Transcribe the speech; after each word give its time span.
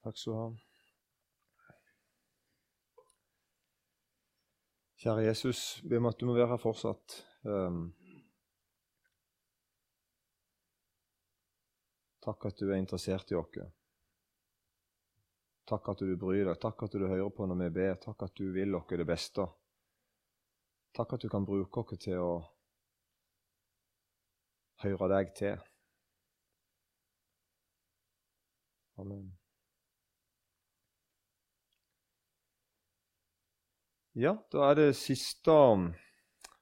Takk 0.00 0.16
skal 0.16 0.32
du 0.32 0.38
ha. 0.38 0.50
Kjære 5.00 5.24
Jesus, 5.24 5.80
be 5.88 5.96
om 5.96 6.08
at 6.10 6.20
du 6.20 6.26
må 6.28 6.34
være 6.36 6.50
her 6.52 6.60
fortsatt. 6.60 7.14
Um, 7.48 7.86
takk 12.20 12.50
at 12.50 12.60
du 12.60 12.68
er 12.68 12.80
interessert 12.80 13.32
i 13.32 13.38
oss. 13.40 13.60
Takk 15.70 15.88
at 15.92 16.04
du 16.04 16.12
bryr 16.20 16.44
deg. 16.50 16.60
Takk 16.60 16.84
at 16.84 16.96
du 16.96 17.06
hører 17.06 17.32
på 17.32 17.48
når 17.48 17.62
vi 17.62 17.70
ber. 17.80 17.96
Takk 18.04 18.26
at 18.28 18.36
du 18.36 18.50
vil 18.52 18.76
oss 18.76 18.92
det 18.92 19.08
beste. 19.08 19.48
Takk 20.96 21.16
at 21.16 21.24
du 21.24 21.28
kan 21.32 21.48
bruke 21.48 21.80
oss 21.80 22.00
til 22.04 22.20
å 22.20 22.32
høre 24.84 25.12
deg 25.16 25.36
til. 25.38 25.68
Amen. 29.00 29.39
Ja, 34.20 34.34
da 34.52 34.66
er 34.68 34.76
det 34.76 34.98
siste 34.98 35.54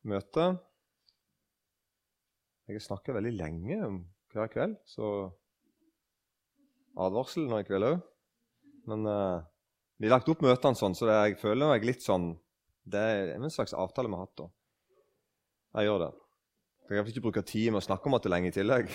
møte. 0.07 0.45
Jeg 2.71 2.85
snakker 2.85 3.17
veldig 3.17 3.33
lenge 3.35 3.79
hver 4.31 4.51
kveld, 4.53 4.77
så 4.87 5.09
advarsel 7.03 7.49
nå 7.51 7.59
i 7.59 7.67
kveld 7.67 7.89
òg. 7.89 8.05
Men 8.87 9.09
uh, 9.11 9.43
vi 9.99 10.07
har 10.07 10.15
lagt 10.21 10.31
opp 10.31 10.45
møtene 10.47 10.79
sånn, 10.79 10.95
så 10.95 11.09
det, 11.09 11.17
jeg 11.19 11.41
føler 11.41 11.73
meg 11.73 11.89
litt 11.89 12.05
sånn 12.05 12.31
Det 12.87 13.03
er 13.03 13.33
en 13.35 13.51
slags 13.51 13.75
avtale 13.75 14.07
vi 14.07 14.21
har 14.21 14.29
hatt. 14.29 14.45
da. 14.45 14.47
Jeg 15.81 15.91
gjør 15.91 16.05
det. 16.05 16.13
Jeg 16.85 16.93
kan 16.95 17.11
ikke 17.11 17.25
bruke 17.27 17.47
tid 17.49 17.73
med 17.73 17.83
å 17.83 17.87
snakke 17.89 18.07
om 18.07 18.21
det 18.21 18.31
er 18.31 18.37
lenge 18.37 18.53
i 18.53 18.55
tillegg. 18.55 18.95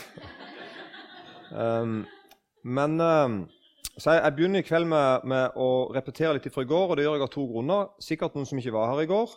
um, 1.66 2.00
men 2.64 2.96
um, 3.04 3.42
så 3.98 4.16
jeg, 4.16 4.24
jeg, 4.24 4.34
begynner 4.36 4.64
i 4.64 4.66
kveld 4.66 4.88
med, 4.90 5.26
med, 5.30 5.58
å 5.60 5.90
repetere 5.94 6.34
litt 6.38 6.48
fra 6.54 6.64
i 6.66 6.70
går, 6.70 6.88
og 6.90 6.98
det 6.98 7.06
gjør 7.06 7.20
jeg 7.20 7.26
av 7.28 7.34
to 7.34 7.44
grunner. 7.50 7.92
Sikkert 8.02 8.38
noen 8.38 8.48
som 8.50 8.62
ikke 8.62 8.74
var 8.74 8.90
her 8.90 9.04
i 9.04 9.10
går. 9.10 9.36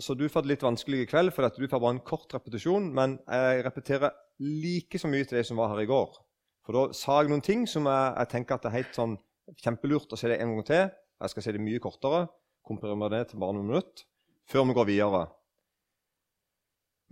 Så 0.00 0.14
du 0.14 0.24
får 0.30 0.46
det 0.46 0.52
litt 0.54 0.64
vanskelig 0.64 1.02
i 1.02 1.08
kveld, 1.10 1.34
for 1.34 1.44
dette, 1.44 1.60
du 1.60 1.68
får 1.68 1.82
bare 1.82 1.96
en 1.98 2.06
kort 2.06 2.32
repetisjon. 2.32 2.88
Men 2.96 3.18
jeg 3.26 3.64
repeterer 3.66 4.14
like 4.40 5.00
så 5.00 5.10
mye 5.10 5.26
til 5.28 5.40
de 5.40 5.44
som 5.44 5.60
var 5.60 5.74
her 5.74 5.82
i 5.84 5.90
går. 5.90 6.16
For 6.64 6.76
da 6.76 6.96
sa 6.96 7.18
jeg 7.20 7.32
noen 7.32 7.44
ting 7.44 7.66
som 7.68 7.88
jeg, 7.90 8.12
jeg 8.22 8.32
tenker 8.32 8.56
at 8.56 8.64
det 8.64 8.70
er 8.70 8.78
helt 8.78 8.96
sånn 8.96 9.18
kjempelurt 9.58 10.12
å 10.12 10.20
se 10.20 10.30
det 10.32 10.38
en 10.40 10.54
gang 10.54 10.68
til. 10.68 10.86
Jeg 11.18 11.34
skal 11.34 11.44
se 11.44 11.54
det 11.56 11.64
mye 11.64 11.82
kortere. 11.82 12.28
Komprimere 12.68 13.18
det 13.18 13.30
til 13.30 13.42
bare 13.42 13.56
noen 13.56 13.68
minutter 13.68 14.06
før 14.48 14.64
vi 14.64 14.76
går 14.76 14.88
videre. 14.88 15.26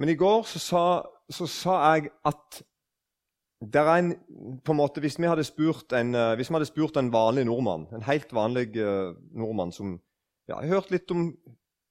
Men 0.01 0.13
i 0.13 0.17
går 0.17 0.45
så 0.49 0.61
sa, 0.61 0.85
så 1.33 1.49
sa 1.49 1.77
jeg 1.97 2.11
at 2.29 2.61
en, 3.65 4.11
måte, 4.77 5.01
hvis 5.01 5.19
vi, 5.19 5.29
hadde 5.29 5.45
spurt 5.45 5.93
en, 5.97 6.15
eh, 6.15 6.35
hvis 6.37 6.51
vi 6.51 6.55
hadde 6.59 6.69
spurt 6.69 6.97
en 6.97 7.13
vanlig 7.13 7.47
nordmann, 7.49 7.87
en 7.93 8.05
helt 8.05 8.33
vanlig 8.33 8.77
uh, 8.77 9.15
nordmann 9.33 9.73
som 9.73 9.95
ja, 10.49 10.59
har 10.59 10.67
hørt 10.67 10.91
litt 10.93 11.11
om, 11.11 11.31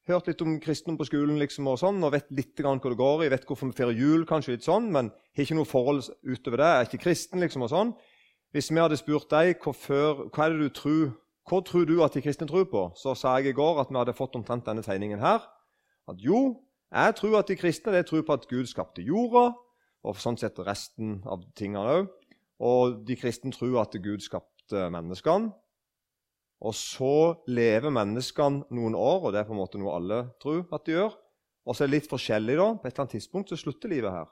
hørt 0.07 0.27
litt 0.29 0.41
om 0.45 0.59
kristendom 0.61 0.99
på 0.99 1.07
skolen 1.09 1.39
liksom, 1.41 1.65
og 1.67 1.79
sånn, 1.81 2.03
og 2.05 2.13
vet 2.13 2.29
litt 2.29 2.53
grann 2.59 2.79
hva 2.79 2.91
det 2.93 2.99
går 2.99 3.25
i, 3.25 3.31
vet 3.33 3.47
hvorfor 3.49 3.71
vi 3.71 3.77
feirer 3.79 3.97
jul, 3.97 4.27
kanskje 4.29 4.59
litt 4.59 4.67
sånn, 4.67 4.91
men 4.93 5.09
har 5.09 5.47
ikke 5.47 5.57
noe 5.57 5.69
forhold 5.69 6.05
utover 6.21 6.61
det, 6.61 6.69
er 6.69 6.89
ikke 6.89 7.03
kristen 7.07 7.41
liksom, 7.41 7.65
og 7.65 7.73
sånn. 7.73 7.95
Hvis 8.53 8.69
vi 8.69 8.79
hadde 8.79 9.01
spurt 9.01 9.27
deg 9.33 9.57
hvorfor, 9.63 10.27
hva 10.29 10.45
er 10.45 10.53
det 10.53 10.69
du 10.69 10.77
tror, 10.77 11.05
hva 11.49 11.59
tror 11.65 11.89
du 11.89 11.97
at 12.05 12.13
de 12.13 12.23
kristne 12.25 12.47
tror 12.49 12.69
på, 12.69 12.87
så 12.97 13.17
sa 13.17 13.35
jeg 13.39 13.51
i 13.51 13.57
går 13.57 13.81
at 13.81 13.89
vi 13.89 13.97
hadde 13.99 14.15
fått 14.17 14.37
omtrent 14.37 14.69
denne 14.69 14.85
tegningen 14.85 15.19
her. 15.21 15.43
At 16.09 16.21
jo, 16.21 16.61
jeg 16.93 17.17
tror 17.17 17.39
at 17.41 17.49
de 17.49 17.57
kristne 17.57 17.93
det 17.93 18.05
tror 18.07 18.23
på 18.25 18.37
at 18.37 18.47
Gud 18.49 18.69
skapte 18.69 19.03
jorda, 19.05 19.49
og 20.05 20.19
sånn 20.21 20.37
sett 20.39 20.59
resten 20.61 21.19
av 21.25 21.43
tingene 21.57 21.99
òg. 21.99 22.09
Og 22.63 23.01
de 23.07 23.17
kristne 23.19 23.51
tror 23.55 23.81
at 23.81 23.97
Gud 23.99 24.23
skapte 24.23 24.87
menneskene. 24.93 25.51
Og 26.65 26.73
så 26.77 27.35
lever 27.51 27.93
menneskene 27.93 28.63
noen 28.73 28.95
år, 28.95 29.27
og 29.27 29.33
det 29.33 29.41
er 29.41 29.49
på 29.49 29.53
en 29.53 29.59
måte 29.59 29.81
noe 29.81 29.97
alle 29.97 30.21
tror 30.41 30.63
at 30.73 30.85
de 30.87 30.95
gjør. 30.95 31.17
Og 31.65 31.75
så 31.75 31.83
er 31.83 31.89
det 31.89 31.97
litt 31.97 32.09
forskjellig. 32.09 32.55
da. 32.57 32.67
På 32.77 32.87
et 32.87 32.93
eller 32.93 33.03
annet 33.03 33.15
tidspunkt 33.17 33.51
så 33.51 33.59
slutter 33.59 33.91
livet 33.91 34.13
her. 34.13 34.29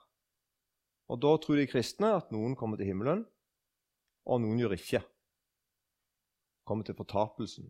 Og 1.12 1.20
da 1.20 1.34
tror 1.42 1.60
de 1.60 1.68
kristne 1.68 2.14
at 2.16 2.32
noen 2.32 2.56
kommer 2.56 2.80
til 2.80 2.94
himmelen, 2.94 3.26
og 4.24 4.40
noen 4.40 4.62
gjør 4.62 4.78
ikke. 4.78 5.02
Kommer 6.64 6.88
til 6.88 6.96
fortapelsen. 6.96 7.68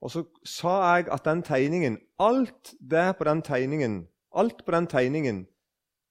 Og 0.00 0.12
så 0.14 0.22
sa 0.46 0.74
jeg 0.94 1.08
at 1.10 1.24
den 1.26 1.42
tegningen, 1.42 1.98
alt 2.18 2.74
det 2.80 3.16
på 3.18 3.26
den 3.26 3.42
tegningen, 3.42 4.06
alt 4.34 4.64
på 4.64 4.74
den 4.74 4.86
tegningen 4.86 5.46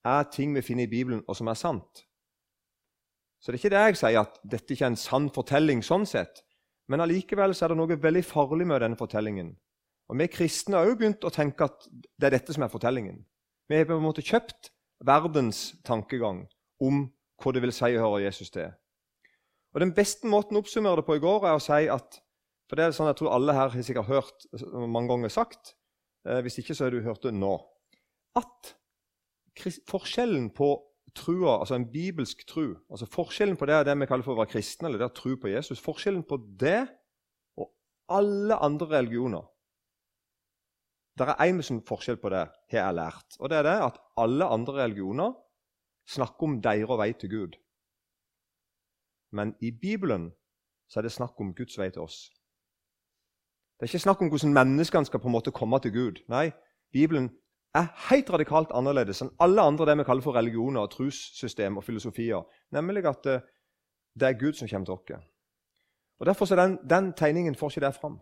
er 0.06 0.28
ting 0.32 0.56
vi 0.56 0.62
finner 0.62 0.84
i 0.84 0.92
Bibelen, 0.92 1.24
og 1.28 1.36
som 1.36 1.48
er 1.48 1.60
sant. 1.60 2.04
Så 3.40 3.52
det 3.52 3.58
er 3.58 3.64
ikke 3.64 3.76
det 3.76 3.86
jeg 3.86 3.98
sier, 4.02 4.20
at 4.26 4.40
dette 4.44 4.74
ikke 4.74 4.86
er 4.86 4.94
en 4.94 5.00
sann 5.00 5.30
fortelling 5.34 5.84
sånn 5.86 6.06
sett. 6.10 6.44
Men 6.88 7.04
allikevel 7.04 7.54
er 7.54 7.72
det 7.72 7.78
noe 7.78 8.00
veldig 8.02 8.24
farlig 8.26 8.68
med 8.68 8.82
denne 8.82 9.00
fortellingen. 9.00 9.54
Og 10.08 10.20
Vi 10.20 10.28
kristne 10.32 10.80
har 10.80 10.88
òg 10.88 11.00
begynt 11.00 11.26
å 11.28 11.34
tenke 11.34 11.68
at 11.68 11.88
det 11.92 12.30
er 12.30 12.38
dette 12.38 12.56
som 12.56 12.64
er 12.64 12.72
fortellingen. 12.72 13.26
Vi 13.68 13.76
har 13.76 13.88
på 13.88 13.98
en 13.98 14.06
måte 14.06 14.24
kjøpt 14.24 14.72
verdens 15.04 15.76
tankegang 15.84 16.46
om 16.80 17.10
hva 17.44 17.54
det 17.54 17.62
vil 17.62 17.76
si 17.76 17.92
å 17.98 18.06
høre 18.06 18.24
Jesus 18.24 18.50
til. 18.50 18.72
Og 19.76 19.84
Den 19.84 19.94
beste 19.94 20.28
måten 20.28 20.58
å 20.58 20.64
oppsummere 20.64 21.02
det 21.02 21.06
på 21.06 21.18
i 21.18 21.22
går 21.22 21.46
er 21.46 21.58
å 21.58 21.62
si 21.62 21.90
at 21.92 22.22
for 22.68 22.80
det 22.80 22.86
er 22.86 22.96
sånn 22.96 23.10
jeg 23.12 23.20
tror 23.22 23.36
alle 23.36 23.56
her 23.56 23.72
har 23.72 23.86
sikkert 23.86 24.10
hørt 24.12 24.48
mange 24.76 25.08
ganger 25.12 25.32
sagt. 25.32 25.76
Eh, 26.28 26.42
hvis 26.44 26.60
ikke, 26.60 26.76
så 26.76 26.88
har 26.88 26.96
du 26.96 27.02
hørt 27.06 27.24
det 27.24 27.34
nå. 27.36 27.56
At 28.38 28.76
forskjellen 29.88 30.52
på 30.56 30.74
trua, 31.18 31.58
altså 31.60 31.78
en 31.78 31.88
bibelsk 31.90 32.44
tru 32.46 32.76
altså 32.92 33.08
Forskjellen 33.10 33.58
på 33.58 33.66
det 33.66 33.80
det 33.88 33.96
vi 33.98 34.08
kaller 34.10 34.26
for 34.26 34.36
å 34.36 34.42
være 34.42 34.52
kristne, 34.52 34.90
eller 34.90 35.02
det 35.02 35.10
å 35.10 35.16
tro 35.18 35.36
på 35.40 35.50
Jesus 35.50 35.82
Forskjellen 35.82 36.26
på 36.28 36.38
det 36.62 36.84
og 37.58 37.72
alle 38.14 38.60
andre 38.62 38.90
religioner 39.00 39.48
Det 41.18 41.26
er 41.26 41.48
én 41.48 41.82
forskjell 41.82 42.20
på 42.22 42.30
det, 42.30 42.44
har 42.70 42.78
jeg 42.78 42.94
lært. 42.94 43.38
Og 43.40 43.50
det 43.50 43.58
er 43.58 43.64
det 43.66 43.78
at 43.88 43.96
alle 44.22 44.46
andre 44.54 44.84
religioner 44.84 45.32
snakker 46.06 46.46
om 46.46 46.60
deres 46.62 47.00
vei 47.00 47.08
til 47.18 47.32
Gud. 47.32 47.56
Men 49.34 49.56
i 49.60 49.72
Bibelen 49.72 50.30
så 50.88 51.00
er 51.00 51.08
det 51.08 51.16
snakk 51.16 51.40
om 51.42 51.56
Guds 51.58 51.78
vei 51.80 51.90
til 51.90 52.06
oss. 52.06 52.28
Det 53.78 53.86
er 53.86 53.92
ikke 53.92 54.06
snakk 54.08 54.22
om 54.22 54.30
hvordan 54.34 54.54
menneskene 54.54 55.06
skal 55.06 55.22
på 55.22 55.30
en 55.30 55.36
måte 55.36 55.54
komme 55.54 55.78
til 55.80 55.94
Gud. 55.94 56.24
Nei, 56.34 56.50
Bibelen 56.94 57.30
er 57.78 57.92
helt 58.10 58.30
radikalt 58.34 58.72
annerledes 58.74 59.22
enn 59.22 59.36
alle 59.44 59.62
andre 59.62 59.86
det 59.86 60.00
vi 60.00 60.06
kaller 60.08 60.26
for 60.26 60.34
religioner, 60.34 60.88
og 60.88 60.96
trussystem 60.96 61.78
og 61.78 61.86
filosofier. 61.86 62.42
Nemlig 62.74 63.06
at 63.06 63.30
eh, 63.30 63.44
det 64.18 64.28
er 64.28 64.40
Gud 64.40 64.58
som 64.58 64.70
kommer 64.72 64.90
til 64.90 64.98
oss. 64.98 65.28
Og 66.18 66.26
Derfor 66.26 66.52
er 66.52 66.62
den, 66.64 66.80
den 66.90 67.12
tegningen 67.14 67.56
får 67.56 67.76
ikke 67.76 67.86
det 67.86 67.94
fram. 68.00 68.18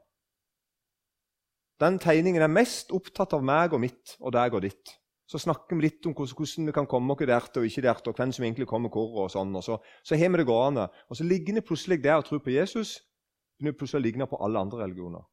Den 1.80 2.00
tegningen 2.00 2.42
er 2.42 2.52
mest 2.52 2.92
opptatt 2.92 3.34
av 3.36 3.44
meg 3.44 3.74
og 3.74 3.80
mitt 3.84 4.18
og 4.20 4.34
deg 4.36 4.54
og 4.56 4.64
ditt. 4.64 4.92
Så 5.28 5.40
snakker 5.40 5.76
vi 5.76 5.88
litt 5.88 6.06
om 6.06 6.14
hvordan 6.14 6.68
vi 6.68 6.74
kan 6.76 6.88
komme 6.88 7.16
oss 7.16 7.24
der 7.24 7.48
og 7.56 7.66
ikke 7.66 7.82
der, 7.82 8.02
og 8.08 8.16
hvem 8.20 8.32
som 8.32 8.44
egentlig 8.44 8.68
kommer 8.68 8.92
hvor. 8.92 9.24
og 9.24 9.32
sånn, 9.32 9.56
og 9.56 9.64
Så, 9.64 9.80
så 10.04 10.16
har 10.20 10.30
vi 10.30 10.38
det 10.38 10.46
gående. 10.46 10.90
Og 11.10 11.16
så 11.16 11.24
ligger 11.24 11.56
det 11.56 11.66
plutselig 11.66 12.04
det 12.04 12.14
å 12.14 12.22
tro 12.22 12.40
på 12.40 12.52
Jesus 12.52 13.00
begynner 13.58 13.78
plutselig 13.80 14.04
å 14.04 14.28
på 14.28 14.44
alle 14.44 14.60
andre 14.60 14.84
religioner. 14.84 15.24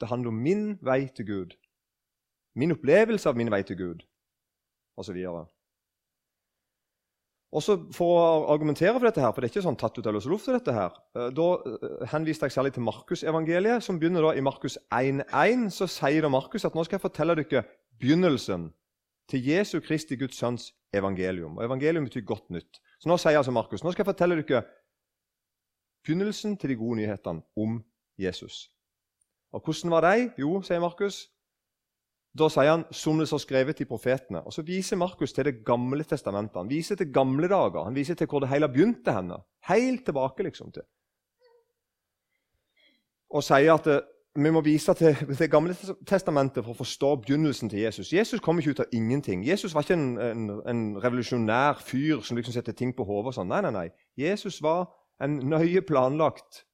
Det 0.00 0.08
handler 0.10 0.32
om 0.32 0.40
min 0.42 0.64
vei 0.84 1.06
til 1.16 1.26
Gud. 1.26 1.56
Min 2.56 2.72
opplevelse 2.72 3.28
av 3.28 3.36
min 3.36 3.50
vei 3.52 3.62
til 3.68 3.76
Gud, 3.76 4.02
osv. 4.96 5.18
Også 7.56 7.76
For 7.94 8.12
å 8.16 8.52
argumentere 8.52 8.96
for 8.96 9.06
dette, 9.06 9.22
her, 9.22 9.32
for 9.32 9.40
det 9.40 9.48
er 9.48 9.54
ikke 9.54 9.64
sånn 9.64 9.78
tatt 9.80 9.96
ut 9.96 10.08
av 10.08 10.16
løse 10.16 10.28
lufta, 10.28 10.56
dette 10.56 10.74
her, 10.74 10.96
eh, 11.16 11.28
da 11.36 11.46
eh, 11.56 12.06
henviste 12.12 12.48
jeg 12.48 12.56
særlig 12.56 12.74
til 12.74 12.84
Markusevangeliet, 12.84 13.84
som 13.84 14.00
begynner 14.00 14.26
da 14.26 14.32
i 14.36 14.44
Markus 14.44 14.76
1,1. 14.92 15.68
Så 15.72 15.88
sier 15.88 16.26
da 16.26 16.32
Markus 16.32 16.66
at 16.68 16.76
nå 16.76 16.84
skal 16.84 16.98
jeg 16.98 17.06
fortelle 17.06 17.36
dere 17.38 17.64
begynnelsen 18.00 18.68
til 19.30 19.46
Jesu 19.46 19.78
Kristi 19.80 20.18
Guds 20.20 20.36
Sønns 20.38 20.72
evangelium. 20.94 21.56
Og 21.56 21.64
Evangelium 21.64 22.04
betyr 22.08 22.26
godt 22.26 22.50
nytt. 22.50 22.80
Så 23.00 23.08
nå 23.10 23.16
sier 23.20 23.38
altså 23.38 23.54
Markus 23.54 23.84
nå 23.84 23.92
skal 23.92 24.04
jeg 24.04 24.12
fortelle 24.12 24.38
dere 24.42 24.64
begynnelsen 26.06 26.56
til 26.60 26.72
de 26.72 26.78
gode 26.78 27.00
nyhetene 27.00 27.42
om 27.56 27.80
Jesus. 28.18 28.66
Og 29.52 29.62
hvordan 29.64 29.90
var 29.90 30.00
de? 30.06 30.30
Jo, 30.38 30.60
sier 30.62 30.80
Markus. 30.80 31.26
Da 32.36 32.48
sier 32.52 32.74
han 32.74 32.84
som 32.92 33.18
det 33.18 33.28
står 33.30 33.40
skrevet 33.44 33.80
i 33.80 33.88
profetene. 33.88 34.42
Og 34.44 34.52
Så 34.52 34.62
viser 34.62 34.96
Markus 34.96 35.32
til 35.32 35.44
Det 35.44 35.64
gamle 35.64 36.04
testamentet. 36.04 36.56
Han 36.56 36.70
viser 36.70 36.96
til 36.96 37.12
gamle 37.12 37.48
dager. 37.48 37.84
Han 37.84 37.94
viser 37.94 38.14
til 38.14 38.26
hvor 38.26 38.40
det 38.40 38.48
hele 38.48 38.68
begynte. 38.68 39.12
henne. 39.12 39.34
Helt 39.68 40.04
tilbake 40.04 40.42
liksom 40.42 40.72
til. 40.72 40.82
Og 43.30 43.42
sier 43.42 43.74
at 43.74 43.84
det, 43.84 43.96
eh, 43.96 44.42
vi 44.42 44.50
må 44.50 44.60
vise 44.60 44.94
til 44.94 45.16
Det 45.38 45.50
gamle 45.50 45.74
testamentet 46.06 46.64
for 46.64 46.72
å 46.72 46.76
forstå 46.76 47.14
begynnelsen 47.16 47.70
til 47.70 47.78
Jesus. 47.78 48.12
Jesus 48.12 48.40
kom 48.40 48.58
ikke 48.58 48.70
ut 48.70 48.80
av 48.80 48.92
ingenting. 48.92 49.48
Jesus 49.48 49.74
var 49.74 49.82
ikke 49.82 49.94
en, 49.94 50.18
en, 50.18 50.50
en 50.68 51.02
revolusjonær 51.04 51.80
fyr 51.80 52.20
som 52.20 52.36
liksom 52.36 52.52
setter 52.52 52.72
ting 52.72 52.96
på 52.96 53.04
hodet. 53.04 53.34
Sånn. 53.34 53.48
Nei, 53.48 53.60
nei, 53.60 53.70
nei. 53.70 53.88
Jesus 54.16 54.62
var 54.62 54.90
en 55.20 55.38
nøye 55.48 55.80
planlagt 55.80 56.66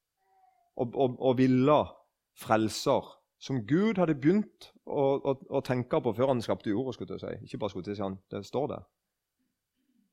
og, 0.75 0.91
og, 0.95 1.15
og 1.19 1.37
ville 1.37 1.79
frelser 2.39 3.11
som 3.43 3.65
Gud 3.67 3.99
hadde 3.99 4.15
begynt 4.15 4.69
å, 4.87 5.03
å, 5.19 5.33
å 5.57 5.61
tenke 5.65 5.99
på 6.01 6.13
før 6.15 6.31
han 6.31 6.41
skapte 6.41 6.71
jorda. 6.71 6.93
skulle 6.95 7.17
jeg 7.17 7.23
si. 7.23 7.47
Ikke 7.47 7.59
bare 7.59 7.73
skulle 7.73 7.89
til 7.89 7.97
si 7.97 8.05
han, 8.05 8.15
det 8.31 8.45
står 8.47 8.69
der. 8.71 8.85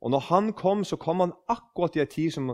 Og 0.01 0.11
når 0.11 0.27
han 0.31 0.53
kom, 0.57 0.83
så 0.85 0.97
kom 0.97 1.21
han 1.21 1.33
akkurat 1.53 1.97
i 1.97 2.03
en 2.03 2.11
tid 2.11 2.33
som 2.33 2.53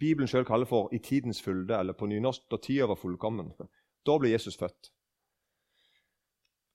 Bibelen 0.00 0.28
selv 0.28 0.48
kaller 0.48 0.66
for 0.66 0.90
i 0.92 0.98
tidens 0.98 1.40
fylde, 1.42 1.78
eller 1.78 1.94
på 1.94 2.08
nynorsk 2.10 2.48
da 2.50 2.58
tida 2.62 2.90
var 2.90 3.00
fullkommen. 3.00 3.52
Da 4.06 4.14
ble 4.16 4.30
Jesus 4.30 4.56
født. 4.56 4.88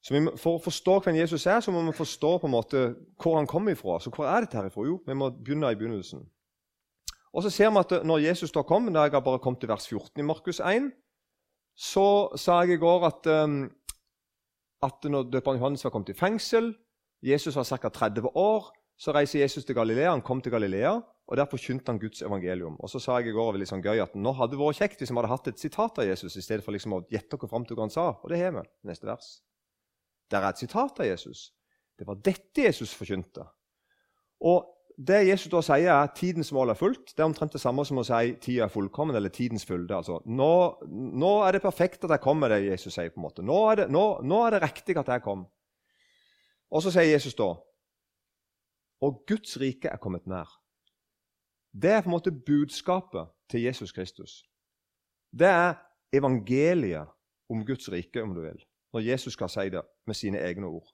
Så 0.03 0.13
vi, 0.13 0.19
For 0.37 0.59
å 0.59 0.61
forstå 0.61 0.99
hvem 1.05 1.15
Jesus 1.17 1.45
er, 1.47 1.61
så 1.63 1.71
må 1.71 1.81
vi 1.87 1.95
forstå 1.95 2.33
på 2.41 2.49
en 2.49 2.53
måte 2.53 2.81
hvor 3.17 3.37
han 3.39 3.47
kommer 3.49 3.73
ifra. 3.73 3.95
Så 4.03 4.11
hvor 4.13 4.27
er 4.29 4.43
dette 4.43 4.59
herifra? 4.59 4.83
Jo, 4.85 4.99
vi 5.07 5.15
må 5.17 5.31
begynne 5.33 5.71
i 5.71 5.79
begynnelsen. 5.79 6.21
Og 7.33 7.45
så 7.45 7.49
ser 7.49 7.71
vi 7.71 7.81
at 7.81 8.05
Når 8.05 8.25
Jesus 8.27 8.51
da 8.51 8.61
kom, 8.61 8.91
da 8.93 9.07
jeg 9.07 9.15
har 9.15 9.23
bare 9.25 9.39
kommet 9.39 9.63
til 9.63 9.71
vers 9.71 9.87
14 9.87 10.19
i 10.19 10.27
Markus 10.27 10.59
1, 10.59 10.91
så 11.75 12.35
sa 12.37 12.61
jeg 12.61 12.77
i 12.77 12.81
går 12.81 13.05
at, 13.07 13.29
um, 13.33 13.63
at 14.85 15.09
når 15.09 15.29
døperen 15.33 15.59
Johannes 15.59 15.83
var 15.85 15.93
kommet 15.93 16.13
i 16.13 16.17
fengsel 16.17 16.73
Jesus 17.23 17.55
var 17.55 17.63
ca. 17.63 17.89
30 17.89 18.35
år. 18.35 18.71
Så 18.97 19.11
reiser 19.11 19.39
Jesus 19.39 19.65
til 19.65 19.75
Galilea. 19.75 20.11
Han 20.11 20.21
kom 20.21 20.41
til 20.41 20.51
Galilea, 20.51 20.91
og 21.27 21.37
der 21.37 21.47
forkynte 21.49 21.91
han 21.91 21.99
Guds 21.99 22.21
evangelium. 22.21 22.75
Og 22.79 22.89
så 22.89 22.99
sa 22.99 23.17
jeg 23.17 23.31
i 23.31 23.35
går 23.35 23.57
litt 23.57 23.71
sånn 23.71 23.81
gøy 23.83 24.01
at 24.03 24.13
nå 24.15 24.35
hadde 24.37 24.53
det 24.53 24.59
vært 24.59 24.79
kjekt 24.79 25.01
hvis 25.01 25.11
vi 25.11 25.17
hadde 25.17 25.31
hatt 25.31 25.49
et 25.49 25.59
sitat 25.59 25.97
av 26.03 26.07
Jesus 26.07 26.35
i 26.37 26.43
stedet 26.43 26.65
for 26.65 26.75
liksom 26.75 26.97
å 26.99 27.01
gjette 27.11 27.39
dere 27.39 27.49
fram 27.49 27.65
til 27.65 27.79
hva 27.79 27.87
han 27.87 27.95
sa. 27.95 28.05
Og 28.21 28.29
det 28.31 28.39
har 28.43 28.53
vi. 28.53 28.63
Neste 28.87 29.09
vers. 29.09 29.31
Der 30.31 30.43
er 30.43 30.51
et 30.51 30.61
sitat 30.61 30.99
av 30.99 31.09
Jesus. 31.09 31.47
Det 31.97 32.07
var 32.07 32.21
dette 32.25 32.67
Jesus 32.67 32.93
forkynte. 32.97 33.47
Og 34.43 34.69
det 34.97 35.27
Jesus 35.27 35.49
da 35.51 35.61
sier, 35.65 35.89
er 35.89 36.03
at 36.03 36.15
tidens 36.17 36.51
mål 36.53 36.69
er 36.69 36.77
fullt. 36.77 37.13
Det 37.13 37.19
er 37.19 37.27
omtrent 37.27 37.53
det 37.55 37.61
samme 37.61 37.85
som 37.85 37.97
å 37.97 38.05
si 38.05 38.33
tida 38.41 38.67
er 38.67 38.71
fullkommen, 38.73 39.15
eller 39.15 39.33
tidens 39.33 39.65
fylde. 39.65 39.95
Altså, 39.95 40.19
nå, 40.25 40.53
nå, 40.89 41.31
er 41.47 41.55
det 41.55 41.63
perfekt 41.63 42.05
at 42.05 42.13
jeg 42.13 42.23
kommer, 42.23 42.53
det 42.53 42.65
Jesus 42.67 42.93
sier. 42.93 43.09
på 43.09 43.21
en 43.21 43.27
måte. 43.27 43.45
Nå 43.45 43.57
er 43.71 43.81
det, 43.81 43.87
nå, 43.91 44.05
nå 44.21 44.41
er 44.45 44.55
det 44.55 44.63
riktig 44.63 44.97
at 45.01 45.09
jeg 45.09 45.25
kom. 45.25 45.45
Og 46.73 46.83
så 46.83 46.93
sier 46.93 47.11
Jesus 47.11 47.35
da 47.37 47.53
Og 49.03 49.23
Guds 49.27 49.57
rike 49.59 49.89
er 49.91 49.99
kommet 49.99 50.27
nær. 50.27 50.47
Det 51.73 51.91
er 51.91 52.01
på 52.01 52.07
en 52.07 52.15
måte 52.15 52.31
budskapet 52.31 53.33
til 53.49 53.65
Jesus 53.65 53.91
Kristus. 53.91 54.43
Det 55.33 55.49
er 55.49 55.73
evangeliet 56.13 57.09
om 57.49 57.65
Guds 57.65 57.91
rike, 57.91 58.21
om 58.23 58.33
du 58.33 58.41
vil, 58.41 58.61
når 58.93 58.99
Jesus 59.09 59.33
skal 59.33 59.49
si 59.49 59.69
det 59.73 59.81
med 60.07 60.15
sine 60.15 60.39
egne 60.39 60.69
ord. 60.69 60.87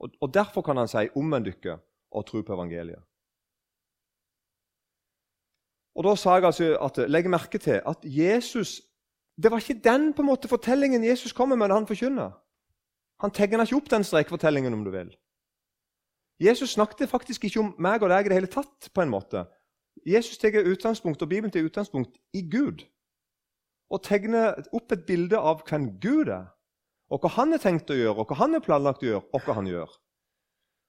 Og, 0.00 0.10
og 0.20 0.34
Derfor 0.34 0.62
kan 0.62 0.76
han 0.76 0.88
si 0.88 1.08
'omvend 1.16 1.44
dere 1.44 1.78
og 2.10 2.26
tro 2.26 2.42
på 2.42 2.54
evangeliet'. 2.54 3.11
Og 5.94 6.04
Da 6.04 6.14
sa 6.16 6.36
jeg 6.36 6.44
altså 6.44 6.76
at 6.80 7.10
legg 7.10 7.28
merke 7.30 7.58
til 7.58 7.80
at 7.86 7.98
Jesus 8.04 8.80
Det 9.42 9.50
var 9.50 9.58
ikke 9.58 9.80
den 9.84 10.12
på 10.12 10.22
en 10.22 10.28
måte 10.28 10.48
fortellingen 10.48 11.04
Jesus 11.04 11.32
kommer 11.32 11.56
med 11.56 11.68
når 11.68 11.74
han 11.74 11.86
forkynner. 11.86 12.30
Han 13.20 13.30
tegner 13.30 13.64
ikke 13.64 13.76
opp 13.76 13.90
den 13.90 14.04
strekfortellingen, 14.04 14.74
om 14.74 14.84
du 14.84 14.90
vil. 14.90 15.16
Jesus 16.40 16.70
snakket 16.70 17.08
faktisk 17.08 17.44
ikke 17.44 17.60
om 17.60 17.74
meg 17.78 18.02
og 18.02 18.10
deg 18.10 18.26
i 18.26 18.28
det 18.28 18.38
hele 18.38 18.50
tatt. 18.50 18.90
på 18.94 19.02
en 19.02 19.08
måte. 19.08 19.46
Jesus 20.06 20.38
tar 20.38 20.66
utgangspunkt, 20.66 21.22
og 21.22 21.28
Bibelen 21.28 21.50
tar 21.50 21.64
utgangspunkt 21.64 22.18
i 22.32 22.42
Gud. 22.50 22.82
Og 23.90 24.02
tegner 24.02 24.54
opp 24.72 24.92
et 24.92 25.06
bilde 25.06 25.38
av 25.38 25.62
hvem 25.68 26.00
Gud 26.00 26.28
er, 26.28 26.46
og 27.10 27.20
hva 27.20 27.28
han 27.28 27.52
har 27.52 27.58
tenkt 27.58 27.90
å 27.90 27.94
gjøre, 27.94 28.18
og 28.18 28.26
hva 28.26 28.36
han 28.40 28.52
har 28.52 28.64
planlagt 28.64 29.02
å 29.02 29.06
gjøre, 29.06 29.24
og 29.32 29.44
hva 29.44 29.54
han 29.54 29.66
gjør. 29.66 29.90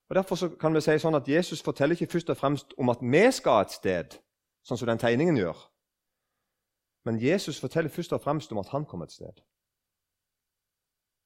Og 0.09 0.15
Derfor 0.15 0.55
kan 0.59 0.73
vi 0.73 0.81
si 0.81 0.97
sånn 0.99 1.15
at 1.15 1.27
Jesus 1.27 1.61
forteller 1.61 1.95
ikke 1.95 2.11
først 2.11 2.29
og 2.29 2.37
fremst 2.37 2.73
om 2.77 2.89
at 2.89 3.01
vi 3.01 3.23
skal 3.31 3.61
et 3.61 3.75
sted, 3.75 4.17
sånn 4.63 4.79
som 4.79 4.89
den 4.89 5.01
tegningen 5.01 5.37
gjør. 5.39 5.57
Men 7.05 7.19
Jesus 7.19 7.59
forteller 7.59 7.91
først 7.91 8.13
og 8.15 8.21
fremst 8.23 8.51
om 8.51 8.61
at 8.61 8.71
han 8.71 8.85
kom 8.87 9.03
et 9.03 9.11
sted. 9.11 9.41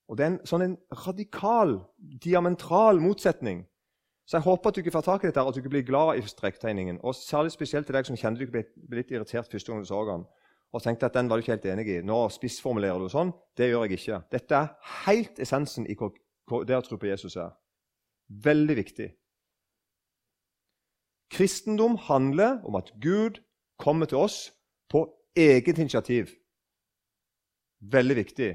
Og 0.07 0.17
Det 0.17 0.23
er 0.23 0.31
en 0.31 0.39
sånn 0.47 0.63
en 0.63 0.77
radikal, 1.05 1.81
diametral 1.97 3.01
motsetning. 3.03 3.65
Så 4.27 4.37
jeg 4.37 4.47
håper 4.47 4.69
at 4.69 4.75
du 4.75 4.81
ikke 4.81 4.95
får 4.95 5.05
tak 5.05 5.23
i 5.23 5.27
dette, 5.27 5.41
og 5.43 5.51
at 5.51 5.57
ikke 5.59 5.71
blir 5.71 5.85
glad 5.87 6.17
i 6.17 6.23
strektegningen. 6.27 6.99
Og 7.03 7.15
særlig 7.15 7.51
spesielt 7.51 7.87
til 7.87 7.95
deg 7.95 8.07
som 8.07 8.17
kjenner 8.19 8.39
du 8.39 8.51
ble, 8.51 8.63
ble 8.75 9.01
litt 9.01 9.11
irritert 9.11 9.51
første 9.51 9.71
gang 9.71 9.83
du 9.83 9.87
så 9.87 10.03
den 10.07 10.25
og 10.75 10.83
tenkte 10.83 11.07
at 11.07 11.15
den 11.15 11.29
var 11.29 11.37
du 11.39 11.45
ikke 11.45 11.55
helt 11.55 11.65
enig 11.71 11.87
i. 11.87 12.01
Nå 12.05 12.17
spissformulerer 12.33 12.99
du 12.99 13.07
sånn. 13.11 13.31
Det 13.57 13.69
gjør 13.69 13.85
jeg 13.87 13.99
ikke. 14.01 14.19
Dette 14.33 14.57
er 14.59 14.97
helt 15.05 15.39
essensen 15.39 15.87
i 15.87 15.95
det 15.95 16.75
å 16.75 16.83
tro 16.83 16.99
på 16.99 17.07
Jesus 17.07 17.37
er. 17.39 17.53
Veldig 18.27 18.75
viktig. 18.75 19.07
Kristendom 21.31 21.97
handler 22.07 22.61
om 22.65 22.75
at 22.75 22.93
Gud 23.01 23.41
kommer 23.79 24.05
til 24.05 24.17
oss 24.17 24.51
på 24.89 25.03
eget 25.35 25.77
initiativ. 25.77 26.31
Veldig 27.79 28.15
viktig. 28.15 28.49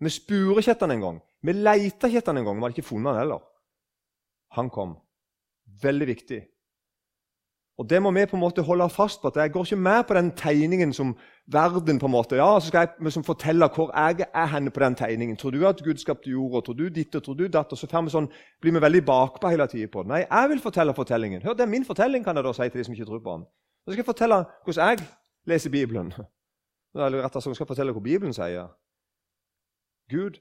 Vi 0.00 0.10
spurer 0.10 0.58
ikke 0.58 0.74
etter 0.74 0.88
den 0.88 0.96
engang. 0.98 1.20
Vi 1.44 1.52
leter 1.52 2.08
ikke 2.08 2.18
etter 2.22 2.32
den 2.32 2.42
engang. 2.42 2.56
Vi 2.58 2.64
hadde 2.66 2.76
ikke 2.78 2.88
funnet 2.88 3.12
han 3.12 3.20
heller. 3.20 3.44
Han 4.56 4.70
kom. 4.70 4.96
Veldig 5.82 6.06
viktig. 6.06 6.40
Og 7.78 7.88
Det 7.90 8.02
må 8.02 8.10
vi 8.14 8.26
på 8.26 8.36
en 8.36 8.40
måte 8.40 8.62
holde 8.62 8.88
fast 8.90 9.22
på. 9.22 9.28
at 9.28 9.36
Jeg 9.36 9.52
går 9.52 9.64
ikke 9.64 9.76
med 9.76 10.04
på 10.06 10.14
den 10.14 10.30
tegningen 10.30 10.92
som 10.92 11.16
verden 11.46 11.98
på 11.98 12.06
en 12.06 12.12
måte, 12.12 12.36
ja, 12.36 12.60
Så 12.60 12.66
skal 12.68 12.78
jeg 12.78 12.88
liksom 13.00 13.24
fortelle 13.24 13.68
hvor 13.68 13.90
jeg 13.96 14.26
er 14.34 14.46
henne 14.46 14.70
på 14.70 14.80
den 14.80 14.94
tegningen. 14.94 15.36
Tror 15.36 15.50
du 15.50 15.66
at 15.66 15.82
Gud 15.82 15.96
skapte 15.96 16.30
jorda? 16.30 16.60
Tror 16.60 16.74
du 16.74 16.88
ditt 16.88 17.14
og 17.14 17.24
tror 17.24 17.34
du 17.34 17.48
datt? 17.48 17.72
Og 17.72 17.78
så 17.78 17.86
vi 17.86 18.10
sånn, 18.10 18.30
blir 18.60 18.72
vi 18.72 18.80
veldig 18.80 19.04
bakpå 19.04 19.50
hele 19.50 19.66
tida 19.66 19.88
på 19.88 20.02
det. 20.02 20.08
Nei, 20.08 20.22
jeg 20.30 20.48
vil 20.50 20.60
fortelle 20.60 20.94
fortellingen. 20.94 21.42
Hør, 21.42 21.54
Det 21.54 21.62
er 21.62 21.66
min 21.66 21.84
fortelling, 21.84 22.24
kan 22.24 22.36
jeg 22.36 22.44
da 22.44 22.52
si 22.52 22.68
til 22.68 22.78
de 22.78 22.84
som 22.84 22.94
ikke 22.94 23.06
tror 23.06 23.20
på 23.20 23.36
den. 23.36 23.46
Så 23.84 23.92
skal 23.92 24.02
jeg 24.02 24.06
fortelle 24.06 24.44
hvordan 24.64 24.88
jeg 24.88 25.08
leser 25.46 25.70
Bibelen. 25.70 26.12
Eller 26.94 27.22
rett 27.24 27.36
og 27.36 27.42
slett 27.42 27.56
skal 27.56 27.64
jeg 27.64 27.68
fortelle 27.74 27.92
hva 27.92 28.00
Bibelen 28.00 28.32
sier. 28.32 28.70
Gud, 30.10 30.38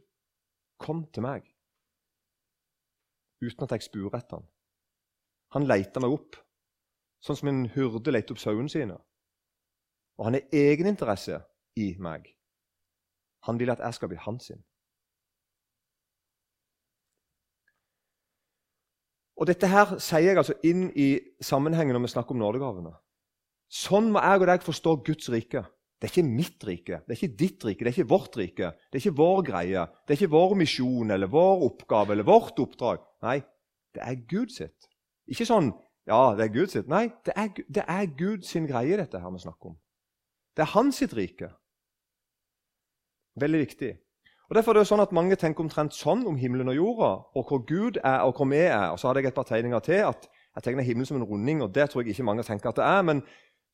kom 0.79 1.05
til 1.13 1.23
meg. 1.23 1.41
Uten 3.41 3.63
at 3.63 3.71
jeg 3.71 3.81
spurte 3.81 4.17
etter 4.17 4.37
ham. 4.37 4.45
Han 5.55 5.67
leter 5.67 6.01
meg 6.03 6.13
opp, 6.13 6.37
sånn 7.23 7.39
som 7.39 7.49
en 7.51 7.65
hyrde 7.73 8.13
leter 8.13 8.35
opp 8.35 8.41
sauene 8.41 8.71
sine. 8.71 8.97
Og 10.19 10.27
han 10.27 10.37
har 10.37 10.55
egeninteresse 10.55 11.39
i 11.79 11.93
meg. 12.03 12.27
Han 13.47 13.59
vil 13.59 13.73
at 13.73 13.81
jeg 13.83 13.97
skal 13.97 14.11
bli 14.11 14.19
hans 14.23 14.49
sin. 14.51 14.61
Og 19.39 19.47
Dette 19.49 19.67
her 19.67 19.95
sier 19.99 20.29
jeg 20.29 20.39
altså 20.39 20.55
inn 20.63 20.85
i 20.95 21.17
sammenhengen 21.43 21.97
når 21.97 22.05
vi 22.05 22.11
snakker 22.13 22.35
om 22.35 22.43
nådegavene. 22.43 22.93
Sånn 23.73 24.11
må 24.13 24.21
jeg 24.21 24.43
og 24.43 24.49
deg 24.51 24.67
forstå 24.67 24.93
Guds 25.07 25.31
rike. 25.33 25.63
Det 25.97 26.09
er 26.09 26.11
ikke 26.13 26.35
mitt 26.35 26.65
rike, 26.67 26.97
det 27.07 27.13
er 27.13 27.17
ikke 27.17 27.37
ditt 27.39 27.63
rike, 27.63 27.79
det 27.79 27.89
er 27.89 27.95
ikke 27.95 28.11
vårt 28.11 28.35
rike. 28.35 28.69
Det 28.91 28.99
er 28.99 29.01
ikke 29.01 29.17
vår 29.17 29.37
greie, 29.47 29.83
det 30.03 30.13
er 30.13 30.19
ikke 30.19 30.33
vår 30.35 30.55
misjon 30.59 31.15
eller 31.15 31.31
vår 31.31 31.63
oppgave 31.69 32.13
eller 32.13 32.27
vårt 32.27 32.59
oppdrag. 32.59 33.05
Nei, 33.23 33.37
det 33.95 34.03
er 34.03 34.19
Gud 34.27 34.51
sitt. 34.51 34.89
Ikke 35.31 35.47
sånn 35.47 35.71
ja, 36.07 36.21
det 36.37 36.45
er 36.45 36.53
Gud 36.53 36.71
sitt. 36.73 36.87
Nei, 36.91 37.07
det 37.25 37.33
er, 37.39 37.49
det 37.75 37.83
er 37.87 38.07
Gud 38.17 38.47
sin 38.47 38.67
greie, 38.67 38.97
dette 38.99 39.19
her 39.19 39.31
vi 39.31 39.43
snakker 39.43 39.71
om. 39.71 39.77
Det 40.57 40.65
er 40.65 40.73
hans 40.73 40.99
sitt 41.01 41.13
rike. 41.17 41.49
Veldig 43.39 43.59
viktig. 43.59 43.93
Og 44.49 44.55
Derfor 44.55 44.75
er 44.75 44.83
det 44.83 44.89
sånn 44.89 45.01
at 45.01 45.13
Mange 45.15 45.37
tenker 45.39 45.63
omtrent 45.63 45.95
sånn 45.97 46.27
om 46.29 46.35
himmelen 46.37 46.69
og 46.69 46.75
jorda, 46.77 47.11
og 47.33 47.47
hvor 47.49 47.63
Gud 47.65 47.97
er, 48.03 48.19
og 48.27 48.35
hvor 48.37 48.49
vi 48.51 48.59
er. 48.65 48.91
Og 48.91 48.99
Så 48.99 49.07
hadde 49.07 49.23
jeg 49.23 49.31
et 49.31 49.39
par 49.39 49.47
tegninger 49.49 49.79
til. 49.79 50.03
at 50.11 50.27
Jeg 50.55 50.63
tegner 50.63 50.83
himmelen 50.83 51.05
som 51.05 51.17
en 51.17 51.23
runding, 51.23 51.63
og 51.63 51.73
det 51.73 51.89
tror 51.89 52.03
jeg 52.03 52.13
ikke 52.13 52.27
mange 52.27 52.43
tenker 52.43 52.69
at 52.69 52.75
det 52.75 52.85
er. 52.85 53.01
men 53.01 53.23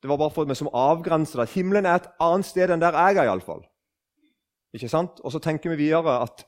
det 0.01 0.07
var 0.09 0.17
bare 0.17 0.31
for 0.31 0.48
meg 0.48 0.55
som 0.55 0.69
avgrenser 0.71 1.41
det. 1.41 1.50
Himmelen 1.50 1.86
er 1.86 2.00
et 2.00 2.07
annet 2.24 2.48
sted 2.48 2.71
enn 2.71 2.79
der 2.79 2.95
jeg 2.95 3.17
er, 3.17 3.27
iallfall. 3.27 3.65
Ikke 4.74 4.88
sant? 4.88 5.19
Og 5.19 5.33
så 5.33 5.41
tenker 5.43 5.74
vi 5.74 5.83
videre 5.83 6.21
at 6.24 6.45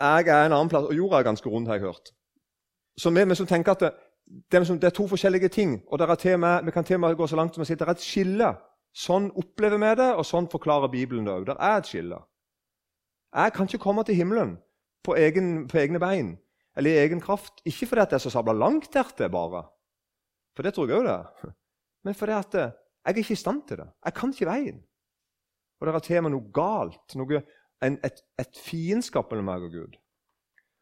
jeg 0.00 0.26
er 0.26 0.46
en 0.46 0.56
annen 0.56 0.68
plass, 0.68 0.88
og 0.88 0.96
jorda 0.96 1.20
er 1.20 1.28
ganske 1.28 1.48
rund, 1.48 1.68
har 1.68 1.78
jeg 1.78 1.86
hørt. 1.86 2.10
Så 2.98 3.10
vi, 3.14 3.24
vi 3.24 3.34
som 3.38 3.46
tenker 3.46 3.72
at 3.72 3.84
det, 3.84 3.92
det, 4.24 4.58
er, 4.58 4.64
det, 4.64 4.88
er 4.88 4.94
to 4.96 5.06
forskjellige 5.08 5.48
ting, 5.48 5.82
og 5.86 6.00
med, 6.38 6.64
vi 6.64 6.70
kan 6.70 6.84
til 6.84 7.00
med 7.00 7.16
gå 7.16 7.26
så 7.26 7.36
langt 7.36 7.54
som 7.54 7.62
å 7.62 7.66
si 7.66 7.72
at 7.72 7.78
det 7.78 7.88
er 7.88 7.92
et 7.92 8.04
skille. 8.04 8.54
Sånn 8.94 9.30
opplever 9.34 9.78
vi 9.78 9.90
det, 9.98 10.14
og 10.14 10.24
sånn 10.26 10.46
forklarer 10.48 10.88
Bibelen 10.88 11.26
det 11.26 11.32
òg. 11.34 11.46
Det 11.46 11.56
er 11.58 11.76
et 11.78 11.90
skille. 11.90 12.20
Jeg 13.34 13.52
kan 13.52 13.66
ikke 13.66 13.82
komme 13.82 14.04
til 14.06 14.14
himmelen 14.14 14.56
på, 15.04 15.16
egen, 15.18 15.66
på 15.68 15.78
egne 15.82 15.98
bein 15.98 16.36
eller 16.76 16.90
i 16.90 17.02
egen 17.02 17.20
kraft. 17.20 17.60
Ikke 17.66 17.88
fordi 17.90 18.06
det 18.10 18.18
er 18.18 18.22
så 18.22 18.30
sabla 18.30 18.54
langt 18.54 18.92
dertil, 18.94 19.30
bare. 19.30 19.64
For 20.54 20.66
det 20.66 20.74
tror 20.74 20.88
jeg 20.88 21.00
òg 21.00 21.06
det 21.08 21.14
er 21.18 21.54
men 22.04 22.14
fordi 22.14 22.36
at 22.36 22.54
eh, 22.54 22.72
jeg 23.04 23.12
er 23.12 23.20
ikke 23.20 23.36
i 23.36 23.42
stand 23.42 23.62
til 23.68 23.82
det. 23.82 23.88
Jeg 24.04 24.14
kan 24.14 24.32
ikke 24.32 24.48
veien. 24.48 24.80
Og 25.80 25.86
det 25.86 25.94
er 25.94 26.04
til 26.06 26.22
med 26.22 26.32
noe 26.32 26.52
galt, 26.54 27.16
noe, 27.18 27.42
en, 27.84 27.98
et, 28.06 28.22
et, 28.40 28.60
fiendskap 28.64 29.32
mellom 29.32 29.50
meg 29.50 29.66
og 29.66 29.74
Gud. 29.74 29.98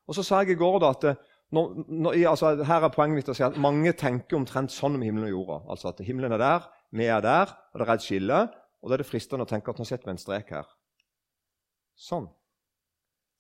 Og 0.07 0.15
Så 0.15 0.23
sa 0.27 0.43
jeg 0.43 0.55
i 0.55 0.61
går 0.61 0.79
da 0.83 0.93
at 0.93 1.07
når, 1.53 1.73
når, 1.89 2.17
altså, 2.31 2.55
her 2.65 2.85
er 2.87 2.93
poenget 2.95 3.19
mitt 3.21 3.29
å 3.29 3.37
si 3.37 3.45
at 3.45 3.59
mange 3.61 3.93
tenker 3.99 4.39
omtrent 4.39 4.73
sånn 4.73 4.97
om 4.97 5.03
himmelen 5.05 5.29
og 5.29 5.35
jorda. 5.35 5.59
Altså 5.75 5.91
at 5.91 6.01
himmelen 6.05 6.33
er 6.33 6.41
der, 6.41 6.69
vi 6.97 7.09
er 7.13 7.25
der, 7.25 7.53
og 7.73 7.81
det 7.81 7.87
er 7.89 7.93
et 7.95 8.07
skille. 8.07 8.39
Og 8.83 8.89
da 8.89 8.97
er 8.97 9.03
det 9.03 9.09
fristende 9.09 9.45
å 9.45 9.51
tenke 9.51 9.71
at 9.71 9.79
nå 9.79 9.87
setter 9.87 10.09
vi 10.09 10.15
en 10.17 10.23
strek 10.23 10.55
her. 10.57 10.71
Sånn. 11.99 12.31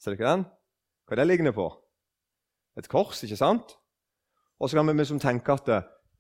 Ser 0.03 0.15
dere 0.15 0.29
den? 0.29 0.45
Hva 1.07 1.17
er 1.17 1.23
det 1.23 1.29
liggende 1.31 1.55
på? 1.57 1.67
Et 2.79 2.89
kors, 2.89 3.25
ikke 3.25 3.41
sant? 3.41 3.75
Og 4.61 4.71
så 4.71 4.79
kan 4.79 4.87
vi 4.87 4.95
liksom 4.95 5.21
tenke 5.23 5.57
at 5.57 5.73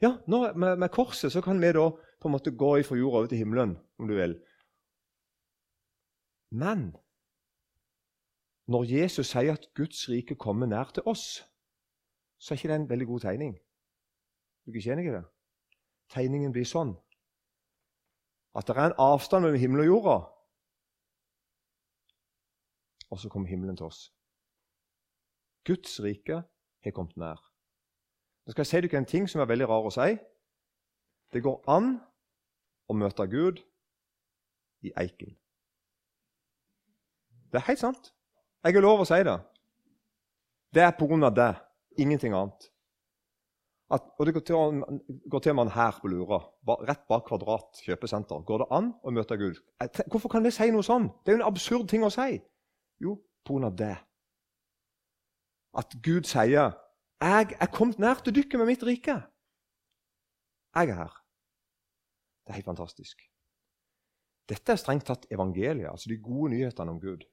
ja, 0.03 0.17
nå, 0.27 0.41
med, 0.59 0.81
med, 0.81 0.91
korset 0.91 1.31
så 1.31 1.45
kan 1.45 1.61
vi 1.63 1.71
da 1.77 1.87
på 1.93 2.29
en 2.29 2.35
måte 2.35 2.51
gå 2.59 2.73
fra 2.83 2.99
jorda 2.99 3.21
over 3.21 3.31
til 3.31 3.45
himmelen, 3.45 3.77
om 4.01 4.09
du 4.11 4.17
vil. 4.17 4.35
Men 6.51 6.91
når 8.73 8.91
Jesus 8.91 9.31
sier 9.31 9.55
at 9.55 9.69
Guds 9.79 10.09
rike 10.11 10.35
kommer 10.41 10.67
nær 10.67 10.91
til 10.95 11.07
oss, 11.07 11.45
så 12.43 12.55
er 12.55 12.59
ikke 12.59 12.69
det 12.73 12.77
en 12.81 12.89
veldig 12.91 13.07
god 13.07 13.21
tegning. 13.21 13.55
Du 14.67 14.71
er 14.71 14.77
ikke 14.77 14.93
enig 14.93 15.07
i 15.07 15.15
det? 15.15 15.23
Tegningen 16.11 16.53
blir 16.53 16.67
sånn 16.67 16.97
at 18.59 18.67
det 18.67 18.75
er 18.75 18.91
en 18.91 18.99
avstand 19.01 19.47
mellom 19.47 19.61
himmel 19.63 19.85
og 19.85 19.87
jorda. 19.87 20.17
Og 23.15 23.21
så 23.23 23.31
kommer 23.31 23.49
himmelen 23.49 23.79
til 23.79 23.87
oss. 23.87 24.11
Guds 25.65 26.01
rike 26.03 26.43
har 26.83 26.97
kommet 26.97 27.17
nær. 27.17 27.39
Nå 28.43 28.53
skal 28.53 28.67
jeg 28.67 28.73
si 28.73 28.83
dere 28.83 28.99
en 28.99 29.09
ting 29.09 29.31
som 29.31 29.41
er 29.41 29.49
veldig 29.49 29.71
rar 29.71 29.87
å 29.87 29.95
si. 29.95 30.11
Det 31.33 31.47
går 31.47 31.63
an 31.71 31.95
å 32.91 32.99
møte 32.99 33.31
Gud 33.31 33.63
i 34.83 34.91
eiken. 34.99 35.37
Det 37.53 37.61
er 37.61 37.69
helt 37.71 37.87
sant. 37.87 38.11
Jeg 38.65 38.75
har 38.75 38.83
lov 38.83 39.05
å 39.05 39.07
si 39.07 39.23
det. 39.23 39.39
Det 40.75 40.83
er 40.83 40.99
på 40.99 41.07
grunn 41.07 41.25
av 41.25 41.37
det. 41.37 41.53
Ingenting 41.99 42.35
annet. 42.35 42.69
At, 43.93 44.07
og 44.19 44.27
Det 44.27 44.35
går 44.35 44.41
til, 44.41 44.83
går 45.31 45.39
til 45.45 45.55
man 45.55 45.69
her 45.69 45.99
på 46.01 46.09
Lura, 46.09 46.39
rett 46.89 47.03
bak 47.09 47.27
Kvadrat 47.29 47.83
kjøpesenter. 47.85 48.41
Går 48.49 48.63
det 48.63 48.69
an 48.73 48.95
å 49.05 49.13
møte 49.13 49.37
Gud? 49.37 49.61
Hvorfor 50.09 50.33
kan 50.33 50.45
det 50.47 50.55
si 50.57 50.71
noe 50.73 50.87
sånn? 50.87 51.11
Det 51.21 51.33
er 51.33 51.37
jo 51.37 51.43
en 51.43 51.51
absurd 51.51 51.91
ting 51.93 52.07
å 52.07 52.13
si. 52.13 52.41
Jo, 53.05 53.19
av 53.53 53.77
det. 53.77 53.97
At 55.75 55.93
Gud 56.03 56.25
sier 56.25 56.73
'Jeg 57.23 57.57
er 57.61 57.67
kommet 57.73 57.99
nær 57.99 58.15
til 58.15 58.35
dere 58.35 58.59
med 58.59 58.67
mitt 58.67 58.83
rike'. 58.83 59.23
Jeg 60.75 60.89
er 60.89 60.95
her. 60.95 61.13
Det 62.45 62.51
er 62.51 62.55
helt 62.55 62.65
fantastisk. 62.65 63.21
Dette 64.49 64.73
er 64.73 64.77
strengt 64.77 65.07
tatt 65.07 65.27
evangeliet, 65.31 65.91
altså 65.91 66.09
de 66.09 66.19
gode 66.23 66.51
nyhetene 66.51 66.91
om 66.91 67.01
Gud. 67.01 67.25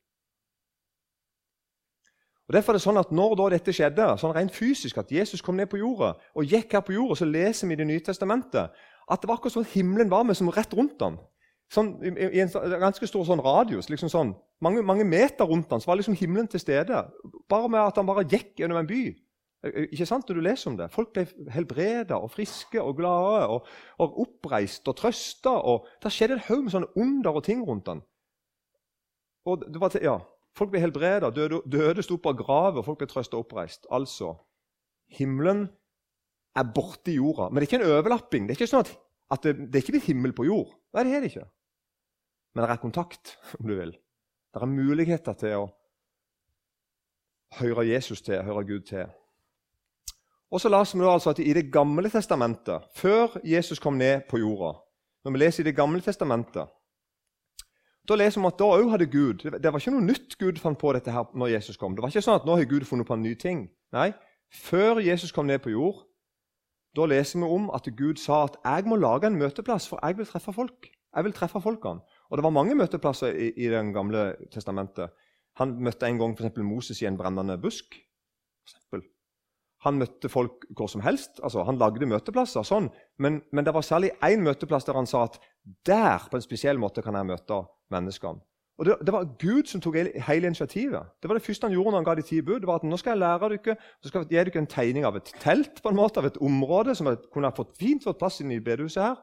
Og 2.50 2.56
Derfor 2.56 2.74
er 2.74 2.80
det 2.80 2.84
sånn 2.84 2.98
at 2.98 3.12
Når 3.14 3.36
da 3.38 3.50
dette 3.54 3.74
skjedde, 3.74 4.06
sånn 4.18 4.34
rent 4.34 4.56
fysisk, 4.56 4.98
at 4.98 5.12
Jesus 5.14 5.42
kom 5.46 5.56
ned 5.60 5.70
på 5.70 5.78
jorda 5.78 6.16
og 6.34 6.46
gikk 6.50 6.74
her 6.74 6.82
på 6.86 6.96
jorda, 6.98 7.20
så 7.22 7.30
leser 7.30 7.70
vi 7.70 7.78
i 7.78 7.82
Det 7.82 7.88
nye 7.88 8.06
testamentet 8.06 8.74
at 9.10 9.22
det 9.22 9.30
var 9.30 9.40
akkurat 9.40 9.56
sånn 9.56 9.66
at 9.66 9.74
himmelen 9.74 10.10
var 10.10 10.26
med 10.26 10.38
som 10.38 10.52
rett 10.54 10.74
rundt 10.78 11.02
ham. 11.02 11.16
Sånn, 11.74 11.96
i, 12.06 12.42
en 12.42 12.52
ganske 12.82 13.08
stor 13.10 13.26
sånn 13.26 13.42
radius. 13.42 13.90
liksom 13.90 14.10
sånn, 14.10 14.36
mange, 14.62 14.84
mange 14.86 15.06
meter 15.06 15.50
rundt 15.50 15.72
ham 15.74 15.82
så 15.82 15.90
var 15.90 15.98
liksom 15.98 16.18
himmelen 16.18 16.50
til 16.50 16.62
stede. 16.62 17.02
Bare 17.50 17.70
med 17.70 17.82
at 17.82 17.98
han 17.98 18.06
bare 18.06 18.26
gikk 18.30 18.62
gjennom 18.62 18.78
en 18.78 18.90
by. 18.90 19.02
Ikke 19.90 20.06
sant 20.08 20.30
når 20.30 20.38
du 20.38 20.44
leser 20.46 20.72
om 20.72 20.78
det? 20.78 20.88
Folk 20.94 21.12
ble 21.14 21.26
helbreda 21.52 22.18
og 22.22 22.32
friske 22.32 22.82
og 22.82 22.96
glade 23.02 23.48
og, 23.52 23.68
og 24.00 24.22
oppreist 24.24 24.88
og 24.88 24.98
trøsta. 25.02 25.58
Og 25.58 25.90
der 26.04 26.14
skjedde 26.14 26.38
en 26.38 26.46
haug 26.48 26.64
med 26.66 26.76
sånne 26.76 26.94
under 27.02 27.42
og 27.42 27.46
ting 27.50 27.66
rundt 27.66 27.90
ham. 27.92 28.06
Og 29.50 29.66
det 29.66 29.82
var 29.82 29.94
til, 29.94 30.06
ja, 30.06 30.20
Folk 30.60 30.74
ble 30.74 30.82
helbreda, 30.84 31.30
døde, 31.32 31.62
døde 31.72 32.04
sto 32.04 32.18
opp 32.20 32.28
av 32.34 32.40
graver, 32.42 32.84
folk 32.84 33.00
ble 33.00 33.08
trøsta 33.08 33.38
og 33.38 33.46
oppreist. 33.46 33.88
Altså, 33.96 34.34
himmelen 35.16 35.70
er 36.60 36.74
borte 36.76 37.14
i 37.14 37.16
jorda. 37.16 37.48
Men 37.50 37.62
det 37.62 37.68
er 37.68 37.70
ikke 37.70 37.80
en 37.80 37.94
overlapping. 37.94 38.48
Det 38.48 38.56
er 38.56 38.60
ikke 38.60 38.72
sånn 38.74 38.84
at, 38.84 38.92
at 39.36 39.48
det, 39.48 39.56
det, 39.70 39.80
er 39.80 39.86
ikke 39.86 39.96
blitt 39.96 40.10
himmel 40.12 40.36
på 40.36 40.48
jord. 40.50 40.74
Nei, 40.96 41.06
det 41.08 41.16
er 41.16 41.24
det 41.24 41.32
ikke. 41.32 41.48
Men 42.54 42.66
det 42.66 42.74
er 42.74 42.82
kontakt, 42.82 43.36
om 43.60 43.70
du 43.70 43.76
vil. 43.78 43.94
Det 44.50 44.66
er 44.66 44.72
muligheter 44.74 45.38
til 45.40 45.56
å 45.62 45.70
høre 47.60 47.88
Jesus 47.88 48.22
til, 48.26 48.42
høre 48.46 48.66
Gud 48.68 48.86
til. 48.90 49.08
Og 50.50 50.62
så 50.62 50.72
leser 50.72 50.98
vi 50.98 51.06
altså 51.06 51.32
at 51.32 51.40
I 51.40 51.54
Det 51.54 51.70
gamle 51.72 52.10
testamentet, 52.10 52.90
før 52.98 53.38
Jesus 53.46 53.80
kom 53.80 54.00
ned 54.02 54.26
på 54.30 54.40
jorda 54.42 54.74
Når 55.24 55.32
vi 55.32 55.42
leser 55.44 55.62
i 55.62 55.70
Det 55.70 55.76
gamle 55.78 56.02
testamentet, 56.02 56.66
da 58.10 58.18
leser 58.18 58.42
vi 58.42 58.50
at 58.50 58.60
da 58.60 58.68
òg 58.74 58.90
hadde 58.90 59.06
Gud 59.12 59.44
Det 59.46 59.72
var 59.72 59.80
ikke 59.80 59.94
noe 59.94 60.06
nytt 60.06 60.38
Gud 60.42 60.60
fant 60.62 60.80
på 60.82 60.94
dette 60.96 61.14
her 61.14 61.30
når 61.38 61.54
Jesus 61.54 61.78
kom. 61.78 61.96
Det 61.96 62.02
var 62.02 62.10
ikke 62.10 62.26
sånn 62.26 62.40
at 62.40 62.48
nå 62.48 62.58
har 62.58 62.70
Gud 62.70 62.86
funnet 62.90 63.08
på 63.08 63.18
en 63.18 63.26
ny 63.26 63.36
ting. 63.38 63.68
Nei, 63.96 64.12
før 64.50 65.02
Jesus 65.04 65.34
kom 65.36 65.50
ned 65.50 65.62
på 65.62 65.74
jord, 65.74 66.06
da 66.98 67.06
leser 67.06 67.40
vi 67.40 67.50
om 67.50 67.70
at 67.76 67.86
Gud 67.98 68.18
sa 68.18 68.44
at 68.48 68.58
'jeg 68.66 68.86
må 68.90 68.96
lage 68.96 69.28
en 69.28 69.38
møteplass, 69.38 69.88
for 69.88 70.00
jeg 70.04 70.18
vil 70.18 70.26
treffe 70.26 70.54
folk'. 70.54 70.90
Jeg 71.16 71.24
vil 71.24 71.34
treffe 71.34 71.62
folkene. 71.62 72.02
Og 72.30 72.38
Det 72.38 72.44
var 72.44 72.50
mange 72.50 72.76
møteplasser 72.76 73.34
i, 73.34 73.52
i 73.58 73.70
Det 73.70 73.94
gamle 73.94 74.36
testamentet. 74.52 75.10
Han 75.58 75.80
møtte 75.82 76.08
en 76.08 76.18
gang 76.18 76.38
for 76.38 76.64
Moses 76.64 77.02
i 77.02 77.06
en 77.06 77.18
brennende 77.18 77.58
busk. 77.58 77.94
For 77.94 78.78
eksempel. 78.78 79.02
Han 79.86 80.00
møtte 80.02 80.30
folk 80.30 80.66
hvor 80.76 80.90
som 80.92 81.02
helst. 81.02 81.40
altså 81.44 81.64
Han 81.64 81.80
lagde 81.80 82.06
møteplasser. 82.06 82.64
sånn, 82.64 82.90
Men, 83.18 83.42
men 83.52 83.66
det 83.66 83.74
var 83.74 83.82
særlig 83.82 84.12
én 84.22 84.44
møteplass 84.44 84.86
der 84.86 85.00
han 85.00 85.08
sa 85.08 85.24
at 85.24 85.40
der 85.86 86.28
på 86.30 86.38
en 86.38 86.44
spesiell 86.44 86.78
måte 86.78 87.02
kan 87.02 87.16
jeg 87.16 87.26
møte 87.26 87.64
menneskene. 87.92 88.42
Og 88.80 88.86
det, 88.86 88.96
det, 89.04 89.12
var 89.12 89.28
Gud 89.40 89.68
som 89.68 89.82
tok 89.84 89.98
hele 90.24 90.48
initiativet. 90.48 91.12
Det 91.20 91.28
var 91.28 91.36
det 91.36 91.44
første 91.44 91.68
han 91.68 91.74
gjorde 91.76 91.92
når 91.92 92.00
han 92.00 92.06
ga 92.08 92.14
de 92.16 92.24
ti 92.24 92.42
bud. 92.42 92.62
det 92.62 92.68
var 92.68 92.80
at 92.80 92.86
nå 92.88 92.98
skal 92.98 93.12
jeg 93.12 93.20
lære 93.20 93.50
dere, 93.50 93.76
så 94.00 94.08
skal 94.08 94.22
jeg 94.22 94.30
gi 94.30 94.36
dere 94.38 94.62
en 94.62 94.72
tegning 94.72 95.06
av 95.06 95.18
et 95.20 95.32
telt, 95.44 95.82
på 95.84 95.92
en 95.92 96.00
måte, 96.00 96.20
av 96.20 96.30
et 96.30 96.40
område 96.40 96.96
som 96.96 97.10
kunne 97.34 97.52
ha 97.52 97.56
fått 97.56 97.76
fint 97.76 98.04
fått 98.04 98.22
plass 98.22 98.40
inn 98.40 98.54
i 98.56 98.62
bedehuset 98.64 99.04
her. 99.04 99.18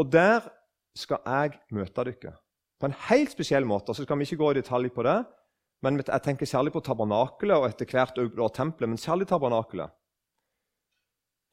Og 0.00 0.08
der 0.08 0.48
skal 0.96 1.20
jeg 1.26 1.60
møte 1.76 2.06
dere 2.08 2.32
på 2.80 2.88
en 2.88 2.96
helt 3.10 3.32
spesiell 3.34 3.68
måte. 3.68 3.92
Så 3.92 4.06
skal 4.06 4.18
vi 4.18 4.24
ikke 4.24 4.40
gå 4.40 4.50
i 4.54 4.58
detalj 4.62 4.88
på 4.94 5.04
det, 5.04 5.18
men 5.84 6.00
jeg 6.00 6.24
tenker 6.24 6.48
særlig 6.48 6.72
på 6.72 6.82
tabernakelet 6.84 7.60
og 7.60 7.68
etter 7.68 7.90
hvert 7.90 8.16
også 8.18 8.54
tempelet, 8.56 8.90
men 8.90 9.00
særlig 9.00 9.28
tabernakelet. 9.28 9.92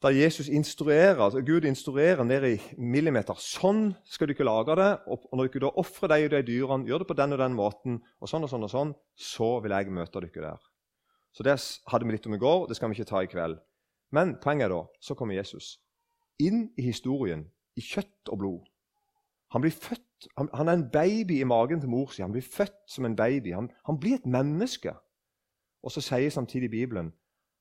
Da 0.02 0.10
Jesus 0.10 0.48
instruerer, 0.50 1.20
altså 1.22 1.44
Gud 1.46 1.62
instruerer 1.68 2.24
ned 2.26 2.42
i 2.48 2.56
millimeter. 2.82 3.38
Sånn 3.38 3.92
skal 4.02 4.26
du 4.26 4.32
ikke 4.34 4.46
lage 4.48 4.74
det. 4.74 4.88
Og 5.06 5.28
når 5.38 5.52
du 5.52 5.60
da 5.62 5.70
ofrer 5.78 6.10
deg 6.10 6.24
og 6.26 6.32
de 6.32 6.40
dyrene, 6.48 6.88
gjør 6.90 7.04
det 7.04 7.08
på 7.12 7.16
den 7.20 7.36
og 7.36 7.38
den 7.38 7.54
måten, 7.54 8.00
og 8.18 8.30
sånn 8.30 8.42
og 8.42 8.50
sånn, 8.50 8.66
og 8.66 8.72
sånn, 8.72 8.94
så 9.14 9.52
vil 9.62 9.76
jeg 9.76 9.94
møte 9.94 10.24
dere 10.24 10.48
der. 10.48 10.66
Så 11.32 11.46
Det 11.46 11.54
hadde 11.92 12.08
vi 12.08 12.16
litt 12.16 12.26
om 12.26 12.34
i 12.34 12.42
går, 12.42 12.66
det 12.68 12.76
skal 12.76 12.90
vi 12.90 12.98
ikke 12.98 13.12
ta 13.12 13.22
i 13.22 13.30
kveld. 13.30 13.62
Men 14.12 14.34
poenget 14.42 14.66
er 14.66 14.74
da, 14.74 14.82
så 15.00 15.14
kommer 15.14 15.38
Jesus 15.38 15.76
inn 16.42 16.66
i 16.76 16.88
historien 16.88 17.46
i 17.78 17.84
kjøtt 17.84 18.32
og 18.32 18.42
blod. 18.42 18.71
Han 19.52 19.60
blir 19.60 19.70
født, 19.70 20.28
han, 20.38 20.48
han 20.54 20.68
er 20.68 20.72
en 20.72 20.90
baby 20.90 21.40
i 21.40 21.44
magen 21.44 21.80
til 21.80 21.90
mor 21.90 22.10
si. 22.10 22.22
Han 22.22 22.32
blir 22.32 22.42
født 22.42 22.78
som 22.88 23.04
en 23.04 23.16
baby. 23.16 23.52
Han, 23.52 23.70
han 23.86 23.98
blir 24.00 24.14
et 24.14 24.26
menneske. 24.26 24.94
Og 25.82 25.92
så 25.92 26.00
sier 26.00 26.30
samtidig 26.30 26.70
Bibelen 26.70 27.12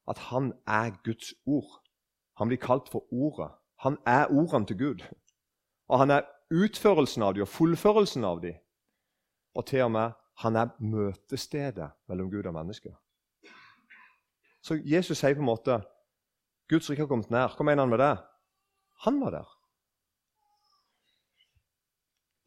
at 0.09 0.17
han 0.31 0.53
er 0.67 0.91
Guds 1.03 1.33
ord. 1.45 1.81
Han 2.37 2.47
blir 2.47 2.57
kalt 2.57 2.89
for 2.89 3.05
Ordet. 3.13 3.51
Han 3.79 3.97
er 4.05 4.25
ordene 4.31 4.65
til 4.65 4.77
Gud. 4.77 5.03
Og 5.87 5.99
han 5.99 6.11
er 6.11 6.27
utførelsen 6.51 7.23
av 7.23 7.33
dem 7.33 7.43
og 7.43 7.51
fullførelsen 7.51 8.23
av 8.23 8.41
dem. 8.41 8.55
Og 9.55 9.65
til 9.65 9.83
og 9.83 9.91
med 9.91 10.11
han 10.41 10.55
er 10.55 10.73
møtestedet 10.79 11.91
mellom 12.07 12.31
Gud 12.31 12.45
og 12.45 12.53
mennesket. 12.55 12.93
Så 14.61 14.77
Jesus 14.85 15.17
sier 15.17 15.35
på 15.35 15.43
en 15.43 15.49
måte 15.49 15.81
Guds 16.69 16.89
rike 16.89 17.03
har 17.03 17.09
kommet 17.09 17.33
nær. 17.33 17.55
Hva 17.57 17.65
mener 17.67 17.83
han 17.83 17.91
med 17.91 17.99
det? 17.99 18.13
Han 19.05 19.19
var 19.21 19.35
der. 19.35 19.49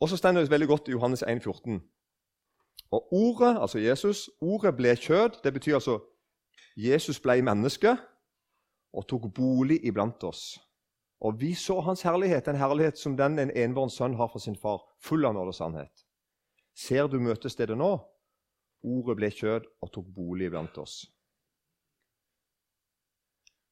Og 0.00 0.08
så 0.08 0.16
står 0.16 0.32
det 0.32 0.50
veldig 0.50 0.68
godt 0.68 0.88
i 0.88 0.90
Johannes 0.90 1.22
1, 1.22 1.42
14. 1.42 1.82
Og 2.90 3.12
ordet, 3.12 3.60
altså 3.60 3.78
Jesus, 3.78 4.30
ordet 4.40 4.76
ble 4.76 4.96
kjød. 4.96 5.40
Det 5.44 5.52
betyr 5.52 5.74
altså 5.74 5.98
Jesus 6.76 7.20
ble 7.20 7.42
menneske 7.42 7.96
og 8.92 9.06
tok 9.08 9.34
bolig 9.34 9.80
iblant 9.86 10.24
oss. 10.24 10.58
Og 11.20 11.40
vi 11.40 11.54
så 11.54 11.80
hans 11.80 12.02
herlighet, 12.02 12.48
en 12.48 12.56
herlighet 12.56 12.98
som 12.98 13.16
den 13.16 13.38
en 13.38 13.50
enbåren 13.56 13.90
sønn 13.90 14.14
har 14.14 14.28
fra 14.28 14.38
sin 14.38 14.56
far, 14.56 14.82
full 15.02 15.24
av 15.24 15.34
nåde 15.34 15.54
og 15.54 15.54
sannhet. 15.54 16.04
Ser 16.74 17.06
du 17.06 17.18
møtestedet 17.22 17.78
nå? 17.78 17.96
Ordet 18.84 19.16
ble 19.16 19.30
kjød 19.30 19.68
og 19.82 19.92
tok 19.92 20.06
bolig 20.14 20.50
iblant 20.50 20.78
oss. 20.78 21.04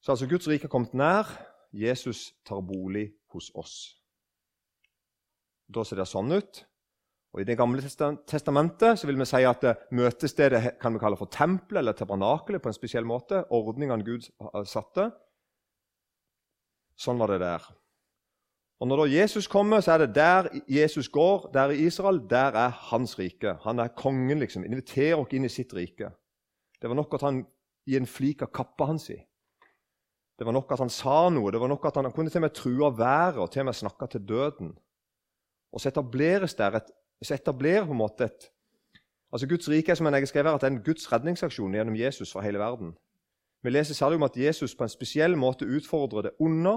Så 0.03 0.13
altså 0.13 0.27
Guds 0.27 0.49
rike 0.49 0.67
har 0.67 0.73
kommet 0.73 0.95
nær. 0.95 1.29
Jesus 1.73 2.33
tar 2.47 2.61
bolig 2.61 3.13
hos 3.33 3.51
oss. 3.55 4.02
Da 5.73 5.85
ser 5.87 6.01
det 6.03 6.09
sånn 6.11 6.33
ut. 6.35 6.65
Og 7.33 7.41
I 7.41 7.47
Det 7.49 7.57
gamle 7.57 7.81
testamentet 8.29 8.99
så 9.01 9.09
vil 9.09 9.17
vi 9.17 9.27
si 9.29 9.41
at 9.49 9.63
eh, 9.65 9.85
møtestedet 9.97 10.77
kan 10.81 10.93
vi 10.93 11.01
kalle 11.01 11.17
for 11.17 11.33
tempelet 11.33 11.81
eller 11.81 11.97
tabernakelet 11.97 12.61
på 12.61 12.69
en 12.69 12.77
spesiell 12.77 13.09
måte. 13.09 13.47
Ordningene 13.49 14.05
Gud 14.05 14.29
satte. 14.69 15.09
Sånn 17.01 17.21
var 17.21 17.33
det 17.33 17.41
der. 17.41 17.65
Og 18.83 18.89
Når 18.89 18.99
da 18.99 19.11
Jesus 19.15 19.47
kommer, 19.47 19.81
så 19.81 19.95
er 19.95 19.99
det 20.03 20.15
der 20.17 20.49
Jesus 20.69 21.09
går, 21.09 21.49
der 21.55 21.71
i 21.71 21.87
Israel, 21.87 22.19
der 22.29 22.57
er 22.59 22.75
hans 22.91 23.15
rike. 23.19 23.55
Han 23.63 23.79
er 23.79 23.95
kongen, 23.95 24.41
liksom. 24.43 24.65
Inviterer 24.67 25.21
oss 25.23 25.33
inn 25.33 25.47
i 25.47 25.53
sitt 25.53 25.73
rike. 25.73 26.11
Det 26.83 26.91
var 26.91 26.99
nok 26.99 27.15
at 27.15 27.23
han 27.23 27.45
i 27.87 27.97
en 27.97 28.11
flik 28.11 28.43
av 28.43 28.51
kappa 28.51 28.91
hans 28.91 29.09
i. 29.15 29.21
Det 30.39 30.47
var 30.47 30.57
nok 30.57 30.73
at 30.75 30.83
han 30.83 30.91
sa 30.91 31.29
noe. 31.31 31.53
Det 31.55 31.61
var 31.63 31.71
nok 31.71 31.87
at 31.87 31.97
Han, 31.97 32.05
han 32.11 32.13
kunne 32.13 32.31
til 32.31 32.43
og 32.43 32.49
med 32.49 32.55
true 32.59 32.91
været 32.99 33.39
og 33.39 33.51
til 33.53 33.63
og 33.63 33.67
med 33.71 33.79
snakke 33.79 34.07
til 34.11 34.29
døden. 34.29 34.73
Og 35.73 35.81
så 35.81 35.89
etableres 35.89 36.55
der 36.55 36.77
et 36.81 36.91
så 37.23 37.35
etablerer 37.35 37.87
på 37.87 37.95
en 37.95 38.03
måte 38.03 38.25
et 38.25 38.51
Altså 39.33 39.49
Guds 39.49 39.69
rike 39.69 39.97
som 39.97 40.07
jeg 40.07 40.29
skrev 40.29 40.45
her, 40.45 40.55
at 40.55 40.61
det 40.61 40.67
er 40.67 40.73
en 40.75 40.83
Guds 40.85 41.13
redningsaksjon 41.13 41.73
gjennom 41.73 41.95
Jesus 41.97 42.33
for 42.33 42.45
hele 42.45 42.59
verden. 42.59 42.91
Vi 43.63 43.71
leser 43.71 43.95
særlig 43.95 44.17
om 44.17 44.23
at 44.23 44.37
Jesus 44.37 44.75
på 44.75 44.85
en 44.85 44.93
spesiell 44.93 45.37
måte 45.37 45.65
utfordrer 45.65 46.23
det 46.23 46.33
onde. 46.41 46.75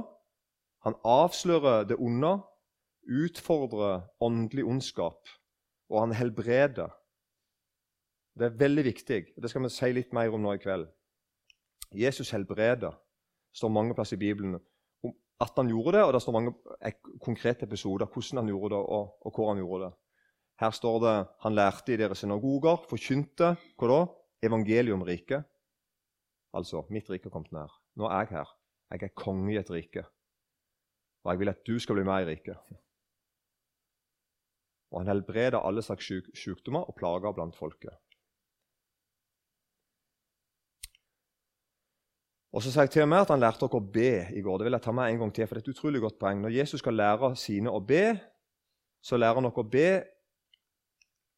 Han 0.86 0.96
avslører 1.04 1.84
det 1.84 1.98
onde, 2.00 2.38
utfordrer 3.12 4.08
åndelig 4.22 4.64
ondskap, 4.66 5.28
og 5.90 6.00
han 6.00 6.16
helbreder. 6.16 6.96
Det 8.40 8.46
er 8.46 8.60
veldig 8.60 8.86
viktig. 8.86 9.26
og 9.36 9.44
Det 9.44 9.50
skal 9.50 9.64
vi 9.64 9.70
si 9.70 9.92
litt 9.92 10.14
mer 10.14 10.32
om 10.32 10.42
nå 10.42 10.54
i 10.54 10.62
kveld. 10.64 10.88
Jesus 11.92 12.32
helbreder. 12.32 12.96
Står 13.54 13.68
mange 13.68 13.96
plasser 13.96 14.16
i 14.16 14.20
Bibelen 14.20 14.60
at 15.44 15.58
han 15.60 15.70
gjorde 15.70 15.98
det, 15.98 16.04
og 16.06 16.14
det 16.16 16.22
står 16.24 16.36
mange 16.38 16.54
konkrete 17.24 17.68
episoder 17.68 18.08
hvordan 18.08 18.44
han 18.44 18.52
gjorde 18.54 18.76
det, 18.76 18.82
og, 18.98 19.16
og 19.26 19.36
hvor 19.36 19.52
han 19.52 19.60
gjorde 19.60 19.88
det. 19.88 19.94
Her 20.62 20.72
står 20.72 21.00
det 21.04 21.16
han 21.44 21.56
lærte 21.56 21.94
i 21.94 22.00
deres 22.00 22.22
synagoger, 22.24 22.86
forkynte 22.90 23.56
hva 23.76 23.92
da? 23.92 24.00
Evangelium 24.46 25.04
riket. 25.04 25.44
Altså, 26.56 26.86
mitt 26.94 27.10
rike 27.10 27.28
har 27.28 27.34
kommet 27.34 27.52
nær. 27.56 27.72
Nå 28.00 28.08
er 28.08 28.24
jeg 28.24 28.38
her. 28.38 28.52
Jeg 28.94 29.04
er 29.04 29.16
konge 29.18 29.52
i 29.52 29.60
et 29.60 29.72
rike. 29.72 30.06
Og 31.26 31.32
jeg 31.32 31.42
vil 31.42 31.52
at 31.52 31.64
du 31.68 31.80
skal 31.82 31.98
bli 31.98 32.06
med 32.08 32.24
i 32.24 32.30
riket. 32.30 32.76
Og 34.94 35.02
han 35.02 35.10
helbreda 35.10 35.60
alle 35.66 35.84
slags 35.84 36.06
syk 36.08 36.30
sykdommer 36.38 36.86
og 36.88 36.96
plager 36.96 37.34
blant 37.36 37.58
folket. 37.58 37.92
Og 42.56 42.64
så 42.64 42.72
sa 42.72 42.86
jeg 42.86 42.94
til 42.94 43.04
og 43.04 43.10
med 43.12 43.26
at 43.26 43.34
Han 43.34 43.42
lærte 43.44 43.66
dere 43.66 43.82
å 43.82 43.92
be 43.98 44.12
i 44.32 44.42
går. 44.42 44.58
Det 44.58 44.68
vil 44.70 44.78
jeg 44.78 44.86
ta 44.86 44.94
med 44.96 45.12
en 45.12 45.20
gang 45.26 45.34
til, 45.36 45.48
for 45.48 45.58
det 45.58 45.64
er 45.64 45.68
et 45.68 45.76
utrolig 45.76 46.02
godt 46.06 46.20
poeng. 46.22 46.40
Når 46.42 46.56
Jesus 46.56 46.80
skal 46.80 46.96
lære 46.96 47.34
sine 47.36 47.72
å 47.72 47.82
be, 47.84 48.16
så 49.04 49.20
lærer 49.20 49.42
han 49.42 49.50
dere 49.50 49.64
å 49.66 49.72
be 49.76 49.90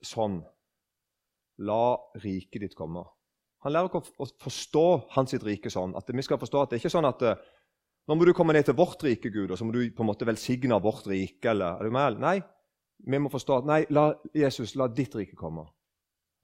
sånn 0.06 0.44
La 1.66 1.98
riket 2.22 2.62
ditt 2.62 2.76
komme. 2.78 3.02
Han 3.66 3.74
lærer 3.74 3.90
dere 3.90 4.14
å 4.22 4.28
forstå 4.44 4.86
hans 5.16 5.34
rike 5.42 5.72
sånn. 5.74 5.98
at 5.98 6.06
vi 6.14 6.22
skal 6.22 6.38
forstå 6.38 6.62
at 6.62 6.70
Det 6.70 6.78
ikke 6.78 6.92
er 6.92 6.98
sånn 7.00 7.10
at 7.10 7.22
eh, 7.26 7.40
nå 8.08 8.16
må 8.16 8.26
du 8.26 8.34
komme 8.38 8.54
ned 8.54 8.70
til 8.70 8.78
vårt 8.78 9.02
rike, 9.04 9.32
Gud, 9.34 9.52
og 9.52 9.58
så 9.58 9.66
må 9.66 9.74
du 9.74 9.90
på 9.92 10.06
en 10.06 10.12
måte 10.12 10.26
velsigne 10.26 10.78
vårt 10.80 11.08
rike. 11.08 11.50
eller, 11.50 11.82
er 11.82 11.84
du 11.84 11.92
med? 11.92 12.20
Nei, 12.22 12.38
vi 13.10 13.18
må 13.18 13.30
forstå 13.34 13.58
at 13.58 13.66
nei, 13.66 13.86
la 13.90 14.14
Jesus, 14.36 14.76
la 14.76 14.88
ditt 14.88 15.16
rike 15.16 15.36
komme. 15.36 15.66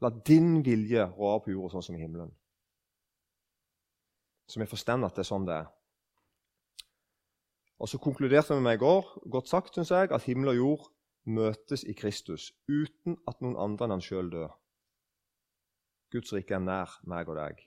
La 0.02 0.10
din 0.10 0.64
vilje 0.66 1.06
råde 1.14 1.44
på 1.46 1.54
jorda 1.54 1.78
sånn 1.78 1.86
som 1.86 1.96
i 1.96 2.02
himmelen. 2.02 2.34
Så 4.48 4.60
vi 4.60 4.70
forstår 4.70 5.06
at 5.06 5.16
det 5.16 5.24
er 5.24 5.30
sånn 5.30 5.48
det 5.48 5.56
er. 5.64 5.72
Og 7.80 7.90
Så 7.90 8.00
konkluderte 8.00 8.56
vi 8.56 8.64
med 8.64 8.78
i 8.78 8.84
går 8.84 9.08
godt 9.30 9.50
sagt, 9.50 9.74
synes 9.74 9.92
jeg, 9.92 10.12
at 10.12 10.24
himmel 10.24 10.54
og 10.54 10.56
jord 10.56 10.90
møtes 11.26 11.84
i 11.84 11.94
Kristus 11.94 12.52
uten 12.68 13.18
at 13.28 13.42
noen 13.42 13.58
andre 13.60 13.88
enn 13.88 13.96
han 13.98 14.04
sjøl 14.04 14.32
dør. 14.32 14.54
Guds 16.14 16.34
rike 16.36 16.56
er 16.56 16.64
nær 16.64 17.00
meg 17.10 17.28
og 17.28 17.40
deg. 17.40 17.60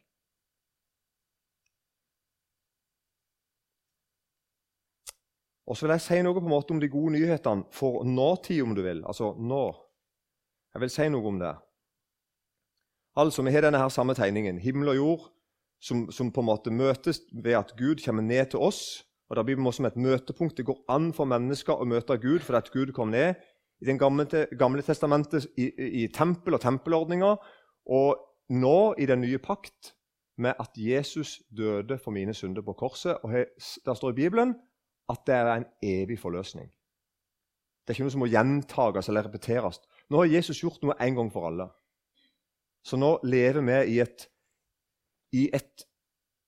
Og 5.67 5.75
så 5.75 5.87
vil 5.87 5.97
jeg 5.97 6.05
si 6.05 6.19
noe 6.23 6.37
på 6.37 6.45
en 6.45 6.53
måte 6.53 6.73
om 6.73 6.81
de 6.81 6.89
gode 6.89 7.17
nyhetene 7.17 7.67
for 7.75 8.05
nåtid, 8.07 8.63
om 8.63 8.75
du 8.77 8.85
vil. 8.87 9.03
Altså 9.05 9.33
nå. 9.35 9.65
Jeg 10.73 10.85
vil 10.85 10.93
si 10.95 11.09
noe 11.11 11.27
om 11.27 11.41
det. 11.43 11.55
Altså, 13.17 13.43
Vi 13.43 13.51
har 13.51 13.65
denne 13.65 13.79
her 13.79 13.89
samme 13.89 14.15
tegningen. 14.15 14.59
Himmel 14.59 14.89
og 14.89 14.97
jord 14.97 15.33
som, 15.81 16.07
som, 16.11 16.31
på 16.33 16.43
en 16.43 16.49
måte 16.49 16.71
møtes 16.71 17.21
ved 17.33 17.59
at 17.59 17.75
Gud 17.79 18.03
kommer 18.05 18.23
ned 18.23 18.53
til 18.53 18.63
oss. 18.63 19.05
Og 19.29 19.37
Det 19.37 19.45
blir 19.45 19.73
som 19.73 19.87
et 19.87 19.97
møtepunkt. 19.97 20.57
Det 20.57 20.67
går 20.67 20.85
an 20.89 21.13
for 21.13 21.27
mennesker 21.27 21.75
å 21.75 21.85
møte 21.85 22.19
Gud 22.19 22.41
fordi 22.47 22.57
at 22.57 22.73
Gud 22.73 22.93
kom 22.93 23.11
ned. 23.11 23.35
I 23.83 23.85
den 23.85 23.99
gamle, 23.99 24.27
gamle 24.59 24.83
testamentet 24.83 25.47
i, 25.59 25.69
i 26.05 26.07
tempel 26.09 26.55
og 26.55 26.63
tempelordninger. 26.63 27.37
Og 27.87 28.17
nå 28.49 28.95
i 28.99 29.07
den 29.07 29.21
nye 29.21 29.39
pakt 29.39 29.93
med 30.39 30.55
at 30.61 30.71
Jesus 30.77 31.43
døde 31.57 31.99
for 31.99 32.15
mine 32.15 32.35
synder 32.35 32.63
på 32.63 32.73
korset. 32.73 33.19
Og 33.23 33.33
Der 33.85 33.95
står 33.95 34.11
i 34.11 34.23
Bibelen 34.23 34.55
at 35.09 35.21
det 35.27 35.35
er 35.35 35.55
en 35.55 35.67
evig 35.83 36.19
forløsning. 36.19 36.71
Det 37.87 37.93
er 37.93 37.95
ikke 37.95 38.07
noe 38.09 38.15
som 38.15 38.23
må 38.25 38.31
gjentages 38.31 39.09
eller 39.09 39.29
repeteres. 39.29 39.79
Nå 40.11 40.19
har 40.19 40.31
Jesus 40.31 40.59
gjort 40.63 40.83
noe 40.83 40.97
en 41.03 41.19
gang 41.19 41.29
for 41.31 41.47
alle. 41.47 41.69
Så 42.87 42.99
nå 42.99 43.17
lever 43.27 43.63
vi 43.67 43.77
i 43.95 44.01
et 44.03 44.27
i 45.37 45.47
et 45.55 45.87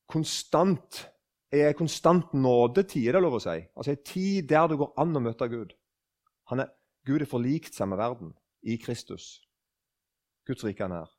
konstant 0.09 1.05
en 1.53 1.75
konstant 1.75 2.35
nådetid, 2.35 3.09
er 3.09 3.17
det 3.17 3.23
lov 3.25 3.39
å 3.39 3.41
si. 3.41 3.57
Altså 3.77 3.95
En 3.95 4.03
tid 4.05 4.49
der 4.51 4.67
det 4.69 4.79
går 4.81 4.93
an 5.01 5.17
å 5.17 5.23
møte 5.25 5.49
Gud. 5.49 5.73
Er, 6.53 6.69
Gud 7.09 7.23
er 7.25 7.31
forlikt 7.31 7.75
seg 7.75 7.89
med 7.89 8.01
verden 8.01 8.35
i 8.63 8.77
Kristus. 8.81 9.39
Guds 10.47 10.65
rike 10.65 10.85
er 10.85 10.93
nær. 10.93 11.15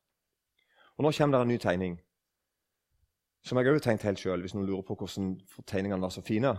Og 0.98 1.04
Nå 1.04 1.12
kommer 1.16 1.38
det 1.38 1.42
en 1.42 1.52
ny 1.54 1.58
tegning, 1.58 1.98
som 3.42 3.58
jeg 3.58 3.70
òg 3.70 3.78
har 3.78 3.84
tegnet 3.86 4.06
helt 4.06 4.22
sjøl. 4.22 4.42
Hvis 4.44 4.54
noen 4.54 4.68
lurer 4.68 4.84
på 4.86 4.98
hvordan 5.00 5.32
tegningene 5.66 6.02
var 6.02 6.14
så 6.14 6.22
fine. 6.22 6.54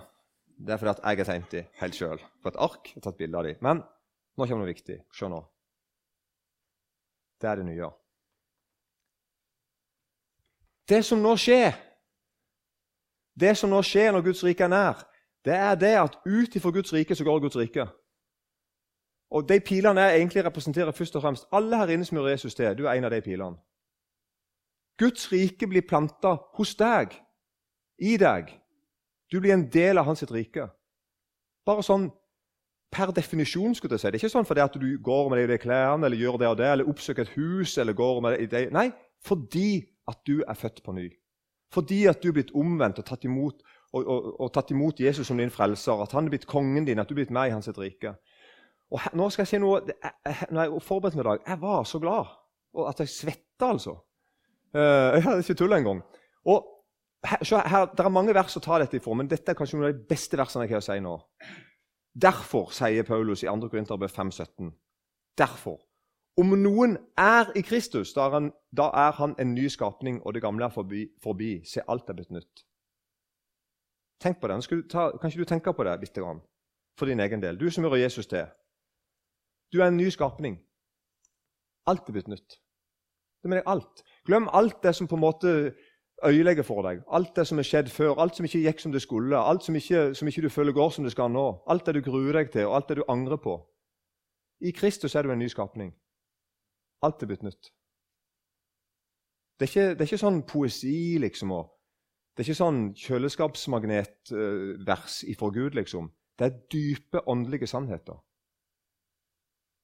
Det 0.58 0.74
er 0.74 0.82
fordi 0.82 0.96
at 0.96 1.04
jeg 1.06 1.20
har 1.22 1.30
tegnet 1.30 1.56
dem 1.56 1.72
helt 1.80 1.98
sjøl 1.98 2.24
på 2.42 2.52
et 2.52 2.60
ark. 2.60 2.94
og 2.96 3.04
tatt 3.04 3.18
bilde 3.18 3.38
av 3.38 3.48
dem. 3.48 3.62
Men 3.62 3.84
nå 4.36 4.48
kommer 4.48 4.66
noe 4.66 4.74
viktig. 4.74 4.98
Se 5.16 5.30
nå. 5.30 5.44
Det 7.42 7.50
er 7.50 7.62
det 7.62 7.70
nye. 7.70 7.92
Det 10.92 11.06
som 11.08 11.22
nå 11.24 11.38
skjer, 11.40 11.72
det 13.40 13.54
som 13.56 13.72
nå 13.72 13.80
skjer 13.86 14.12
når 14.12 14.26
Guds 14.26 14.44
rike 14.44 14.66
er 14.66 14.72
nær, 14.74 15.04
det 15.46 15.56
er 15.56 15.76
det 15.80 15.92
at 15.96 16.18
ut 16.28 16.56
ifra 16.56 16.72
Guds 16.76 16.92
rike 16.94 17.16
så 17.16 17.24
går 17.24 17.40
Guds 17.46 17.56
rike. 17.56 17.86
Og 19.32 19.48
De 19.48 19.60
pilene 19.64 20.02
jeg 20.02 20.20
egentlig 20.20 20.44
representerer 20.46 20.92
først 20.92 21.16
og 21.16 21.22
fremst 21.22 21.46
Alle 21.52 21.78
her 21.78 21.94
inne 21.94 22.06
som 22.06 22.18
gjør 22.18 22.28
Jesus 22.34 22.56
til, 22.56 22.76
du 22.78 22.86
er 22.86 23.00
en 23.00 23.08
av 23.08 23.12
de 23.12 23.22
pilene. 23.22 23.56
Guds 25.00 25.32
rike 25.32 25.68
blir 25.68 25.88
planta 25.88 26.36
hos 26.58 26.76
deg, 26.76 27.16
i 27.98 28.18
deg. 28.18 28.52
Du 29.32 29.40
blir 29.40 29.54
en 29.54 29.70
del 29.72 29.98
av 29.98 30.06
hans 30.06 30.24
rike. 30.28 30.68
Bare 31.66 31.86
sånn 31.86 32.10
per 32.92 33.14
definisjon. 33.16 33.76
skulle 33.76 33.96
jeg 33.96 34.00
si. 34.00 34.08
Det 34.08 34.20
er 34.20 34.26
ikke 34.26 34.36
sånn 34.36 34.46
fordi 34.46 34.62
at 34.62 34.76
du 34.76 34.98
går 35.00 35.30
med 35.30 35.48
de 35.50 35.58
klærne 35.58 36.06
eller 36.06 36.18
gjør 36.18 36.38
det 36.38 36.48
og 36.48 36.58
det, 36.58 36.68
eller 36.68 36.90
oppsøker 36.92 37.24
et 37.24 37.36
hus 37.38 37.78
eller 37.78 37.94
går 37.94 38.22
med 38.22 38.50
det. 38.52 38.68
Nei, 38.74 38.92
fordi 39.24 39.88
at 40.10 40.22
du 40.28 40.42
er 40.48 40.58
født 40.58 40.82
på 40.86 40.96
ny. 40.96 41.10
Fordi 41.72 42.06
at 42.12 42.24
du 42.24 42.30
er 42.30 42.36
blitt 42.36 42.52
omvendt 42.58 43.00
og 43.00 43.08
tatt 43.08 43.24
imot, 43.28 43.62
og, 43.94 44.02
og, 44.04 44.28
og 44.42 44.52
tatt 44.54 44.72
imot 44.72 45.00
Jesus 45.00 45.28
som 45.28 45.40
din 45.40 45.54
frelser. 45.54 46.04
At 46.04 46.16
han 46.16 46.28
er 46.28 46.34
blitt 46.34 46.48
kongen 46.50 46.88
din, 46.88 47.00
at 47.00 47.10
du 47.10 47.16
er 47.16 47.22
blitt 47.22 47.34
med 47.36 47.52
i 47.52 47.56
hans 47.56 47.70
rike. 47.78 48.16
Og 48.92 49.00
her, 49.00 49.16
nå 49.16 49.30
skal 49.32 49.46
jeg 49.46 49.54
si 49.54 49.62
noe, 49.64 49.80
jeg, 49.88 50.36
Når 50.52 50.66
jeg 50.66 50.84
forberedte 50.84 51.20
meg 51.20 51.26
i 51.26 51.30
dag, 51.30 51.44
jeg 51.48 51.62
var 51.62 51.88
så 51.88 52.00
glad. 52.04 52.34
Og 52.76 52.90
at 52.90 53.00
jeg 53.04 53.12
svetta, 53.12 53.72
altså. 53.72 53.96
Uh, 54.76 55.16
jeg 55.16 55.24
hadde 55.24 55.44
ikke 55.46 55.60
tull 55.60 55.76
engang. 55.76 56.02
Og 56.52 56.68
her, 57.28 57.68
her, 57.68 57.86
Det 57.86 58.06
er 58.06 58.14
mange 58.14 58.36
vers 58.36 58.58
å 58.58 58.64
ta 58.64 58.80
dette 58.82 59.00
ifra, 59.00 59.16
men 59.16 59.30
dette 59.32 59.52
er 59.52 59.58
kanskje 59.58 59.80
noen 59.80 59.90
av 59.90 59.96
de 59.96 60.08
beste 60.10 60.40
versene 60.40 60.66
jeg 60.66 60.76
har 60.76 60.84
å 60.84 60.88
si 60.88 61.00
nå. 61.04 61.16
Derfor, 62.12 62.72
sier 62.76 63.08
Paulus 63.08 63.46
i 63.46 63.48
2. 63.48 63.70
Korinterbrev 63.72 64.12
5,17. 64.12 64.72
Derfor. 65.40 65.80
Om 66.38 66.56
noen 66.58 66.96
er 67.20 67.52
i 67.60 67.62
Kristus, 67.62 68.14
da 68.14 68.26
er, 68.26 68.36
han, 68.38 68.52
da 68.72 68.88
er 68.96 69.12
han 69.20 69.36
en 69.40 69.54
ny 69.54 69.68
skapning, 69.68 70.22
og 70.26 70.34
det 70.34 70.42
gamle 70.42 70.66
er 70.66 70.70
forbi. 70.70 71.08
forbi. 71.24 71.52
Se, 71.68 71.82
alt 71.88 72.10
er 72.10 72.14
blitt 72.14 72.32
nytt. 72.32 72.66
Tenk 74.22 74.40
på 74.40 74.48
det. 74.48 74.86
Ta, 74.90 75.10
kan 75.18 75.30
ikke 75.30 75.44
du 75.44 75.50
tenke 75.50 75.74
på 75.74 75.84
det 75.84 76.00
litt 76.00 76.20
for 76.98 77.06
din 77.06 77.20
egen 77.20 77.42
del? 77.42 77.60
Du 77.60 77.70
som 77.70 77.84
hører 77.84 78.04
Jesus 78.04 78.28
til. 78.28 78.46
Du 79.74 79.82
er 79.82 79.88
en 79.88 79.98
ny 79.98 80.10
skapning. 80.10 80.60
Alt 81.88 82.08
er 82.08 82.14
blitt 82.14 82.28
nytt. 82.28 82.60
Det 83.42 83.50
mener 83.50 83.64
jeg 83.64 83.72
alt. 83.72 84.04
Glem 84.26 84.48
alt 84.54 84.84
det 84.84 84.96
som 84.96 85.08
på 85.08 85.16
en 85.16 85.22
måte 85.22 85.74
øyelegger 86.24 86.64
for 86.64 86.82
deg. 86.86 87.02
Alt 87.12 87.36
det 87.36 87.48
som 87.48 87.60
er 87.60 87.66
skjedd 87.66 87.90
før, 87.90 88.16
alt 88.22 88.36
som 88.36 88.46
ikke 88.46 88.62
gikk 88.62 88.80
som 88.80 88.92
det 88.92 89.02
skulle, 89.02 89.38
alt 89.38 89.64
som 89.64 89.76
ikke, 89.76 90.14
som 90.16 90.28
ikke 90.28 90.42
du 90.42 90.50
føler 90.50 90.74
går 90.74 90.90
som 90.90 91.04
det 91.04 91.12
skal 91.12 91.32
nå. 91.32 91.64
Alt 91.68 91.86
det 91.86 91.96
du 91.96 92.02
gruer 92.06 92.38
deg 92.38 92.52
til, 92.52 92.68
og 92.70 92.76
alt 92.76 92.90
det 92.90 92.98
du 93.02 93.04
angrer 93.10 93.42
på. 93.42 93.58
I 94.62 94.72
Kristus 94.72 95.16
er 95.16 95.26
du 95.26 95.32
en 95.32 95.40
ny 95.40 95.48
skapning. 95.50 95.94
Alt 97.02 97.24
er 97.24 97.28
blitt 97.32 97.44
nytt. 97.44 97.74
Det 99.60 99.66
er 99.68 99.72
ikke, 99.72 99.90
det 99.90 100.02
er 100.02 100.10
ikke 100.10 100.26
sånn 100.26 100.48
poesi, 100.50 101.18
liksom. 101.22 101.50
Og, 101.54 101.66
det 102.34 102.40
er 102.42 102.46
ikke 102.50 102.64
sånn 102.64 102.82
kjøleskapsmagnetvers 102.98 105.16
uh, 105.22 105.30
ifra 105.30 105.48
Gud, 105.54 105.74
liksom. 105.78 106.06
Det 106.40 106.46
er 106.48 106.60
dype 106.74 107.20
åndelige 107.30 107.68
sannheter. 107.70 108.18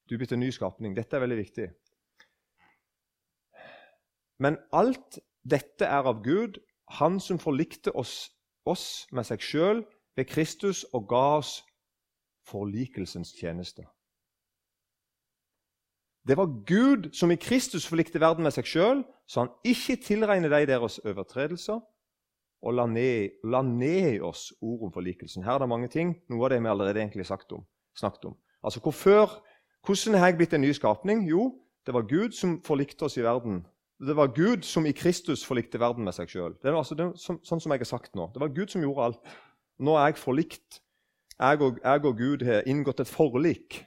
Du 0.07 0.15
er 0.15 0.19
blitt 0.21 0.33
en 0.33 0.41
ny 0.41 0.51
skapning. 0.55 0.95
Dette 0.97 1.17
er 1.17 1.23
veldig 1.25 1.39
viktig. 1.41 1.67
Men 4.41 4.57
alt 4.71 5.19
dette 5.43 5.85
er 5.85 6.03
av 6.09 6.23
Gud, 6.23 6.63
Han 6.87 7.19
som 7.19 7.35
forlikte 7.35 7.91
oss, 7.99 8.31
oss 8.63 9.11
med 9.11 9.27
seg 9.27 9.43
sjøl 9.43 9.81
ved 10.15 10.29
Kristus 10.31 10.85
og 10.95 11.09
ga 11.11 11.41
oss 11.41 11.65
forlikelsens 12.47 13.33
tjeneste. 13.35 13.83
Det 16.27 16.35
var 16.37 16.49
Gud 16.67 17.13
som 17.15 17.31
i 17.31 17.39
Kristus 17.39 17.85
forlikte 17.87 18.19
verden 18.19 18.43
med 18.43 18.51
seg 18.51 18.67
sjøl, 18.67 19.03
så 19.27 19.45
han 19.45 19.53
ikke 19.63 19.95
tilregner 20.03 20.51
de 20.51 20.65
deres 20.67 20.99
overtredelser, 20.99 21.79
og 22.61 22.73
la 22.73 22.87
ned, 22.89 23.37
la 23.47 23.61
ned 23.63 24.17
i 24.17 24.23
oss 24.23 24.49
ord 24.61 24.87
om 24.89 24.91
forlikelsen. 24.91 25.45
Her 25.45 25.55
er 25.55 25.63
det 25.63 25.69
mange 25.71 25.87
ting. 25.93 26.15
Noe 26.27 26.47
av 26.47 26.51
det 26.51 26.59
vi 26.63 26.71
allerede 26.71 26.99
egentlig 26.99 27.27
om, 27.53 27.63
snakket 27.95 28.31
om. 28.31 28.35
Altså, 28.63 28.81
hvorfor, 28.83 29.37
Hvordan 29.85 30.19
har 30.19 30.27
jeg 30.27 30.37
blitt 30.37 30.53
en 30.53 30.61
ny 30.61 30.73
skapning? 30.75 31.21
Jo, 31.29 31.53
det 31.85 31.93
var 31.93 32.03
Gud 32.09 32.33
som 32.35 32.57
forlikte 32.65 33.05
oss 33.07 33.15
i 33.17 33.23
verden. 33.23 33.61
Det 34.03 34.15
var 34.15 34.33
Gud 34.35 34.65
som 34.67 34.85
i 34.85 34.91
Kristus 34.91 35.45
forlikte 35.45 35.79
verden 35.79 36.03
med 36.03 36.11
seg 36.13 36.27
sjøl. 36.27 36.57
Altså, 36.63 36.97
sånn 37.15 37.61
som 37.61 37.71
jeg 37.71 37.79
har 37.79 37.87
sagt 37.87 38.17
nå. 38.19 38.27
Det 38.33 38.41
var 38.43 38.51
Gud 38.51 38.73
som 38.73 38.83
gjorde 38.83 39.05
alt. 39.05 39.37
Nå 39.79 39.95
er 39.95 40.09
jeg 40.09 40.19
forlikt. 40.19 40.81
Jeg 41.39 41.61
og, 41.61 41.79
jeg 41.79 42.03
og 42.03 42.17
Gud 42.19 42.43
har 42.43 42.67
inngått 42.67 42.99
et 42.99 43.07
forlik. 43.07 43.85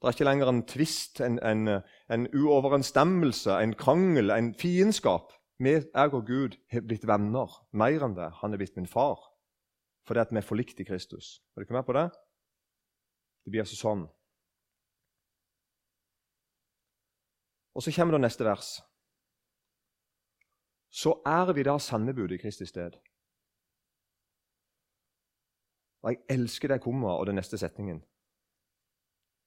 Det 0.00 0.08
er 0.08 0.14
ikke 0.16 0.24
lenger 0.24 0.48
en 0.48 0.62
tvist, 0.64 1.20
en, 1.20 1.36
en, 1.44 1.82
en 2.08 2.22
uoverensstemmelse, 2.32 3.52
en 3.52 3.74
krangel, 3.76 4.30
en 4.30 4.54
fiendskap. 4.54 5.32
jeg 5.60 6.14
og 6.14 6.26
Gud 6.26 6.56
har 6.72 6.80
blitt 6.80 7.06
venner. 7.06 7.52
Mer 7.72 8.04
enn 8.04 8.16
det. 8.16 8.30
Han 8.40 8.52
er 8.52 8.56
blitt 8.56 8.76
min 8.76 8.86
far. 8.86 9.28
fordi 10.06 10.20
at 10.20 10.30
vi 10.32 10.36
er 10.36 10.42
forlikt 10.42 10.80
i 10.80 10.84
Kristus. 10.84 11.42
Er 11.54 11.60
du 11.60 11.64
ikke 11.64 11.74
med 11.74 11.84
på 11.86 11.92
det? 11.92 12.10
Det 13.44 13.50
blir 13.52 13.62
altså 13.62 13.76
sånn. 13.76 14.08
Og 17.74 17.82
så 17.82 17.92
kommer 17.94 18.16
det 18.16 18.24
neste 18.24 18.44
vers. 18.44 18.80
Så 20.90 21.14
er 21.26 21.52
vi 21.54 21.62
da 21.62 21.78
sendebud 21.78 22.32
i 22.32 22.40
Kristi 22.42 22.66
sted. 22.66 22.96
Og 26.02 26.10
jeg 26.10 26.22
elsker 26.28 26.72
det 26.72 26.82
komma 26.82 27.14
og 27.14 27.28
den 27.28 27.38
neste 27.38 27.58
setningen. 27.60 28.02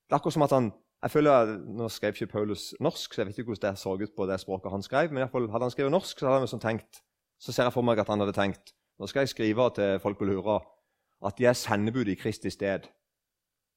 Det 0.07 0.15
er 0.15 0.19
akkurat 0.19 0.35
som 0.35 0.47
at 0.47 0.55
han 0.55 0.71
jeg 1.03 1.11
føler, 1.11 1.57
Nå 1.67 1.89
skrev 1.91 2.15
ikke 2.15 2.31
Paulus 2.31 2.69
norsk, 2.79 3.13
så 3.13 3.21
jeg 3.21 3.27
vet 3.27 3.37
ikke 3.37 3.51
hvordan 3.51 3.75
det 3.75 3.79
så 3.79 3.93
ut 3.93 4.13
på 4.15 4.25
det 4.25 4.39
språket 4.39 4.71
han 4.71 4.83
skrev. 4.83 5.11
Men 5.11 5.25
i 5.25 5.31
fall, 5.31 5.49
hadde 5.51 5.67
han 5.67 5.71
skrevet 5.71 5.91
norsk, 5.91 6.19
så 6.19 6.29
hadde 6.29 6.45
han 6.45 6.51
sånn 6.51 6.63
tenkt, 6.63 7.01
så 7.39 7.51
ser 7.51 7.67
jeg 7.67 7.75
for 7.75 7.83
meg 7.83 7.99
at 7.99 8.07
han 8.07 8.23
hadde 8.23 8.35
tenkt 8.37 8.71
Nå 9.01 9.09
skal 9.09 9.25
jeg 9.25 9.33
skrive 9.33 9.65
til 9.75 9.97
folk 9.99 10.19
på 10.19 10.27
Lura 10.29 10.61
at 11.27 11.37
de 11.39 11.47
er 11.49 11.57
sendebud 11.57 12.07
i 12.07 12.15
Kristi 12.19 12.51
sted. 12.53 12.85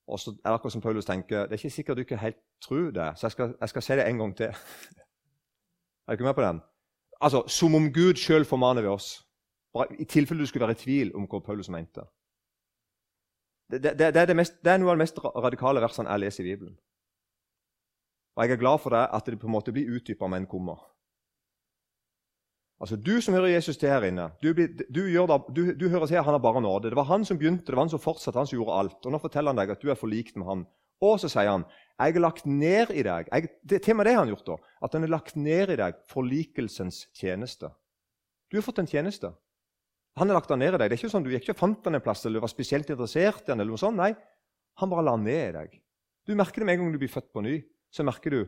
Og 0.07 0.21
så 0.21 0.31
er 0.31 0.51
det 0.51 0.55
akkurat 0.55 0.73
som 0.73 0.83
Paulus 0.85 1.07
tenker 1.09 1.47
det 1.47 1.57
er 1.57 1.63
ikke 1.63 1.71
sikkert 1.71 1.97
du 1.97 2.03
ikke 2.05 2.21
helt 2.21 2.39
tror 2.63 2.91
det, 2.95 3.07
så 3.19 3.27
jeg 3.27 3.33
skal, 3.33 3.55
jeg 3.61 3.69
skal 3.69 3.83
se 3.83 3.97
det 3.97 4.07
en 4.07 4.19
gang 4.19 4.37
til. 4.37 4.47
er 6.07 6.11
du 6.11 6.13
ikke 6.13 6.29
med 6.29 6.35
på 6.35 6.43
den? 6.43 6.61
Altså, 7.21 7.43
Som 7.47 7.75
om 7.75 7.93
Gud 7.93 8.15
sjøl 8.15 8.45
formaner 8.45 8.83
ved 8.83 8.91
oss. 8.91 9.27
Bare, 9.75 9.87
I 9.99 10.05
tilfelle 10.05 10.41
du 10.41 10.47
skulle 10.47 10.67
være 10.67 10.77
i 10.77 10.83
tvil 10.85 11.15
om 11.15 11.27
hva 11.27 11.41
Paulus 11.41 11.69
mente. 11.69 12.05
Det, 13.71 13.83
det, 13.83 14.15
det, 14.15 14.31
er 14.31 14.39
mest, 14.39 14.61
det, 14.63 14.73
er 14.73 14.79
noe 14.79 14.93
av 14.93 14.99
de 14.99 15.03
mest 15.03 15.17
radikale 15.19 15.83
versene 15.83 16.13
jeg 16.13 16.23
leser 16.23 16.45
i 16.45 16.53
Bibelen. 16.53 16.77
Og 18.37 18.45
jeg 18.45 18.53
er 18.55 18.61
glad 18.61 18.79
for 18.83 18.95
det, 18.95 19.07
at 19.17 19.27
det 19.27 19.41
på 19.41 19.49
en 19.49 19.57
måte 19.57 19.73
blir 19.75 19.91
utdypa 19.97 20.29
med 20.29 20.45
en 20.45 20.51
komma. 20.51 20.77
Altså, 22.81 22.97
Du 22.97 23.21
som 23.21 23.35
hører 23.35 23.57
Jesus 23.57 23.77
til 23.77 23.89
her 23.89 24.05
inne, 24.05 24.29
du, 24.43 24.53
du, 24.53 24.63
det, 24.63 24.87
du, 25.57 25.63
du 25.81 25.89
hører 25.89 26.07
til 26.07 26.23
han 26.23 26.35
har 26.37 26.39
bare 26.45 26.61
nåde. 26.61 26.91
Det 26.91 26.97
var 26.97 27.09
han 27.09 27.25
som 27.25 27.39
begynte, 27.39 27.67
det 27.67 27.77
var 27.77 27.87
han 27.87 27.91
som 27.91 28.03
fortsatte, 28.03 28.39
han 28.39 28.47
som 28.47 28.59
gjorde 28.59 28.79
alt. 28.79 29.07
Og 29.07 29.13
Nå 29.13 29.19
forteller 29.19 29.51
han 29.55 29.61
deg 29.61 29.73
at 29.73 29.83
du 29.83 29.91
er 29.91 29.99
forlikt 29.99 30.37
med 30.37 30.47
han. 30.47 30.67
Og 31.01 31.19
så 31.21 31.29
sier 31.33 31.51
han 31.51 31.65
jeg 31.97 32.13
har 32.13 32.21
lagt 32.21 32.47
ned 32.47 32.91
i 32.93 33.03
deg 33.05 33.29
jeg, 33.33 33.49
det, 33.65 33.81
Til 33.85 33.95
og 33.95 33.97
med 33.97 34.07
det 34.07 34.13
har 34.15 34.25
han 34.25 34.33
gjort, 34.35 34.47
da. 34.47 34.57
At 34.85 34.93
han 34.93 35.05
har 35.07 35.13
lagt 35.15 35.37
ned 35.37 35.73
i 35.73 35.79
deg 35.81 35.99
forlikelsens 36.13 37.07
tjeneste. 37.17 37.73
Du 38.53 38.59
har 38.59 38.65
fått 38.65 38.83
en 38.85 38.89
tjeneste. 38.91 39.33
Han 40.17 40.31
har 40.31 40.39
lagt 40.39 40.49
den 40.53 40.63
ned 40.65 40.75
i 40.75 40.79
deg. 40.79 40.89
Det 40.89 40.97
er 40.97 41.03
ikke 41.03 41.13
sånn 41.13 41.25
Du 41.27 41.33
gikk 41.33 41.45
ikke 41.45 41.57
og 41.57 41.63
fant 41.63 41.83
den 41.85 41.99
en 41.99 42.05
plass 42.05 42.25
eller 42.29 42.45
var 42.45 42.53
spesielt 42.53 42.89
interessert 42.93 43.45
i 43.45 43.51
den. 43.53 43.61
eller 43.61 43.75
noe 43.75 43.81
sånt. 43.81 44.01
Nei, 44.01 44.15
han 44.81 44.93
bare 44.93 45.05
la 45.05 45.17
den 45.19 45.27
ned 45.29 45.43
i 45.49 45.57
deg. 45.59 45.81
Du 46.27 46.35
merker 46.35 46.63
det 46.63 46.69
med 46.69 46.79
en 46.79 46.85
gang 46.85 46.95
du 46.95 47.01
blir 47.03 47.13
født 47.13 47.33
på 47.33 47.45
ny. 47.45 47.59
Så 47.93 48.05
merker 48.07 48.33
du 48.33 48.41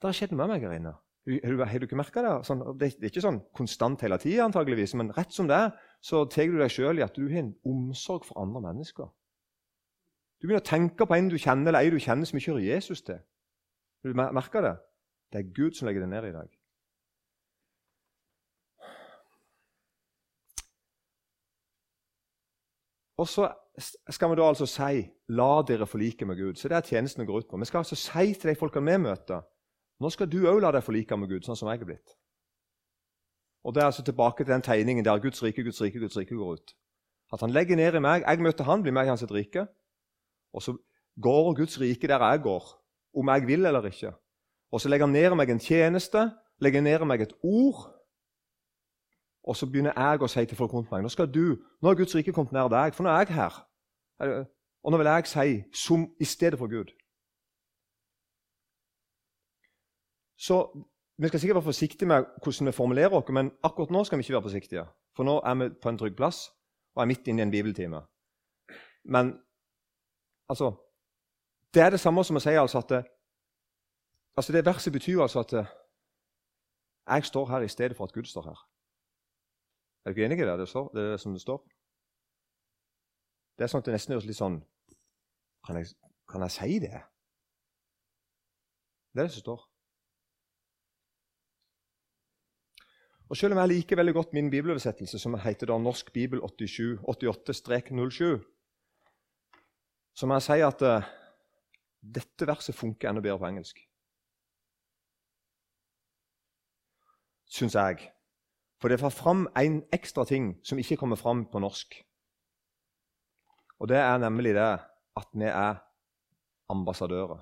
det 0.00 0.08
har 0.08 0.16
skjedd 0.16 0.32
med 0.32 0.48
meg 0.48 0.62
her 0.64 0.72
inne. 0.72 0.94
Har, 1.28 1.64
har 1.68 1.82
du 1.82 1.84
ikke 1.84 1.98
merka 2.00 2.22
det? 2.24 2.32
Sånn, 2.48 2.62
det? 2.80 2.94
Det 2.96 3.04
er 3.04 3.10
ikke 3.12 3.22
sånn 3.26 3.40
konstant 3.56 4.00
hele 4.00 4.16
tida, 4.20 4.46
antageligvis, 4.46 4.94
men 4.96 5.12
rett 5.12 5.34
som 5.36 5.50
det 5.50 5.58
er, 5.58 5.74
så 6.00 6.22
tar 6.32 6.48
du 6.48 6.56
deg 6.56 6.72
sjøl 6.72 7.02
i 7.02 7.04
at 7.04 7.18
du 7.18 7.26
har 7.26 7.42
en 7.42 7.50
omsorg 7.68 8.24
for 8.24 8.40
andre 8.40 8.62
mennesker. 8.64 9.10
Du 10.40 10.46
begynner 10.48 10.64
å 10.64 10.70
tenke 10.70 11.04
på 11.04 11.18
en 11.18 11.28
du 11.28 11.36
kjenner, 11.36 11.68
eller 11.68 11.84
ei 11.84 11.92
du 11.92 12.00
kjenner 12.00 12.24
som 12.24 12.40
ikke 12.40 12.54
hører 12.54 12.70
Jesus 12.70 13.04
til. 13.04 13.20
Du 14.00 14.16
merker 14.16 14.64
det? 14.64 14.72
Det 15.30 15.42
er 15.42 15.52
Gud 15.52 15.76
som 15.76 15.90
legger 15.90 16.06
det 16.06 16.12
ned 16.14 16.30
i 16.30 16.32
dag. 16.38 16.48
Og 23.20 23.28
så 23.28 23.50
skal 24.08 24.30
vi 24.30 24.36
da 24.38 24.48
altså 24.48 24.66
si 24.66 25.04
'la 25.28 25.62
dere 25.68 25.86
forlike 25.86 26.24
med 26.24 26.36
Gud'. 26.36 26.56
Så 26.56 26.68
Det 26.68 26.76
er 26.76 26.80
tjenesten 26.80 27.26
går 27.26 27.38
ut 27.38 27.48
på. 27.50 27.56
Vi 27.56 27.64
skal 27.64 27.78
altså 27.78 27.96
si 27.96 28.34
til 28.34 28.50
de 28.50 28.54
folkene 28.56 28.92
vi 28.92 28.98
møter 28.98 29.42
nå 30.00 30.08
skal 30.10 30.30
du 30.32 30.38
òg 30.48 30.62
la 30.64 30.72
deg 30.72 30.84
forlike 30.84 31.16
med 31.20 31.28
Gud, 31.28 31.44
sånn 31.44 31.58
som 31.58 31.68
jeg 31.68 31.82
er 31.82 31.88
blitt. 31.92 32.14
Og 33.64 33.74
Det 33.74 33.82
er 33.82 33.90
altså 33.90 34.04
tilbake 34.04 34.44
til 34.44 34.52
den 34.54 34.64
tegningen 34.64 35.04
der 35.04 35.20
Guds 35.20 35.42
rike, 35.42 35.62
Guds 35.62 35.80
rike, 35.82 36.00
Guds 36.00 36.16
rike 36.16 36.34
går 36.34 36.52
ut. 36.56 36.72
At 37.32 37.40
han 37.44 37.52
legger 37.52 37.76
ned 37.76 37.94
i 37.94 38.00
meg. 38.00 38.24
Jeg 38.24 38.40
møter 38.40 38.64
han, 38.64 38.82
blir 38.82 38.96
meg 38.96 39.06
i 39.06 39.12
hans 39.12 39.24
rike. 39.28 39.66
Og 40.56 40.62
så 40.62 40.74
går 41.20 41.54
Guds 41.54 41.76
rike 41.80 42.08
der 42.08 42.24
jeg 42.30 42.40
går, 42.42 42.64
om 43.14 43.28
jeg 43.28 43.46
vil 43.46 43.66
eller 43.66 43.84
ikke. 43.86 44.14
Og 44.72 44.80
så 44.80 44.88
legger 44.88 45.06
han 45.06 45.12
ned 45.12 45.32
i 45.32 45.36
meg 45.36 45.50
en 45.50 45.60
tjeneste, 45.60 46.30
legger 46.64 46.80
ned 46.80 47.04
i 47.04 47.10
meg 47.12 47.20
et 47.20 47.36
ord. 47.44 47.90
Og 49.50 49.56
så 49.56 49.66
begynner 49.66 49.96
jeg 49.98 50.22
å 50.22 50.28
si 50.30 50.44
til 50.46 50.58
folk 50.58 50.74
rundt 50.76 50.92
meg 50.92 51.02
nå 51.02 51.10
skal 51.10 51.26
du, 51.26 51.58
nå 51.82 51.90
har 51.90 51.96
Guds 51.98 52.14
rike 52.14 52.30
kommet 52.30 52.54
nær 52.54 52.68
deg, 52.70 52.94
for 52.94 53.02
nå 53.02 53.10
er 53.10 53.24
jeg 53.24 53.34
her. 53.34 53.56
Og 54.84 54.94
nå 54.94 55.00
vil 55.00 55.10
jeg 55.10 55.26
si 55.26 55.56
som 55.74 56.04
i 56.22 56.28
stedet 56.28 56.60
for 56.60 56.70
Gud. 56.70 56.92
Så 60.38 60.60
vi 61.18 61.28
skal 61.28 61.42
sikkert 61.42 61.58
være 61.58 61.70
forsiktige 61.72 62.08
med 62.08 62.30
hvordan 62.42 62.70
vi 62.70 62.76
formulerer 62.78 63.18
oss, 63.18 63.28
men 63.28 63.50
akkurat 63.66 63.90
nå 63.90 64.04
skal 64.04 64.18
vi 64.18 64.28
ikke 64.28 64.38
være 64.38 64.46
forsiktige. 64.46 64.86
For 65.16 65.26
nå 65.26 65.40
er 65.42 65.58
vi 65.58 65.68
på 65.82 65.90
en 65.90 65.98
trygg 65.98 66.14
plass 66.16 66.46
og 66.94 67.02
er 67.02 67.10
midt 67.10 67.26
inne 67.26 67.42
i 67.42 67.48
en 67.48 67.50
bibeltime. 67.50 68.04
Men 69.04 69.34
altså 70.48 70.72
Det 71.74 71.82
er 71.82 71.90
det 71.90 72.00
samme 72.00 72.24
som 72.24 72.36
å 72.36 72.40
si 72.42 72.54
altså 72.54 72.78
at 72.78 72.92
altså 74.36 74.52
det 74.52 74.66
verset 74.66 74.92
betyr 74.92 75.20
altså 75.22 75.40
at 75.40 75.52
jeg 77.06 77.24
står 77.24 77.46
her 77.46 77.60
i 77.60 77.68
stedet 77.68 77.96
for 77.96 78.04
at 78.04 78.12
Gud 78.12 78.24
står 78.24 78.42
her. 78.42 78.69
Er 80.04 80.10
du 80.10 80.16
ikke 80.16 80.24
enig 80.24 80.38
i? 80.38 80.46
Det, 80.48 80.58
det 80.94 81.02
er 81.02 81.10
det 81.12 81.20
som 81.20 81.32
det 81.36 81.42
står. 81.42 81.60
Det 83.56 83.64
er 83.64 83.72
sånn 83.72 83.82
at 83.82 83.88
det 83.90 83.96
nesten 83.96 84.14
høres 84.16 84.28
litt 84.28 84.38
sånn 84.38 84.62
kan 85.66 85.76
jeg, 85.76 85.90
kan 86.30 86.44
jeg 86.46 86.54
si 86.54 86.78
det? 86.80 87.02
Det 89.12 89.20
er 89.20 89.28
det 89.28 89.34
som 89.34 89.44
står. 89.44 89.66
Og 93.30 93.36
Selv 93.36 93.54
om 93.54 93.60
jeg 93.62 93.68
liker 93.68 93.96
veldig 93.96 94.14
godt 94.14 94.32
min 94.34 94.50
bibeloversettelse, 94.50 95.18
som 95.18 95.36
heter 95.38 95.70
da 95.70 95.76
Norsk 95.78 96.12
bibel 96.12 96.40
88-07, 96.42 98.40
så 100.14 100.26
må 100.26 100.34
jeg 100.34 100.46
si 100.48 100.58
at 100.66 100.82
uh, 100.82 101.06
dette 102.02 102.48
verset 102.48 102.74
funker 102.74 103.08
enda 103.10 103.22
bedre 103.22 103.38
på 103.38 103.46
engelsk. 103.46 103.84
Syns 107.50 107.74
jeg. 107.74 108.10
For 108.80 108.88
det 108.88 109.00
får 109.00 109.12
fram 109.12 109.48
en 109.56 109.82
ekstra 109.92 110.24
ting 110.24 110.54
som 110.64 110.78
ikke 110.78 110.96
kommer 110.96 111.16
fram 111.16 111.44
på 111.52 111.60
norsk. 111.60 111.98
Og 113.80 113.88
det 113.88 113.96
er 113.96 114.18
nemlig 114.18 114.54
det 114.54 114.78
at 115.16 115.28
vi 115.32 115.44
er 115.44 115.80
ambassadører. 116.68 117.38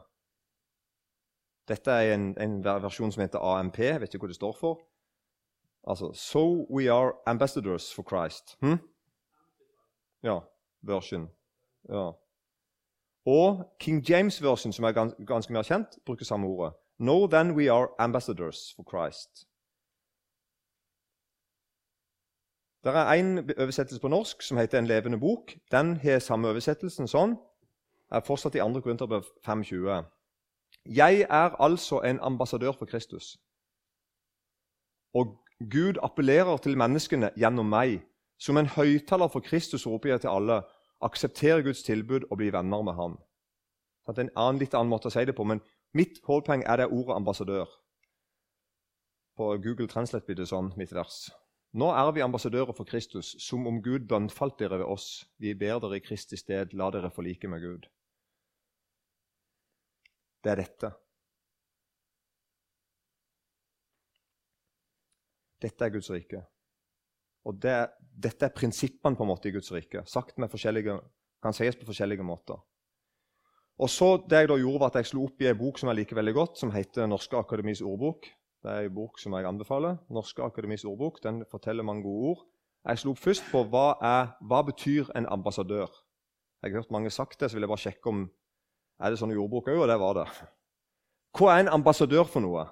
Dette 1.68 1.90
er 1.90 2.14
en, 2.14 2.30
en 2.40 2.64
versjon 2.64 3.12
som 3.12 3.20
heter 3.20 3.38
AMP. 3.44 3.78
Jeg 3.78 4.00
vet 4.00 4.14
ikke 4.14 4.24
hva 4.24 4.32
det 4.32 4.38
står 4.38 4.54
for. 4.56 4.80
Altså 5.88 6.12
So 6.14 6.66
we 6.70 6.88
are 6.92 7.12
ambassadors 7.26 7.94
for 7.94 8.02
Christ. 8.02 8.56
Hm? 8.60 8.78
Ja. 10.22 10.38
Version. 10.82 11.28
Ja. 11.88 12.10
Og 13.26 13.76
King 13.80 14.10
James 14.10 14.42
version, 14.42 14.72
som 14.72 14.84
er 14.84 14.92
gans 14.92 15.14
ganske 15.26 15.52
mer 15.52 15.62
kjent, 15.62 15.98
bruker 16.06 16.24
samme 16.24 16.46
ordet. 16.46 16.74
No, 16.98 17.26
then 17.26 17.50
we 17.50 17.72
are 17.72 17.88
ambassadors 17.98 18.72
for 18.76 18.84
Christ. 18.88 19.47
Det 22.84 22.94
er 22.94 23.12
en 23.12 23.38
oversettelse 23.38 24.00
på 24.00 24.08
norsk 24.08 24.42
som 24.42 24.58
heter 24.58 24.78
En 24.78 24.86
levende 24.86 25.18
bok. 25.18 25.56
Den 25.70 25.96
har 25.96 26.18
samme 26.18 26.48
oversettelsen 26.48 27.08
sånn. 27.08 27.36
er 28.10 28.24
fortsatt 28.24 28.54
i 28.54 28.58
2. 28.58 28.80
Korinterbrev 28.80 29.26
5.20. 29.46 30.04
Jeg 30.86 31.26
er 31.28 31.56
altså 31.60 32.00
en 32.00 32.20
ambassadør 32.20 32.72
for 32.72 32.86
Kristus. 32.86 33.36
Og 35.14 35.36
Gud 35.70 35.98
appellerer 36.02 36.56
til 36.56 36.78
menneskene 36.78 37.30
gjennom 37.36 37.68
meg. 37.68 38.00
Som 38.38 38.56
en 38.56 38.70
høyttaler 38.70 39.28
for 39.28 39.40
Kristus 39.40 39.86
roper 39.86 40.08
jeg 40.08 40.20
til 40.20 40.28
alle 40.28 40.62
aksepter 41.02 41.62
Guds 41.62 41.82
tilbud 41.82 42.28
og 42.30 42.36
bli 42.36 42.52
venner 42.52 42.82
med 42.82 42.94
ham. 42.94 43.18
Det 44.06 44.18
er 44.18 44.28
en 44.28 44.36
annen, 44.36 44.60
litt 44.62 44.74
annen 44.74 44.88
måte 44.88 45.10
å 45.10 45.12
si 45.12 45.24
det 45.26 45.34
på, 45.36 45.44
men 45.44 45.60
mitt 45.92 46.22
hovedpoeng 46.24 46.62
er 46.64 46.76
det 46.80 46.86
ordet 46.88 47.16
ambassadør. 47.16 47.66
På 49.36 49.56
Google 49.58 49.88
Translate 49.88 50.24
blir 50.26 50.38
det 50.38 50.48
sånn, 50.48 50.72
mitt 50.78 50.94
vers. 50.94 51.26
Nå 51.76 51.90
er 51.92 52.12
vi 52.16 52.24
ambassadører 52.24 52.72
for 52.72 52.88
Kristus, 52.88 53.34
som 53.44 53.66
om 53.68 53.82
Gud 53.84 54.06
bønnfalt 54.08 54.56
dere 54.58 54.78
ved 54.80 54.88
oss. 54.88 55.26
Vi 55.36 55.52
ber 55.54 55.82
dere 55.84 55.98
i 55.98 56.04
Kristi 56.04 56.38
sted, 56.40 56.72
la 56.72 56.88
dere 56.90 57.10
forlike 57.12 57.48
med 57.48 57.60
Gud. 57.60 57.88
Det 60.44 60.52
er 60.54 60.62
dette. 60.62 60.92
Dette 65.60 65.84
er 65.84 65.92
Guds 65.92 66.08
rike. 66.14 66.40
Og 67.44 67.60
det, 67.60 67.76
Dette 68.18 68.48
er 68.48 68.54
prinsippene 68.54 69.16
på 69.18 69.26
en 69.26 69.30
måte 69.30 69.50
i 69.50 69.52
Guds 69.54 69.70
rike. 69.74 70.04
Sagt 70.06 70.38
med 70.38 70.50
forskjellige, 70.50 70.96
kan 71.42 71.54
sies 71.54 71.76
på 71.76 71.86
forskjellige 71.86 72.24
måter. 72.24 72.58
Og 73.78 73.90
så 73.90 74.16
Det 74.16 74.40
jeg 74.40 74.48
da 74.48 74.56
gjorde, 74.58 74.80
var 74.80 74.90
at 74.90 74.98
jeg 74.98 75.06
slo 75.12 75.24
opp 75.28 75.42
i 75.42 75.46
en 75.46 75.58
bok 75.58 75.78
som 75.78 75.88
jeg 75.88 76.00
liker 76.00 76.16
veldig 76.16 76.34
godt, 76.34 76.58
som 76.58 76.72
heter 76.74 77.06
Norske 77.06 77.36
Akademis 77.36 77.82
ordbok. 77.82 78.26
Det 78.62 78.70
er 78.70 78.88
en 78.88 78.94
bok 78.94 79.20
som 79.22 79.34
jeg 79.36 79.46
anbefaler. 79.46 79.98
Norske 80.10 80.42
Akademis 80.42 80.84
ordbok. 80.84 81.22
Den 81.22 81.44
forteller 81.50 81.86
mange 81.86 82.02
gode 82.02 82.32
ord. 82.32 82.46
Jeg 82.88 82.98
slo 82.98 83.14
først 83.14 83.46
på 83.52 83.62
hva, 83.70 83.88
er, 84.02 84.32
hva 84.40 84.62
betyr 84.66 85.10
en 85.18 85.28
ambassadør. 85.30 85.90
Jeg 86.62 86.72
har 86.72 86.80
hørt 86.80 86.90
mange 86.90 87.10
sagt 87.10 87.40
det, 87.40 87.50
så 87.50 87.56
vil 87.56 87.66
jeg 87.66 87.70
bare 87.70 87.84
sjekke 87.84 88.10
om 88.10 88.24
er 88.98 89.12
det 89.14 89.20
sånn 89.20 89.30
i 89.30 89.38
ordbok 89.38 89.68
òg, 89.70 89.84
og 89.84 89.90
det 89.90 89.98
var 90.00 90.16
det. 90.18 90.26
Hva 91.38 91.52
er 91.54 91.60
en 91.62 91.74
ambassadør 91.76 92.26
for 92.26 92.42
noe? 92.42 92.64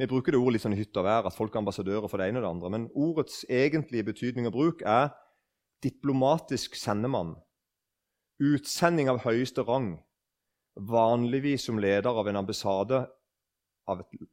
Vi 0.00 0.08
bruker 0.10 0.34
det 0.34 0.40
ordet 0.40 0.56
litt 0.56 0.64
sånn 0.64 0.74
i 0.74 0.80
hytt 0.80 0.96
vær, 0.98 1.28
at 1.28 1.36
folk 1.36 1.54
er 1.54 1.60
ambassadører 1.60 2.10
for 2.10 2.18
det 2.18 2.26
ene 2.26 2.40
og 2.40 2.46
det 2.46 2.50
andre. 2.50 2.70
Men 2.74 2.88
ordets 2.98 3.44
egentlige 3.46 4.08
betydning 4.08 4.48
og 4.50 4.56
bruk 4.56 4.82
er 4.82 5.12
diplomatisk 5.84 6.74
sendemann, 6.78 7.36
utsending 8.42 9.12
av 9.12 9.22
høyeste 9.22 9.62
rang, 9.68 9.92
vanligvis 10.74 11.68
som 11.68 11.78
leder 11.78 12.10
av 12.10 12.26
en 12.26 12.40
ambassade 12.40 13.04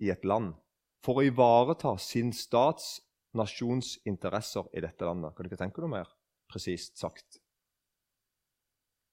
i 0.01 0.09
et 0.09 0.25
land, 0.25 0.55
for 1.05 1.19
å 1.19 1.25
ivareta 1.25 1.95
sin 2.01 2.31
stats, 2.33 2.99
nasjons 3.37 3.95
interesser 4.05 4.67
i 4.75 4.83
dette 4.83 5.07
landet. 5.07 5.33
Kan 5.35 5.45
du 5.45 5.51
ikke 5.51 5.61
tenke 5.61 5.83
noe 5.83 5.91
mer 5.91 6.09
presist 6.51 6.99
sagt? 6.99 7.39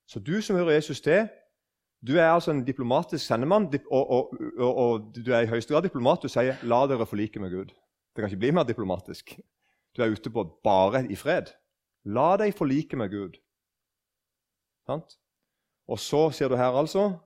Så 0.08 0.20
du 0.24 0.40
som 0.42 0.56
hører 0.56 0.78
Jesus 0.78 1.00
til, 1.04 1.28
du 2.00 2.14
er 2.16 2.30
altså 2.30 2.52
en 2.54 2.64
diplomatisk 2.64 3.24
sendemann, 3.26 3.66
og, 3.90 4.10
og, 4.10 4.34
og, 4.58 4.76
og, 4.76 5.08
du 5.14 5.32
er 5.34 5.44
i 5.44 5.50
høyeste 5.50 5.74
grad 5.74 5.82
diplomat. 5.82 6.22
Du 6.22 6.30
sier 6.30 6.58
'la 6.62 6.86
dere 6.86 7.06
forlike 7.06 7.40
med 7.40 7.52
Gud'. 7.52 7.74
Det 8.14 8.22
kan 8.22 8.30
ikke 8.30 8.44
bli 8.44 8.50
mer 8.50 8.64
diplomatisk. 8.64 9.38
Du 9.96 10.02
er 10.02 10.10
ute 10.10 10.30
på 10.30 10.44
bare 10.64 11.06
i 11.10 11.16
fred. 11.16 11.50
La 12.04 12.36
deg 12.36 12.54
forlike 12.54 12.96
med 12.96 13.10
Gud. 13.10 13.38
Sant? 14.86 15.18
Og 15.88 15.98
så 15.98 16.30
sier 16.30 16.48
du 16.48 16.56
her 16.56 16.76
altså 16.76 17.18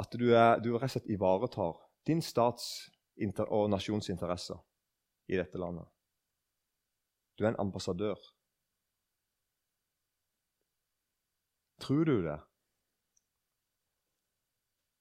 at 0.00 0.12
du, 0.12 0.30
er, 0.32 0.58
du 0.62 0.72
rett 0.74 0.88
og 0.88 0.90
slett 0.90 1.10
ivaretar 1.10 1.76
din 2.06 2.22
stats 2.22 2.90
og 3.48 3.70
nasjonsinteresser 3.70 4.58
i 5.30 5.38
dette 5.38 5.58
landet. 5.58 5.86
Du 7.38 7.44
er 7.44 7.52
en 7.52 7.62
ambassadør. 7.62 8.18
Tror 11.80 12.04
du 12.04 12.22
det? 12.22 12.38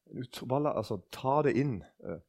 Altså, 0.09 1.01
ta 1.11 1.41
det 1.45 1.53
inn. 1.59 1.81
Eh, 2.03 2.21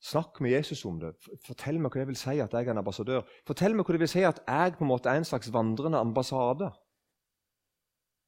snakk 0.00 0.40
med 0.40 0.50
Jesus 0.50 0.84
om 0.84 0.98
det. 1.00 1.12
Fortell 1.46 1.78
meg 1.78 1.92
hva 1.92 2.02
det 2.02 2.08
vil 2.12 2.18
si 2.18 2.38
at 2.40 2.52
jeg 2.52 2.66
er 2.66 2.72
en 2.72 2.82
ambassadør. 2.82 3.26
Fortell 3.46 3.76
meg 3.76 3.84
hva 3.86 3.96
det 3.96 4.04
vil 4.06 4.12
si 4.14 4.24
at 4.24 4.40
jeg 4.46 4.78
på 4.78 4.86
en 4.86 4.90
måte 4.90 5.12
er 5.12 5.20
en 5.20 5.28
slags 5.28 5.52
vandrende 5.52 6.00
ambassade. 6.00 6.72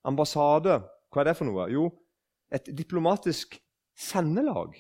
Ambassade, 0.06 0.82
hva 1.10 1.22
er 1.22 1.30
det 1.30 1.36
for 1.38 1.48
noe? 1.48 1.66
Jo, 1.72 1.88
et 2.52 2.68
diplomatisk 2.78 3.58
sendelag. 3.98 4.76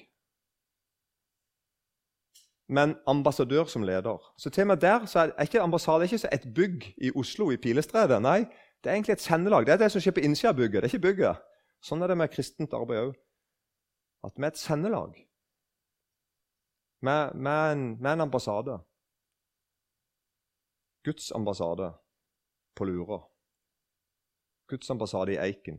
Men 2.68 2.96
ambassadør 3.06 3.64
som 3.64 3.82
leder. 3.82 4.32
Så 4.38 4.50
til 4.50 4.62
og 4.62 4.66
med 4.66 4.76
der 4.82 5.06
så 5.06 5.18
er 5.18 5.42
ikke 5.42 5.60
ambassade 5.60 6.04
er 6.04 6.12
ikke 6.12 6.34
et 6.34 6.54
bygg 6.54 6.94
i 6.96 7.12
Oslo, 7.14 7.50
i 7.50 7.56
Pilestredet. 7.56 8.18
Nei, 8.22 8.40
det 8.82 8.90
er 8.90 8.94
egentlig 8.94 9.12
et 9.12 9.20
sendelag. 9.20 9.66
Det 9.66 9.72
er 9.72 9.78
det 9.84 9.92
som 9.92 10.02
skjer 10.02 10.16
på 10.16 10.24
innsida 10.26 10.50
av 10.50 10.58
bygget. 10.58 10.82
det 10.82 10.90
er 10.90 10.94
ikke 10.94 11.06
bygget. 11.08 11.44
Sånn 11.82 12.02
er 12.02 12.10
det 12.10 12.18
med 12.18 12.32
kristent 12.32 12.74
arbeid 12.74 13.04
òg. 13.04 13.14
At 14.26 14.34
vi 14.36 14.44
er 14.44 14.50
et 14.50 14.58
sendelag. 14.58 15.14
Med, 17.06 17.34
med, 17.34 17.72
en, 17.72 17.86
med 18.02 18.12
en 18.12 18.26
ambassade. 18.26 18.80
Guds 21.06 21.30
ambassade 21.32 21.92
på 22.74 22.84
Lura. 22.84 23.20
Guds 24.66 24.90
ambassade 24.90 25.36
i 25.36 25.38
Eiken. 25.38 25.78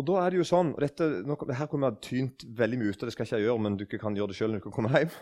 Og 0.00 0.06
da 0.08 0.20
er 0.22 0.32
det 0.32 0.40
jo 0.40 0.48
sånn, 0.48 0.72
og 0.72 0.80
dette, 0.80 1.06
nå, 1.28 1.36
Her 1.52 1.68
kunne 1.68 1.84
vi 1.84 1.92
ha 1.92 2.04
tynt 2.04 2.44
veldig 2.56 2.78
mye 2.80 2.92
ut, 2.92 3.02
og 3.02 3.08
det 3.08 3.12
skal 3.12 3.26
ikke 3.26 3.36
jeg 3.36 3.48
gjøre, 3.50 3.62
men 3.66 3.74
du 3.76 3.86
kan 3.90 4.14
gjøre 4.16 4.32
det 4.32 4.36
sjøl 4.38 4.54
når 4.54 4.62
du 4.64 4.70
kommer 4.72 4.96
hjem. 4.96 5.16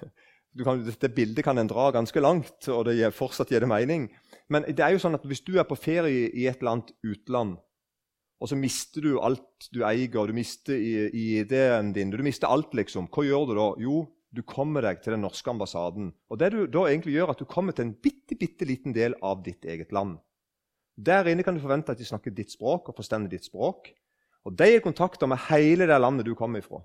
Kan, 0.65 0.81
dette 0.87 1.11
bildet 1.13 1.45
kan 1.45 1.59
en 1.61 1.69
dra 1.71 1.91
ganske 1.95 2.23
langt, 2.23 2.69
og 2.73 2.85
det 2.87 2.95
gir, 2.97 3.15
fortsatt 3.15 3.51
gir 3.53 3.63
det 3.63 3.71
mening. 3.71 4.07
Men 4.51 4.65
det 4.69 4.85
er 4.85 4.95
jo 4.95 5.01
sånn 5.03 5.19
at 5.19 5.27
hvis 5.29 5.43
du 5.47 5.57
er 5.59 5.67
på 5.69 5.77
ferie 5.79 6.31
i 6.31 6.47
et 6.49 6.63
eller 6.63 6.79
annet 6.79 6.95
utland, 7.05 7.59
og 8.39 8.51
så 8.51 8.59
mister 8.59 9.03
du 9.03 9.19
alt 9.19 9.67
du 9.75 9.83
eier, 9.87 10.15
du 10.15 10.35
mister 10.35 10.79
ID-en 10.79 11.91
din, 11.95 12.15
du 12.15 12.23
mister 12.23 12.51
alt, 12.51 12.71
liksom, 12.79 13.11
hva 13.11 13.27
gjør 13.27 13.51
du 13.51 13.55
da? 13.59 13.67
Jo, 13.83 14.05
du 14.31 14.45
kommer 14.47 14.85
deg 14.85 15.03
til 15.03 15.17
den 15.17 15.25
norske 15.27 15.51
ambassaden. 15.51 16.13
Og 16.31 16.39
det 16.41 16.53
du 16.55 16.61
da 16.71 16.85
egentlig 16.87 17.17
gjør, 17.17 17.33
at 17.35 17.43
du 17.43 17.49
kommer 17.51 17.75
til 17.75 17.89
en 17.89 17.95
bitte, 17.99 18.39
bitte 18.39 18.69
liten 18.69 18.95
del 18.95 19.17
av 19.25 19.43
ditt 19.47 19.67
eget 19.67 19.93
land. 19.95 20.21
Der 20.99 21.29
inne 21.31 21.45
kan 21.47 21.55
du 21.55 21.63
forvente 21.63 21.95
at 21.95 22.01
de 22.01 22.07
snakker 22.07 22.35
ditt 22.35 22.53
språk 22.55 22.91
og 22.91 22.99
forstår 22.99 23.29
ditt 23.31 23.47
språk. 23.47 23.93
Og 24.49 24.55
de 24.57 24.69
er 24.79 24.85
kontakta 24.85 25.29
med 25.29 25.43
hele 25.51 25.85
det 25.87 26.01
landet 26.01 26.25
du 26.27 26.33
kommer 26.35 26.63
ifra. 26.63 26.81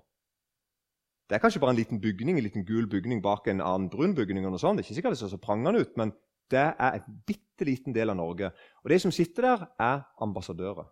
Det 1.24 1.38
er 1.38 1.40
kanskje 1.40 1.60
bare 1.62 1.72
en 1.72 1.80
liten 1.80 2.00
bygning, 2.00 2.36
en 2.36 2.44
liten 2.44 2.66
gul 2.68 2.84
bygning 2.90 3.22
bak 3.24 3.48
en 3.48 3.62
annen 3.64 3.88
brun 3.88 4.14
bygning. 4.14 4.44
og 4.46 4.60
sånt. 4.60 4.76
Det 4.76 4.84
er 4.84 4.88
ikke 4.88 4.94
sikkert 4.94 5.12
det 5.12 5.18
ser 5.18 5.32
så 5.32 5.40
prangende 5.40 5.80
ut, 5.80 5.96
men 5.96 6.12
det 6.50 6.60
er 6.60 6.90
en 6.98 7.22
bitte 7.26 7.64
liten 7.64 7.94
del 7.94 8.10
av 8.10 8.16
Norge. 8.16 8.52
Og 8.84 8.90
de 8.90 8.98
som 8.98 9.10
sitter 9.10 9.42
der, 9.42 9.66
er 9.80 10.02
ambassadører. 10.20 10.84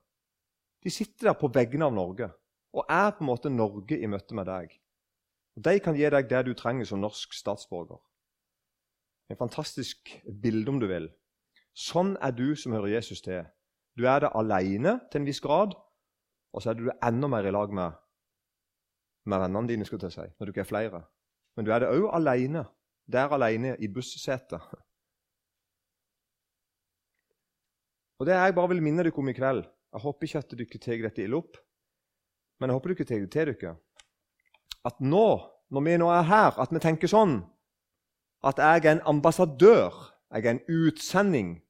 De 0.82 0.90
sitter 0.90 1.28
der 1.28 1.36
på 1.38 1.52
vegne 1.52 1.84
av 1.84 1.92
Norge 1.92 2.30
og 2.72 2.86
er 2.88 3.10
på 3.10 3.20
en 3.20 3.28
måte 3.28 3.50
Norge 3.52 3.98
i 4.00 4.08
møte 4.08 4.34
med 4.34 4.48
deg. 4.48 4.72
Og 5.56 5.64
De 5.64 5.78
kan 5.80 5.94
gi 5.94 6.08
deg 6.08 6.28
det 6.30 6.46
du 6.46 6.54
trenger 6.54 6.88
som 6.88 7.00
norsk 7.00 7.34
statsborger. 7.36 8.00
En 9.28 9.36
fantastisk 9.36 10.08
bilde, 10.42 10.70
om 10.70 10.80
du 10.80 10.86
vil. 10.88 11.10
Sånn 11.76 12.16
er 12.20 12.32
du 12.32 12.56
som 12.56 12.72
hører 12.72 12.96
Jesus 12.96 13.20
til. 13.20 13.44
Du 13.96 14.06
er 14.08 14.24
det 14.24 14.32
alene 14.34 15.00
til 15.12 15.20
en 15.20 15.28
viss 15.28 15.40
grad, 15.40 15.76
og 16.52 16.62
så 16.62 16.70
er 16.70 16.78
du 16.78 16.90
enda 16.92 17.28
mer 17.28 17.46
i 17.48 17.54
lag 17.54 17.72
med 17.72 17.98
med 19.24 19.38
vennene 19.38 19.68
dine, 19.68 19.84
skal 19.86 20.00
til 20.02 20.10
si, 20.10 20.24
når 20.38 20.46
du 20.46 20.50
ikke 20.50 20.64
er 20.64 20.70
flere. 20.70 21.02
Men 21.56 21.66
du 21.66 21.72
er 21.72 21.78
det 21.82 21.92
òg 21.92 22.08
alene. 22.16 22.64
Der 23.12 23.34
alene 23.34 23.76
i 23.82 23.88
bussesetet. 23.88 24.60
Og 28.18 28.26
Det 28.26 28.34
jeg 28.34 28.54
bare 28.54 28.68
vil 28.68 28.82
minne 28.82 29.02
dere 29.02 29.18
om 29.18 29.28
i 29.28 29.32
kveld 29.34 29.64
Jeg 29.92 30.00
håper 30.00 30.26
ikke 30.26 30.38
at 30.38 30.50
dere 30.54 30.78
tar 30.78 31.02
dette 31.02 31.22
ille 31.22 31.36
opp, 31.36 31.56
men 32.60 32.70
jeg 32.70 32.74
håper 32.74 32.94
dere 32.94 33.04
tar 33.04 33.18
det 33.20 33.30
til 33.32 33.46
dere. 33.50 33.76
At 34.84 35.00
nå, 35.00 35.40
når 35.70 35.80
vi 35.84 35.96
nå 35.98 36.08
er 36.08 36.22
her, 36.22 36.60
at 36.62 36.72
vi 36.72 36.78
tenker 36.78 37.10
sånn 37.10 37.42
at 38.46 38.58
jeg 38.58 38.86
er 38.86 38.92
en 38.92 39.06
ambassadør, 39.06 39.92
jeg 40.32 40.46
er 40.46 40.50
en 40.54 40.64
utsending 40.70 41.62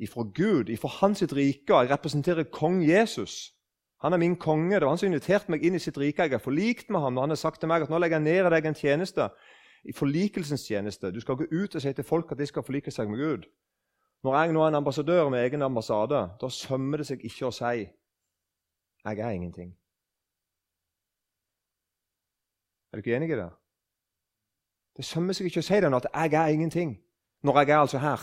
ifra 0.00 0.24
Gud, 0.24 0.68
ifra 0.68 0.88
Hans 0.88 1.22
rike, 1.22 1.74
og 1.74 1.84
jeg 1.84 1.92
representerer 1.92 2.48
kong 2.52 2.82
Jesus. 2.88 3.52
Han 4.02 4.12
er 4.12 4.18
min 4.18 4.36
konge. 4.36 4.74
Det 4.74 4.82
var 4.82 4.94
han 4.94 4.98
som 4.98 5.10
inviterte 5.10 5.52
meg 5.52 5.64
inn 5.64 5.76
i 5.76 5.82
sitt 5.82 5.98
rike. 6.00 6.24
Jeg 6.24 6.32
er 6.38 6.42
forlikt 6.42 6.90
med 6.90 7.00
ham. 7.00 7.18
Og 7.18 7.26
han 7.26 7.34
har 7.34 7.40
sagt 7.40 7.60
til 7.60 7.68
meg 7.68 7.84
at 7.84 7.90
nå 7.92 7.98
legger 8.00 8.16
jeg 8.16 8.24
ned 8.24 8.50
deg 8.54 8.68
en 8.70 8.78
tjeneste, 8.78 9.28
i 9.84 9.92
forlikelsens 9.96 10.64
tjeneste. 10.68 11.12
Du 11.12 11.20
skal 11.20 11.36
gå 11.36 11.46
ut 11.52 11.74
og 11.74 11.82
si 11.82 11.92
til 11.92 12.04
folk 12.04 12.32
at 12.32 12.38
de 12.38 12.46
skal 12.48 12.64
forlike 12.64 12.92
seg 12.92 13.08
med 13.08 13.20
Gud. 13.20 13.48
Når 14.24 14.36
jeg 14.36 14.52
nå 14.52 14.62
er 14.62 14.68
en 14.68 14.80
ambassadør 14.80 15.28
med 15.32 15.44
egen 15.44 15.62
ambassade, 15.62 16.20
da 16.40 16.48
sømmer 16.52 17.00
det 17.00 17.06
seg 17.08 17.24
ikke 17.24 17.46
å 17.48 17.52
si 17.56 17.88
'Jeg 19.04 19.18
er 19.18 19.30
ingenting'. 19.30 19.72
Er 22.92 22.96
du 22.96 22.98
ikke 22.98 23.16
enig 23.16 23.30
i 23.30 23.36
det? 23.36 23.50
Det 24.96 25.04
sømmer 25.04 25.32
seg 25.32 25.46
ikke 25.46 25.60
å 25.60 25.62
si 25.62 25.80
det 25.80 25.94
at 25.94 26.06
'jeg 26.14 26.34
er 26.34 26.52
ingenting', 26.52 27.00
når 27.42 27.58
jeg 27.58 27.70
er 27.70 27.78
altså 27.78 27.98
her. 27.98 28.18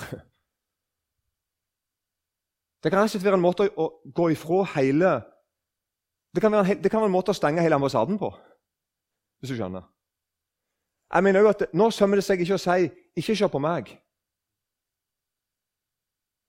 Det 2.84 2.92
kan 2.92 3.04
rett 3.04 3.24
være 3.24 3.34
en 3.34 3.42
måte 3.42 3.70
å 3.78 4.02
gå 4.14 4.30
ifra 4.30 4.64
hele 4.76 5.24
det 6.38 6.42
kan, 6.42 6.54
være 6.54 6.72
en, 6.72 6.84
det 6.84 6.92
kan 6.92 7.02
være 7.02 7.10
en 7.10 7.16
måte 7.16 7.34
å 7.34 7.38
stenge 7.38 7.64
hele 7.66 7.78
ambassaden 7.80 8.20
på, 8.22 8.30
hvis 9.42 9.54
du 9.54 9.58
skjønner. 9.58 9.88
Jeg 11.14 11.24
mener 11.24 11.42
jo 11.42 11.50
at 11.50 11.64
Nå 11.74 11.88
sømmer 11.96 12.20
det 12.20 12.26
seg 12.28 12.44
ikke 12.44 12.58
å 12.58 12.62
si 12.62 12.92
'ikke 13.18 13.36
se 13.40 13.50
på 13.50 13.62
meg'. 13.64 13.96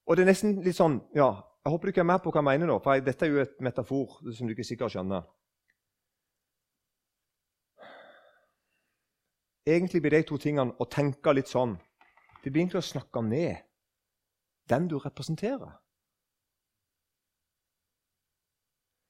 Og 0.06 0.16
det 0.16 0.22
er 0.22 0.30
nesten 0.32 0.60
litt 0.64 0.76
sånn 0.76 1.00
ja, 1.14 1.44
Jeg 1.64 1.72
håper 1.72 1.86
du 1.86 1.90
ikke 1.92 2.00
er 2.00 2.12
med 2.12 2.20
på 2.22 2.30
hva 2.30 2.40
jeg 2.40 2.44
mener 2.44 2.66
nå, 2.66 2.78
for 2.82 2.94
jeg, 2.94 3.04
dette 3.04 3.26
er 3.26 3.30
jo 3.30 3.40
et 3.40 3.60
metafor 3.60 4.32
som 4.32 4.46
du 4.46 4.52
ikke 4.52 4.64
sikkert 4.64 4.92
skjønner. 4.92 5.22
Egentlig 9.66 10.00
blir 10.00 10.10
de 10.10 10.22
to 10.22 10.38
tingene 10.38 10.72
å 10.78 10.84
tenke 10.84 11.32
litt 11.32 11.48
sånn 11.48 11.76
blir 12.50 12.62
egentlig 12.62 12.82
å 12.82 12.88
snakke 12.88 13.22
ned 13.22 13.64
den 14.68 14.88
du 14.88 14.98
representerer. 14.98 15.78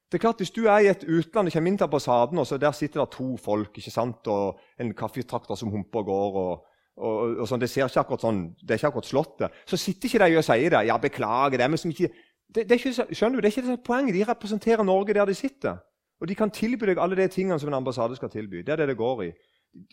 Det 0.09 0.17
er 0.17 0.25
klart, 0.25 0.37
Hvis 0.41 0.51
du 0.51 0.65
er 0.65 0.79
i 0.79 0.89
et 0.89 1.05
utland 1.05 1.49
og 1.49 1.53
kommer 1.53 1.71
inn 1.71 1.77
til 1.79 1.85
ambassaden, 1.85 2.39
og 2.39 2.47
så 2.47 2.57
der 2.57 2.73
sitter 2.73 3.01
det 3.01 3.11
to 3.13 3.37
folk 3.37 3.77
ikke 3.77 3.91
sant, 3.91 4.27
og 4.27 4.59
en 4.81 4.95
kaffetrakter 4.95 5.55
som 5.55 5.69
humper 5.69 5.99
og 5.99 6.07
går 6.07 6.39
og, 6.43 6.65
og, 6.97 7.37
og 7.43 7.49
sånn, 7.49 7.61
Det 7.61 7.69
ser 7.71 7.85
ikke 7.85 8.01
akkurat 8.01 8.25
sånn, 8.25 8.41
det 8.63 8.71
er 8.71 8.81
ikke 8.81 8.89
akkurat 8.89 9.11
Slottet. 9.11 9.59
Så 9.67 9.77
sitter 9.77 10.09
ikke 10.09 10.25
de 10.25 10.39
og 10.39 10.45
sier 10.45 10.71
det. 10.71 10.87
ja, 10.87 10.97
beklager 10.97 11.59
det, 11.59 11.67
er 11.67 11.91
ikke, 11.91 12.15
det, 12.55 12.65
det 12.65 12.73
er 12.73 12.81
ikke, 12.81 13.15
skjønner 13.15 13.37
du, 13.37 13.43
det 13.43 13.53
er 13.53 13.59
ikke 13.59 13.71
det 13.71 13.85
poenget. 13.85 14.15
De 14.15 14.25
representerer 14.25 14.83
Norge 14.83 15.15
der 15.15 15.27
de 15.27 15.35
sitter. 15.35 15.77
Og 16.21 16.29
de 16.29 16.35
kan 16.35 16.51
tilby 16.51 16.89
deg 16.89 16.99
alle 16.99 17.17
de 17.17 17.29
tingene 17.29 17.59
som 17.61 17.69
en 17.69 17.79
ambassade 17.79 18.17
skal 18.17 18.31
tilby. 18.31 18.65
Det 18.65 18.73
er 18.73 18.77
det 18.81 18.89
det 18.89 18.97
går 18.97 19.23
i. 19.29 19.33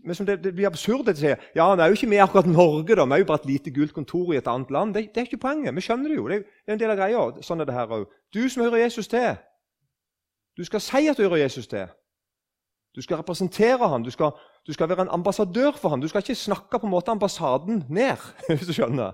Men 0.05 0.15
det, 0.15 0.37
det 0.43 0.53
blir 0.55 0.69
absurd 0.69 1.09
å 1.11 1.13
si 1.13 1.27
ja, 1.27 1.65
vi 1.75 1.83
er 1.83 1.89
jo 1.91 1.97
ikke 1.97 2.09
med 2.09 2.23
akkurat 2.23 2.47
Norge, 2.47 2.95
da. 2.95 3.03
vi 3.05 3.17
er 3.17 3.21
jo 3.21 3.27
bare 3.27 3.41
et 3.43 3.49
lite 3.49 3.73
gult 3.75 3.93
kontor 3.93 4.31
i 4.33 4.39
et 4.39 4.47
annet 4.47 4.71
land. 4.71 4.95
Det, 4.95 5.09
det 5.13 5.21
er 5.21 5.27
ikke 5.27 5.43
poenget. 5.43 5.75
Vi 5.75 5.83
skjønner 5.83 6.09
det 6.09 6.15
jo. 6.15 6.29
Det 6.31 6.37
er, 6.37 6.45
det 6.47 6.71
er 6.71 6.77
en 6.77 6.81
del 6.81 6.93
av 6.93 7.01
greia. 7.01 7.25
Sånn 7.45 7.61
er 7.61 7.67
det 7.67 7.75
her 7.75 7.91
òg. 7.91 8.07
Du 8.33 8.41
som 8.49 8.63
hører 8.63 8.85
Jesus 8.85 9.11
til, 9.11 9.35
du 10.57 10.63
skal 10.63 10.81
si 10.81 11.07
at 11.07 11.17
du 11.17 11.23
hører 11.23 11.35
Jesus 11.35 11.67
til. 11.67 11.87
Du 12.95 13.01
skal 13.01 13.17
representere 13.17 13.89
ham. 13.89 14.03
Du 14.03 14.11
skal, 14.11 14.31
du 14.67 14.73
skal, 14.73 14.89
være 14.89 15.01
en 15.01 15.09
ambassadør 15.09 15.71
for 15.71 15.89
ham. 15.89 16.01
Du 16.01 16.07
skal 16.07 16.19
ikke 16.19 16.35
snakke 16.35 16.79
på 16.79 16.85
en 16.85 16.89
måte 16.89 17.11
ambassaden 17.11 17.83
ned. 17.89 18.17
hvis 18.47 18.67
du 18.67 18.73
skjønner. 18.73 19.11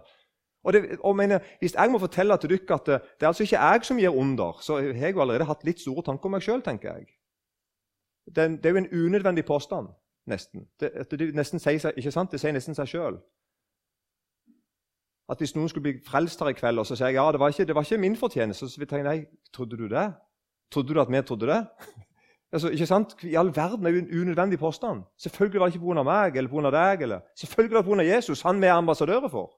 Og, 0.64 0.74
det, 0.74 0.98
og 1.00 1.16
mener, 1.16 1.40
Hvis 1.60 1.74
jeg 1.74 1.92
må 1.92 2.00
fortelle 2.00 2.38
til 2.38 2.50
dere 2.50 2.74
at 2.74 2.86
det, 2.86 3.02
det 3.02 3.24
er 3.24 3.28
altså 3.28 3.44
ikke 3.44 3.62
jeg 3.62 3.80
som 3.84 3.98
gir 3.98 4.10
under, 4.10 4.58
så 4.62 4.76
har 4.76 4.82
jeg 4.82 5.16
jo 5.16 5.22
allerede 5.22 5.46
hatt 5.46 5.64
litt 5.64 5.82
store 5.82 6.04
tanker 6.04 6.26
om 6.26 6.32
meg 6.32 6.42
sjøl. 6.42 6.62
Det, 8.36 8.36
det 8.36 8.66
er 8.66 8.70
jo 8.70 8.78
en 8.78 9.06
unødvendig 9.06 9.46
påstand. 9.46 9.88
nesten. 10.26 10.68
Det, 10.80 11.12
det, 11.12 11.36
nesten 11.36 11.60
sier, 11.60 11.92
ikke 11.98 12.12
sant? 12.12 12.32
det 12.32 12.40
sier 12.40 12.54
nesten 12.54 12.76
seg 12.76 12.88
sjøl. 12.88 13.18
At 15.30 15.38
hvis 15.38 15.56
noen 15.56 15.70
skulle 15.70 15.84
bli 15.84 16.04
frelst 16.06 16.40
her 16.40 16.52
i 16.52 16.54
kveld, 16.54 16.80
og 16.80 16.86
så 16.86 16.96
sier 16.96 17.08
jeg 17.08 17.16
ja, 17.16 17.32
det 17.32 17.40
var 17.40 17.50
ikke, 17.50 17.66
det 17.66 17.76
var 17.76 17.82
ikke 17.82 17.98
min 17.98 18.16
fortjeneste, 18.16 18.70
så 18.70 18.78
vil 18.78 18.86
jeg 18.86 18.90
tenke 18.90 19.08
nei, 19.10 19.26
trodde 19.54 19.78
du 19.80 19.88
det? 19.90 20.12
Trodde 20.72 20.94
du 20.94 21.02
at 21.02 21.12
vi 21.12 21.22
trodde 21.22 21.50
det? 21.50 21.62
altså, 22.54 22.70
ikke 22.70 22.88
sant? 22.88 23.16
I 23.24 23.36
all 23.36 23.52
verden 23.56 23.86
er 23.86 23.96
jo 23.96 24.04
en 24.04 24.22
unødvendig 24.22 24.60
påstand. 24.60 25.04
Selvfølgelig 25.18 25.60
var 25.60 25.70
det 25.70 25.76
ikke 25.76 25.86
pga. 25.86 26.04
meg 26.04 26.38
eller 26.38 26.50
pga. 26.50 26.72
deg. 26.78 27.02
eller 27.08 27.20
Selvfølgelig 27.36 27.76
var 27.76 27.82
det 27.84 27.92
pga. 27.92 28.16
Jesus, 28.16 28.42
han 28.42 28.62
vi 28.62 28.68
er 28.68 28.80
ambassadører 28.80 29.30
for. 29.30 29.52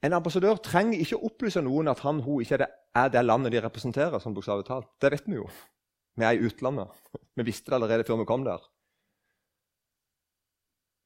En 0.00 0.16
ambassadør 0.16 0.56
trenger 0.64 1.02
ikke 1.02 1.18
å 1.18 1.26
opplyse 1.28 1.60
noen 1.60 1.90
at 1.92 2.00
han 2.06 2.22
hun 2.24 2.40
ikke 2.40 2.56
er 2.56 2.62
det, 2.62 2.70
er 2.96 3.10
det 3.12 3.24
landet 3.24 3.52
de 3.52 3.60
representerer. 3.60 4.18
sånn 4.18 4.34
bokstavelig 4.34 4.66
talt. 4.68 4.88
Det 5.00 5.12
vet 5.12 5.28
vi 5.28 5.36
jo. 5.36 5.48
Vi 6.16 6.24
er 6.24 6.38
i 6.38 6.46
utlandet. 6.48 6.88
Vi 7.36 7.44
visste 7.46 7.70
det 7.70 7.76
allerede 7.76 8.04
før 8.04 8.18
vi 8.20 8.26
kom 8.28 8.42
der. 8.44 8.60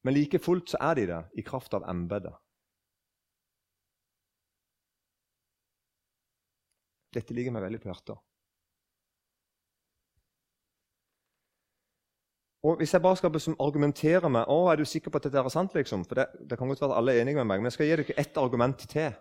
Men 0.03 0.13
like 0.13 0.39
fullt 0.39 0.73
så 0.73 0.79
er 0.83 0.97
de 0.97 1.05
det 1.09 1.21
i 1.39 1.43
kraft 1.45 1.73
av 1.73 1.85
embetet. 1.89 2.33
Dette 7.15 7.35
ligger 7.35 7.55
meg 7.55 7.65
veldig 7.65 7.81
på 7.81 7.91
hjertet. 7.91 8.23
Og 12.65 12.77
Hvis 12.77 12.93
jeg 12.93 13.01
bare 13.01 13.17
skal 13.17 13.35
argumentere 13.61 14.29
med 14.29 14.49
å, 14.49 14.71
er 14.71 14.79
du 14.81 14.87
sikker 14.89 15.13
på 15.13 15.19
at 15.21 15.27
dette 15.27 15.37
er 15.37 15.53
sant, 15.53 15.75
liksom? 15.77 16.05
For 16.09 16.17
det, 16.17 16.25
det 16.49 16.57
kan 16.57 16.67
godt 16.67 16.81
være 16.81 16.95
at 16.95 16.97
alle 16.97 17.13
er 17.13 17.21
enige 17.21 17.37
med 17.37 17.45
meg, 17.51 17.61
men 17.61 17.69
jeg 17.69 17.75
skal 17.75 17.85
gi 17.85 17.97
dere 17.99 18.15
ett 18.23 18.39
argument 18.41 18.87
til. 18.89 19.13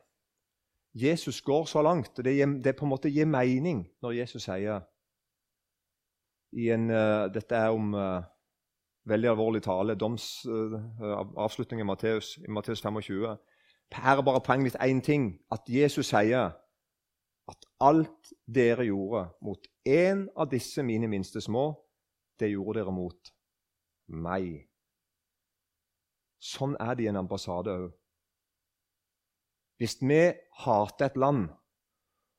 Jesus 0.94 1.42
går 1.44 1.66
så 1.68 1.82
langt, 1.82 2.18
og 2.18 2.24
det, 2.24 2.34
det 2.64 2.76
på 2.78 2.86
en 2.86 2.92
måte 2.94 3.10
gir 3.12 3.26
mening 3.28 3.82
når 4.00 4.16
Jesus 4.22 4.46
sier 4.46 4.86
i 6.54 6.70
en, 6.70 6.86
uh, 6.90 7.26
Dette 7.34 7.58
er 7.58 7.74
om 7.74 7.94
uh, 7.98 8.22
veldig 9.10 9.28
alvorlig 9.32 9.62
tale, 9.62 9.98
doms, 9.98 10.46
uh, 10.46 10.78
avslutning 11.36 11.82
i 11.82 11.88
Matteus, 11.88 12.36
i 12.38 12.50
Matteus 12.50 12.80
25. 12.80 13.36
Her 13.92 14.16
er 14.16 14.22
bare 14.22 14.40
poenget 14.40 14.64
mitt 14.64 14.80
én 14.80 15.02
ting. 15.02 15.34
At 15.52 15.68
Jesus 15.68 16.06
sier 16.14 16.54
at 17.50 17.66
alt 17.84 18.32
dere 18.46 18.86
gjorde 18.88 19.26
mot 19.44 19.66
én 19.84 20.26
av 20.36 20.48
disse 20.52 20.82
mine 20.82 21.08
minste 21.10 21.42
små, 21.44 21.72
det 22.40 22.52
gjorde 22.52 22.80
dere 22.80 22.94
mot 22.94 23.34
meg. 24.08 24.64
Sånn 26.44 26.76
er 26.80 26.96
det 26.96 27.06
i 27.06 27.10
en 27.12 27.20
ambassade 27.20 27.72
òg. 27.72 27.92
Hvis 29.80 29.98
vi 30.00 30.22
hater 30.64 31.10
et 31.10 31.16
land, 31.18 31.48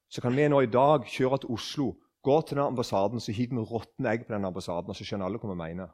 så 0.09 0.21
kan 0.23 0.35
vi 0.37 0.47
nå 0.47 0.61
i 0.63 0.71
dag 0.71 1.05
kjøre 1.09 1.41
til 1.43 1.55
Oslo, 1.57 1.87
gå 2.25 2.35
til 2.41 2.57
den 2.57 2.69
ambassaden, 2.69 3.21
så 3.21 3.33
hiver 3.35 3.59
vi 3.59 3.65
råtne 3.69 4.13
egg 4.13 4.25
på 4.25 4.33
den 4.33 4.47
ambassaden, 4.47 4.89
og 4.89 4.97
så 4.97 5.05
skjønner 5.05 5.27
alle 5.27 5.41
hva 5.41 5.51
vi 5.51 5.57
mener. 5.59 5.91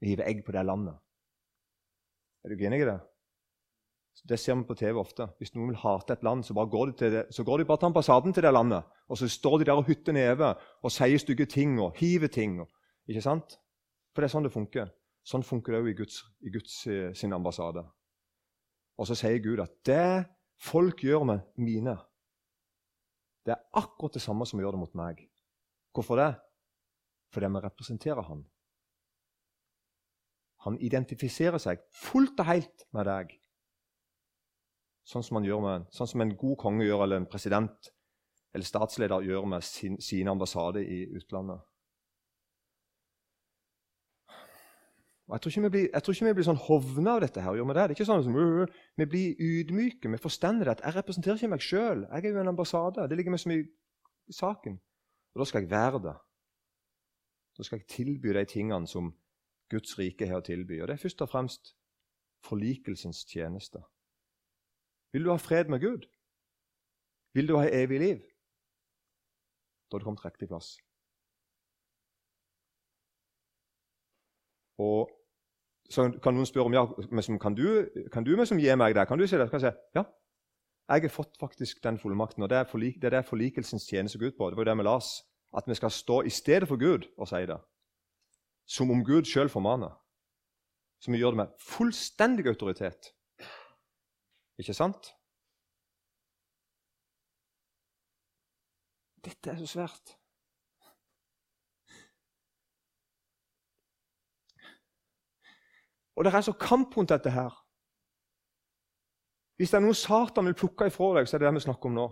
Vi 0.00 0.12
hiver 0.12 0.28
egg 0.28 0.44
på 0.46 0.54
det 0.54 0.66
landet. 0.66 0.98
Er 2.44 2.52
du 2.52 2.64
enig 2.64 2.82
i 2.84 2.88
det? 2.88 2.98
Det 4.28 4.38
ser 4.38 4.54
vi 4.54 4.66
på 4.68 4.76
TV 4.76 4.98
ofte. 5.00 5.26
Hvis 5.38 5.54
noen 5.54 5.72
vil 5.72 5.80
hate 5.80 6.12
et 6.12 6.24
land, 6.26 6.44
så, 6.44 6.54
går 6.54 6.92
de, 6.92 7.10
det, 7.10 7.22
så 7.34 7.44
går 7.44 7.58
de 7.58 7.64
bare 7.68 7.80
til 7.80 7.90
ambassaden 7.90 8.34
til 8.36 8.44
det 8.44 8.52
landet. 8.52 8.84
Og 9.08 9.18
så 9.18 9.28
står 9.28 9.58
de 9.58 9.68
der 9.70 9.80
og 9.80 9.88
hytter 9.88 10.12
neve 10.12 10.54
og 10.82 10.92
sier 10.92 11.18
stygge 11.18 11.46
ting 11.46 11.78
og 11.80 11.96
hiver 11.96 12.28
ting. 12.28 12.60
Ikke 13.08 13.24
sant? 13.24 13.56
For 14.12 14.22
det 14.22 14.28
er 14.28 14.34
sånn 14.34 14.46
det 14.46 14.52
funker. 14.54 14.92
Sånn 15.26 15.44
funker 15.46 15.74
det 15.74 15.80
òg 15.80 15.90
i 15.92 15.96
Guds, 15.98 16.20
i 16.44 16.52
Guds 16.52 16.76
eh, 16.90 17.10
sin 17.16 17.32
ambassade. 17.32 17.82
Og 19.00 19.08
så 19.08 19.16
sier 19.16 19.40
Gud 19.42 19.62
at 19.64 19.72
det 19.86 20.26
folk 20.60 21.02
gjør 21.04 21.24
med 21.28 21.44
mine, 21.60 21.96
det 23.46 23.54
er 23.54 23.80
akkurat 23.80 24.14
det 24.14 24.22
samme 24.22 24.44
som 24.46 24.60
gjør 24.60 24.76
det 24.76 24.82
mot 24.82 24.96
meg. 24.98 25.22
Hvorfor 25.96 26.20
det? 26.20 26.32
Fordi 27.32 27.46
vi 27.46 27.62
representerer 27.64 28.22
Han. 28.22 28.44
Han 30.66 30.76
identifiserer 30.80 31.58
seg 31.58 31.80
fullt 31.96 32.40
og 32.42 32.46
helt 32.50 32.84
med 32.92 33.08
deg. 33.08 33.32
Sånn 35.06 35.24
som, 35.26 35.40
med, 35.40 35.88
sånn 35.94 36.08
som 36.10 36.22
en 36.22 36.36
god 36.38 36.58
konge 36.60 36.84
gjør, 36.84 37.06
eller 37.06 37.22
en 37.22 37.30
president 37.30 37.90
eller 38.54 38.66
statsleder 38.66 39.22
gjør 39.22 39.46
med 39.46 39.64
sin, 39.64 39.98
sine 40.02 40.30
ambassader 40.30 40.82
i 40.82 41.04
utlandet. 41.14 41.60
Jeg 45.30 45.40
tror, 45.40 45.68
blir, 45.70 45.88
jeg 45.92 46.02
tror 46.02 46.14
ikke 46.14 46.26
vi 46.26 46.32
blir 46.40 46.46
sånn 46.48 46.64
hovne 46.64 47.10
av 47.12 47.20
dette. 47.22 47.40
her, 47.40 47.54
gjør 47.54 47.68
Vi 47.68 47.74
det? 47.74 47.82
Det 47.82 47.92
er 47.92 47.98
ikke 48.00 48.06
sånn 48.08 48.34
uh, 48.34 48.80
vi 48.98 49.06
blir 49.06 49.42
ydmyke. 49.46 50.10
Vi 50.10 50.18
forstender 50.18 50.72
at 50.72 50.82
jeg 50.82 50.96
representerer 50.96 51.38
ikke 51.38 51.52
meg 51.52 51.62
sjøl. 51.62 52.02
Jeg 52.10 52.24
er 52.24 52.34
jo 52.34 52.40
en 52.42 52.50
ambassade. 52.50 53.06
Det 53.06 53.18
ligger 53.18 53.30
meg 53.36 53.42
så 53.42 53.52
mye 53.52 53.62
i 53.62 54.34
saken. 54.34 54.80
Og 55.30 55.42
da 55.42 55.46
skal 55.46 55.62
jeg 55.62 55.70
være 55.70 56.02
det. 56.08 56.16
Da 57.54 57.66
skal 57.66 57.78
jeg 57.78 57.86
tilby 57.94 58.34
de 58.34 58.44
tingene 58.50 58.90
som 58.90 59.12
Guds 59.70 59.94
rike 60.00 60.26
har 60.26 60.42
å 60.42 60.48
tilby. 60.48 60.80
Og 60.82 60.90
det 60.90 60.98
er 60.98 61.04
først 61.04 61.22
og 61.22 61.30
fremst 61.30 61.76
forlikelsens 62.42 63.22
tjeneste. 63.30 63.84
Vil 65.12 65.24
du 65.24 65.30
ha 65.30 65.36
fred 65.36 65.70
med 65.70 65.80
Gud? 65.80 66.06
Vil 67.34 67.48
du 67.48 67.56
ha 67.56 67.66
evig 67.66 68.00
liv? 68.00 68.20
Da 69.90 69.94
har 69.94 69.98
du 69.98 70.04
kommet 70.04 70.24
riktig 70.24 70.48
plass. 70.48 70.76
Og 74.78 75.10
så 75.90 76.06
kan 76.22 76.34
noen 76.34 76.46
spørre 76.46 76.70
om 76.70 76.74
ja, 76.74 76.84
kan 77.42 77.56
du, 77.58 77.66
kan 78.12 78.24
du 78.24 78.36
liksom 78.36 78.60
gi 78.62 78.74
meg 78.78 78.94
det? 78.94 79.08
Kan 79.08 79.18
du 79.18 79.26
si 79.26 79.38
det? 79.38 79.50
Kan 79.50 79.60
jeg 79.60 79.72
si 79.72 79.98
ja. 79.98 80.04
Jeg 80.90 81.04
har 81.06 81.12
fått 81.14 81.36
faktisk 81.38 81.82
den 81.84 81.98
fullmakten, 81.98 82.42
og 82.42 82.50
det 82.50 82.58
er, 82.58 82.64
forlik, 82.66 82.96
det 83.02 83.12
det 83.12 83.26
forlikelsens 83.26 83.86
tjeneste 83.86 84.18
ut 84.18 84.34
på. 84.38 84.50
Det 84.50 84.58
var 84.58 84.64
jo 84.64 84.70
det 84.70 84.78
vi 84.78 84.86
las. 84.86 85.10
At 85.54 85.66
vi 85.66 85.74
skal 85.74 85.90
stå 85.90 86.22
i 86.22 86.30
stedet 86.30 86.68
for 86.68 86.78
Gud 86.78 87.06
og 87.18 87.28
si 87.28 87.42
det. 87.46 87.58
Som 88.66 88.90
om 88.90 89.04
Gud 89.04 89.26
sjøl 89.26 89.50
formaner. 89.50 89.94
Så 91.02 91.10
vi 91.10 91.18
gjør 91.18 91.34
det 91.34 91.42
med 91.42 91.54
fullstendig 91.62 92.46
autoritet. 92.46 93.12
Ikke 94.60 94.76
sant? 94.76 95.14
Dette 99.24 99.52
er 99.52 99.60
så 99.60 99.68
svært. 99.68 100.16
Og 106.16 106.26
det 106.26 106.32
er 106.34 106.44
så 106.44 106.52
kamp 106.52 106.96
rundt 106.96 107.12
dette 107.12 107.32
her. 107.32 107.54
Hvis 109.56 109.72
det 109.72 109.78
er 109.78 109.84
noe 109.84 109.96
Satan 109.96 110.48
vil 110.48 110.56
plukke 110.56 110.88
ifra 110.88 111.14
deg, 111.16 111.28
så 111.28 111.36
er 111.36 111.42
det 111.42 111.48
det 111.48 111.56
vi 111.56 111.62
snakker 111.64 111.88
om 111.88 111.96
nå. 111.96 112.06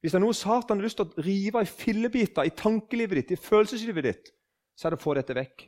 Hvis 0.00 0.12
det 0.12 0.18
er 0.18 0.24
noe 0.24 0.36
Satan 0.36 0.78
har 0.78 0.84
lyst 0.84 1.00
til 1.00 1.08
å 1.08 1.24
rive 1.24 1.62
i 1.64 1.68
fillebiter 1.68 2.48
i 2.48 2.52
tankelivet 2.56 3.22
ditt, 3.22 3.32
i 3.36 3.40
følelseslivet 3.40 4.04
ditt, 4.04 4.30
så 4.76 4.88
er 4.88 4.94
det 4.94 5.00
å 5.00 5.04
få 5.04 5.16
dette 5.16 5.36
vekk. 5.36 5.64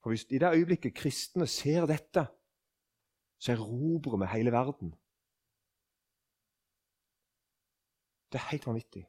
For 0.00 0.12
hvis 0.12 0.24
i 0.32 0.40
det 0.40 0.54
øyeblikket 0.54 0.96
kristne 0.96 1.48
ser 1.48 1.88
dette, 1.88 2.24
så 3.40 3.52
erobrer 3.54 4.22
vi 4.22 4.30
hele 4.32 4.52
verden. 4.52 4.92
Det 8.32 8.40
er 8.40 8.50
helt 8.50 8.66
vanvittig. 8.66 9.04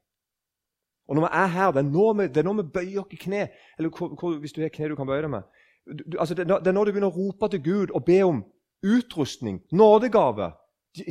Og 1.09 1.15
når 1.15 1.25
vi 1.25 1.29
er 1.33 1.47
her, 1.47 1.71
det 1.71 1.81
er 1.81 1.89
nå 1.89 2.13
vi, 2.13 2.27
det 2.27 2.37
er 2.37 2.47
nå 2.47 2.53
vi 2.61 2.67
bøyer 2.73 3.01
oss 3.01 3.13
i 3.13 3.19
kne. 3.19 3.47
Eller 3.77 3.89
hvor, 3.89 4.37
hvis 4.39 4.53
du 4.53 4.61
har 4.61 4.69
kne 4.73 4.91
du 4.91 4.95
kan 4.95 5.09
bøye 5.09 5.23
deg 5.25 5.33
med 5.33 5.47
du, 5.89 6.19
altså 6.19 6.33
det, 6.33 6.45
er 6.51 6.71
når 6.71 6.85
du 6.85 6.91
begynner 6.91 7.09
å 7.09 7.15
rope 7.15 7.49
til 7.49 7.61
Gud 7.63 7.93
og 7.97 8.03
be 8.05 8.19
om 8.23 8.43
utrustning, 8.85 9.61
nådegave 9.71 10.51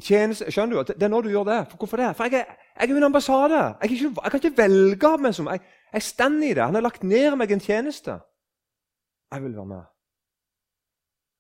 tjeneste, 0.03 0.51
Skjønner 0.53 0.77
du? 0.77 0.93
Det, 0.93 1.03
er 1.03 1.13
når 1.13 1.27
du 1.27 1.31
gjør 1.33 1.47
det. 1.49 1.59
For 1.71 1.83
hvorfor 1.83 2.01
det? 2.01 2.11
For 2.17 2.29
jeg 2.29 2.41
er, 2.41 2.57
jeg 2.81 2.91
er 2.91 2.97
en 2.97 3.09
ambassade. 3.09 3.61
Jeg, 3.83 3.91
ikke, 3.91 4.13
jeg, 4.23 4.31
kan 4.31 4.41
ikke 4.43 4.63
velge 4.63 5.13
meg 5.19 5.35
som 5.35 5.51
Jeg, 5.53 5.61
jeg 5.93 6.03
står 6.03 6.43
i 6.43 6.55
det. 6.55 6.65
Han 6.65 6.75
har 6.75 6.85
lagt 6.85 7.05
ned 7.05 7.37
meg 7.37 7.53
en 7.53 7.65
tjeneste. 7.65 8.19
Jeg 9.33 9.43
vil 9.45 9.57
være 9.57 9.67
med. 9.67 9.83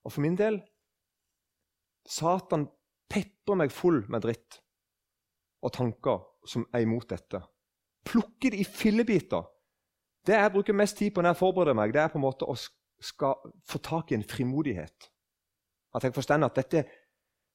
Og 0.04 0.12
for 0.12 0.24
min 0.24 0.36
del 0.38 0.60
Satan 2.08 2.68
pepper 3.10 3.56
meg 3.58 3.72
full 3.72 4.02
med 4.08 4.24
dritt 4.24 4.62
og 5.62 5.72
tanker 5.74 6.22
som 6.48 6.64
er 6.72 6.84
imot 6.84 7.08
dette. 7.10 7.40
Plukke 8.08 8.50
det 8.52 8.62
i 8.62 8.64
fillebiter. 8.64 9.44
Det 10.26 10.36
jeg 10.36 10.52
bruker 10.52 10.76
mest 10.76 10.98
tid 10.98 11.12
på 11.14 11.22
når 11.22 11.34
jeg 11.34 11.40
forbereder 11.40 11.76
meg, 11.76 11.92
det 11.94 12.02
er 12.02 12.12
på 12.12 12.18
en 12.20 12.24
måte 12.24 12.48
å 12.48 12.56
få 13.68 13.80
tak 13.84 14.12
i 14.12 14.18
en 14.18 14.26
frimodighet. 14.26 15.10
At 15.94 16.04
jeg 16.04 16.14
forstår 16.14 16.44
at 16.44 16.56
dette 16.56 16.84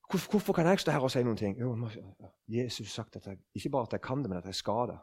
hvorfor, 0.09 0.31
hvorfor, 0.31 0.53
kan 0.53 0.67
jeg 0.67 0.79
stå 0.79 0.93
her 0.93 1.05
og 1.05 1.11
si 1.11 1.23
noen 1.23 1.37
ting? 1.37 1.57
Jo, 1.59 1.73
Jesus 2.47 2.93
sagt 2.93 3.15
at 3.15 3.27
jeg, 3.27 3.41
ikke 3.55 3.69
bare 3.73 3.89
at 3.89 3.97
jeg 3.97 4.01
kan 4.01 4.23
det, 4.23 4.29
men 4.29 4.39
at 4.39 4.49
jeg 4.49 4.55
skal 4.55 4.87
det. 4.93 4.99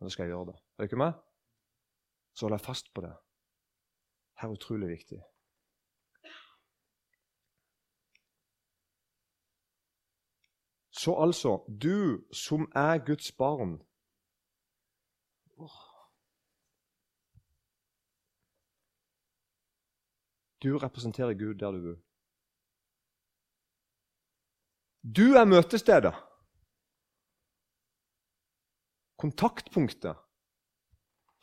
Og 0.00 0.06
da 0.06 0.12
skal 0.12 0.24
jeg 0.24 0.34
gjøre 0.34 0.52
det. 0.52 0.56
Er 0.56 0.82
du 0.82 0.90
ikke 0.90 1.00
med? 1.04 1.12
Så 2.34 2.46
hold 2.46 2.56
jeg 2.56 2.64
fast 2.64 2.94
på 2.94 3.04
det. 3.04 3.12
Her 4.40 4.48
er 4.48 4.56
utrolig 4.56 4.88
viktig. 4.88 5.20
Så 11.02 11.14
altså, 11.24 11.52
du 11.82 12.24
som 12.32 12.72
er 12.74 12.98
Guds 13.06 13.32
barn. 13.32 13.72
Du 20.62 20.78
representerer 20.78 21.34
Gud 21.34 21.54
der 21.54 21.70
du 21.70 21.80
bor. 21.86 21.98
Du 25.18 25.26
er 25.40 25.44
møtestedet. 25.44 26.14
Kontaktpunktet 29.18 30.16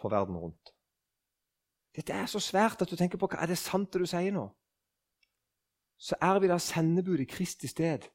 for 0.01 0.10
verden 0.10 0.38
rundt. 0.38 0.70
Dette 1.95 2.14
er 2.14 2.26
så 2.26 2.39
svært 2.39 2.82
at 2.82 2.91
du 2.91 2.95
tenker 2.95 3.20
på 3.20 3.28
hva 3.28 3.41
er 3.43 3.51
det 3.51 3.57
sant 3.57 3.91
det 3.93 4.01
du 4.01 4.07
sier 4.07 4.32
nå. 4.32 4.45
Så 5.97 6.16
er 6.22 6.39
vi 6.39 6.47
da 6.47 6.57
sendebud 6.57 7.20
i 7.20 7.28
Kristi 7.28 7.68
sted. 7.68 8.07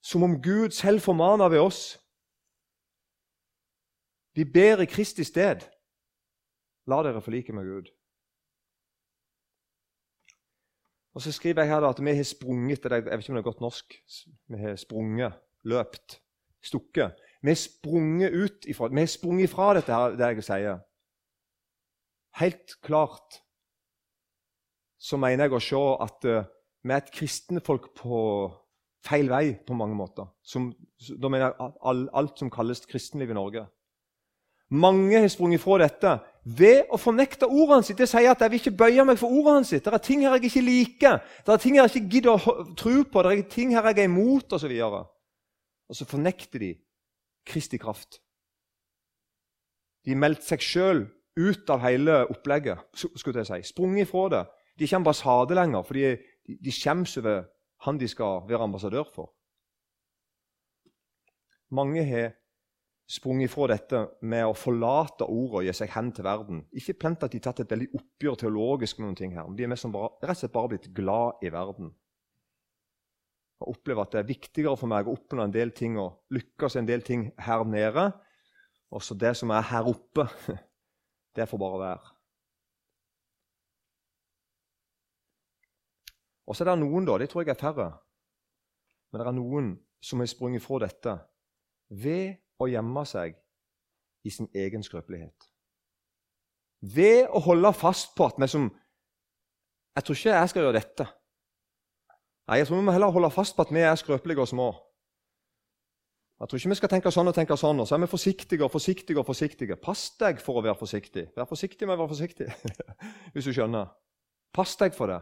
Som 0.00 0.22
om 0.22 0.42
Gud 0.42 0.70
selv 0.70 1.00
formaner 1.00 1.48
ved 1.48 1.60
oss. 1.60 1.98
Vi 4.34 4.44
ber 4.44 4.80
i 4.80 4.86
Kristi 4.86 5.24
sted. 5.24 5.66
La 6.86 7.02
dere 7.02 7.22
forlike 7.22 7.52
med 7.52 7.64
Gud. 7.66 7.88
Og 11.14 11.22
Så 11.22 11.32
skriver 11.32 11.62
jeg 11.62 11.72
her 11.72 11.82
at 11.82 12.04
vi 12.04 12.14
har 12.14 12.22
sprunget 12.22 12.84
Jeg 12.84 13.04
vet 13.04 13.18
ikke 13.18 13.32
om 13.32 13.34
det 13.34 13.42
er 13.42 13.50
godt 13.50 13.60
norsk. 13.60 13.94
Vi 14.48 14.58
har 14.58 14.76
sprunget, 14.76 15.32
løpt, 15.64 16.22
stukket. 16.62 17.14
Vi 17.42 17.50
har 17.50 17.54
sprunget 17.54 18.32
ut 18.32 18.64
ifra, 18.66 18.88
vi 18.88 19.00
har 19.00 19.06
sprunget 19.06 19.44
ifra 19.44 19.74
dette 19.74 19.92
her, 19.92 20.14
det 20.14 20.26
jeg 20.36 20.44
sier. 20.44 20.78
Helt 22.38 22.80
klart 22.82 23.42
så 24.98 25.16
mener 25.16 25.44
jeg 25.44 25.54
å 25.54 25.62
se 25.62 25.82
at 26.06 26.26
uh, 26.26 26.46
vi 26.82 26.94
er 26.94 27.02
et 27.02 27.12
kristenfolk 27.14 27.92
på 27.98 28.18
feil 29.06 29.30
vei 29.30 29.52
på 29.66 29.76
mange 29.78 29.96
måter. 29.96 30.28
Som, 30.42 30.72
da 31.20 31.30
mener 31.30 31.48
jeg 31.48 31.74
alt, 31.90 32.08
alt 32.12 32.40
som 32.40 32.50
kalles 32.50 32.84
kristenliv 32.88 33.30
i 33.30 33.36
Norge. 33.36 33.66
Mange 34.70 35.20
har 35.20 35.28
sprunget 35.32 35.62
fra 35.62 35.78
dette 35.80 36.10
ved 36.44 36.90
å 36.92 36.98
fornekte 37.00 37.48
ordene 37.48 37.78
hans. 37.78 37.92
Det 37.96 38.08
sier 38.08 38.28
at 38.34 38.42
jeg 38.44 38.52
vil 38.52 38.60
ikke 38.60 38.76
bøye 38.82 39.04
meg 39.08 39.20
for 39.20 39.32
ordene 39.32 39.62
hans. 39.62 39.72
Det 39.72 39.86
er 39.86 40.02
ting 40.04 40.24
her 40.26 40.36
jeg 40.36 40.50
ikke 40.50 40.64
liker, 40.66 41.22
det 41.46 41.54
er 41.54 41.62
ting 41.62 41.78
her 41.78 41.86
jeg 41.86 42.02
ikke 42.02 42.14
gidder 42.16 42.34
å 42.36 42.56
tro 42.76 42.96
på, 43.04 43.24
det 43.24 43.32
er 43.32 43.46
ting 43.48 43.72
her 43.76 43.88
jeg 43.88 44.02
er 44.02 44.10
imot 44.10 44.52
osv. 44.58 44.74
Og, 44.74 44.98
så 44.98 45.88
og 45.88 46.00
så 46.00 46.08
fornekter 46.08 46.64
de 46.64 46.74
Kristi 47.48 47.78
kraft. 47.80 48.18
De 50.04 50.16
meldte 50.16 50.44
seg 50.44 50.64
sjøl 50.64 51.06
ut 51.38 51.70
av 51.72 51.80
hele 51.80 52.22
opplegget. 52.28 52.80
skulle 53.16 53.40
jeg 53.40 53.48
si. 53.48 53.72
Sprunget 53.72 54.04
ifra 54.04 54.28
det. 54.34 54.42
De 54.76 54.84
er 54.84 54.88
ikke 54.90 55.00
ambassade 55.00 55.56
lenger, 55.56 55.82
for 55.82 55.96
de, 55.96 56.18
de 56.44 56.72
skjems 56.72 57.16
over 57.18 57.46
han 57.86 57.98
de 57.98 58.08
skal 58.10 58.42
være 58.48 58.66
ambassadør 58.66 59.06
for. 59.14 59.32
Mange 61.70 62.04
har 62.04 62.32
sprunget 63.08 63.48
ifra 63.48 63.68
dette 63.72 64.00
med 64.28 64.44
å 64.44 64.56
forlate 64.56 65.24
ordet 65.24 65.60
og 65.60 65.64
gi 65.64 65.74
seg 65.76 65.92
hen 65.94 66.10
til 66.16 66.26
verden. 66.26 66.60
Ikke 66.76 66.96
plent 67.00 67.24
at 67.24 67.32
de 67.32 67.40
har 67.40 67.48
tatt 67.48 67.62
et 67.64 67.72
veldig 67.72 67.88
oppgjør 67.96 68.36
teologisk 68.42 68.98
med 68.98 69.08
noen 69.08 69.18
ting 69.20 69.36
her, 69.36 69.48
men 69.48 69.56
de 69.56 69.64
er 69.64 69.72
mest 69.72 69.88
bare, 69.92 70.12
rett 70.22 70.36
og 70.36 70.42
slett 70.42 70.54
bare 70.56 70.72
blitt 70.74 70.90
glad 70.96 71.44
i 71.44 71.52
verden. 71.52 71.92
Og 73.58 73.72
opplever 73.74 74.04
at 74.04 74.14
det 74.14 74.20
er 74.22 74.28
viktigere 74.28 74.76
for 74.78 74.90
meg 74.90 75.08
å 75.08 75.16
oppnå 75.16 75.44
en 75.44 75.54
del 75.54 75.72
ting 75.76 75.96
og 76.00 76.20
lykkes 76.34 76.78
en 76.78 76.88
del 76.88 77.02
ting 77.06 77.30
her 77.42 77.64
nede. 77.68 78.10
Og 78.92 79.02
så 79.04 79.16
det 79.18 79.34
som 79.40 79.50
er 79.52 79.66
her 79.72 79.88
oppe, 79.88 80.28
det 81.36 81.48
får 81.48 81.60
bare 81.64 81.82
være. 81.82 82.17
Og 86.48 86.56
så 86.56 86.64
er 86.64 86.70
det 86.72 86.80
noen, 86.80 87.04
da, 87.04 87.18
det 87.20 87.28
tror 87.28 87.44
jeg 87.44 87.52
er 87.52 87.60
færre, 87.60 87.90
men 89.12 89.20
det 89.20 89.26
er 89.28 89.36
noen 89.36 89.68
som 90.04 90.22
har 90.22 90.30
sprunget 90.30 90.64
fra 90.64 90.80
dette 90.86 91.14
ved 91.88 92.38
å 92.60 92.68
gjemme 92.70 93.04
seg 93.08 93.36
i 94.24 94.32
sin 94.32 94.48
egen 94.56 94.84
skrøpelighet. 94.84 95.48
Ved 96.80 97.28
å 97.34 97.42
holde 97.44 97.72
fast 97.76 98.14
på 98.16 98.28
at 98.28 98.38
vi 98.38 98.48
som 98.48 98.68
Jeg 99.98 100.04
tror 100.06 100.14
ikke 100.14 100.30
jeg 100.30 100.50
skal 100.50 100.62
gjøre 100.62 100.78
dette. 100.78 101.04
Nei, 102.46 102.58
Jeg 102.58 102.66
tror 102.68 102.78
vi 102.78 102.84
må 102.86 102.92
heller 102.94 103.10
holde 103.10 103.30
fast 103.34 103.56
på 103.56 103.64
at 103.66 103.72
vi 103.74 103.80
er 103.82 103.96
skrøpelige 103.98 104.40
og 104.40 104.48
små. 104.48 104.68
Jeg 106.38 106.48
tror 106.48 106.58
ikke 106.60 106.70
vi 106.70 106.78
skal 106.78 106.92
tenke 106.92 107.10
sånn 107.10 107.28
og 107.28 107.34
tenke 107.34 107.56
sånn, 107.58 107.80
og 107.82 107.88
så 107.88 107.96
er 107.96 108.04
vi 108.04 108.10
forsiktige 108.12 108.64
og 108.64 108.70
forsiktige. 108.70 109.18
og 109.18 109.26
forsiktige. 109.26 109.76
Pass 109.76 110.12
deg 110.20 110.38
for 110.38 110.60
å 110.60 110.62
være 110.62 110.78
forsiktig. 110.78 111.26
Vær 111.34 111.50
forsiktig 111.50 111.88
med 111.88 111.98
å 111.98 112.04
være 112.04 112.14
forsiktig, 112.14 112.46
hvis 113.34 113.44
du 113.44 113.52
skjønner. 113.52 113.90
Pass 114.54 114.76
deg 114.78 114.94
for 114.94 115.10
det 115.10 115.18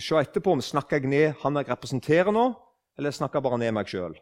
se 0.00 0.16
etterpå 0.20 0.54
om 0.56 0.62
snakker 0.64 1.00
jeg 1.00 1.10
ned 1.10 1.34
han 1.42 1.58
jeg 1.60 1.68
representerer 1.68 2.32
nå, 2.32 2.48
eller 2.96 3.12
snakker 3.12 3.38
jeg 3.38 3.46
bare 3.46 3.60
ned 3.60 3.74
meg 3.76 3.90
sjøl. 3.90 4.16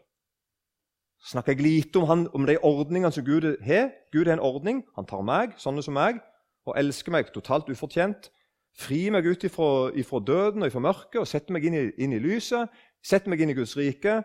Snakker 1.25 1.55
jeg 1.55 1.63
lite 1.63 2.01
om, 2.01 2.07
han, 2.09 2.25
om 2.37 2.45
de 2.45 2.57
ordningene 2.61 3.11
som 3.13 3.25
Gud 3.25 3.47
har? 3.65 3.91
Gud 4.13 4.27
har 4.27 4.35
en 4.35 4.43
ordning. 4.43 4.83
Han 4.97 5.07
tar 5.09 5.23
meg, 5.25 5.55
sånne 5.57 5.81
som 5.85 5.95
meg, 5.97 6.19
og 6.67 6.75
elsker 6.77 7.13
meg 7.15 7.31
totalt 7.33 7.69
ufortjent. 7.71 8.29
Frir 8.75 9.13
meg 9.15 9.25
ut 9.25 9.45
ifra, 9.47 9.69
ifra 9.95 10.19
døden 10.19 10.65
og 10.65 10.69
ifra 10.69 10.83
mørket 10.83 11.21
og 11.21 11.29
setter 11.31 11.55
meg 11.55 11.65
inn 11.65 11.77
i, 11.79 11.85
inn 12.03 12.13
i, 12.13 12.19
lyset. 12.19 12.69
Setter 13.05 13.31
meg 13.31 13.41
inn 13.41 13.53
i 13.53 13.57
Guds 13.57 13.77
rike, 13.79 14.19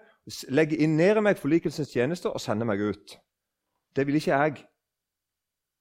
legger 0.50 0.82
inn 0.82 0.96
ned 0.98 1.20
i 1.20 1.24
meg 1.24 1.38
forlikelsens 1.38 1.92
tjeneste 1.94 2.32
og 2.32 2.42
sender 2.42 2.68
meg 2.68 2.82
ut. 2.82 3.16
Det 3.96 4.06
vil 4.08 4.18
ikke 4.18 4.34
jeg, 4.34 4.64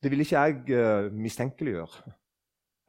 det 0.03 0.11
vil 0.11 0.23
ikke 0.23 0.43
jeg 0.45 0.79
uh, 0.79 1.11
mistenkeliggjøre 1.13 2.18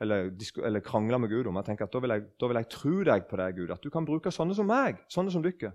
eller, 0.01 0.31
eller 0.65 0.81
krangle 0.81 1.19
med 1.19 1.31
Gud 1.31 1.47
om. 1.47 1.59
Jeg 1.61 1.69
tenker 1.69 1.85
at 1.85 1.93
da 1.93 2.01
vil 2.01 2.15
jeg, 2.15 2.27
da 2.41 2.49
vil 2.49 2.59
jeg 2.61 2.69
tro 2.73 2.97
deg 3.05 3.27
på 3.29 3.39
deg, 3.41 3.59
Gud. 3.59 3.73
At 3.75 3.85
du 3.85 3.91
kan 3.93 4.09
bruke 4.09 4.33
sånne 4.33 4.57
som 4.57 4.69
meg, 4.69 5.03
sånne 5.13 5.33
som 5.35 5.45
dere. 5.45 5.75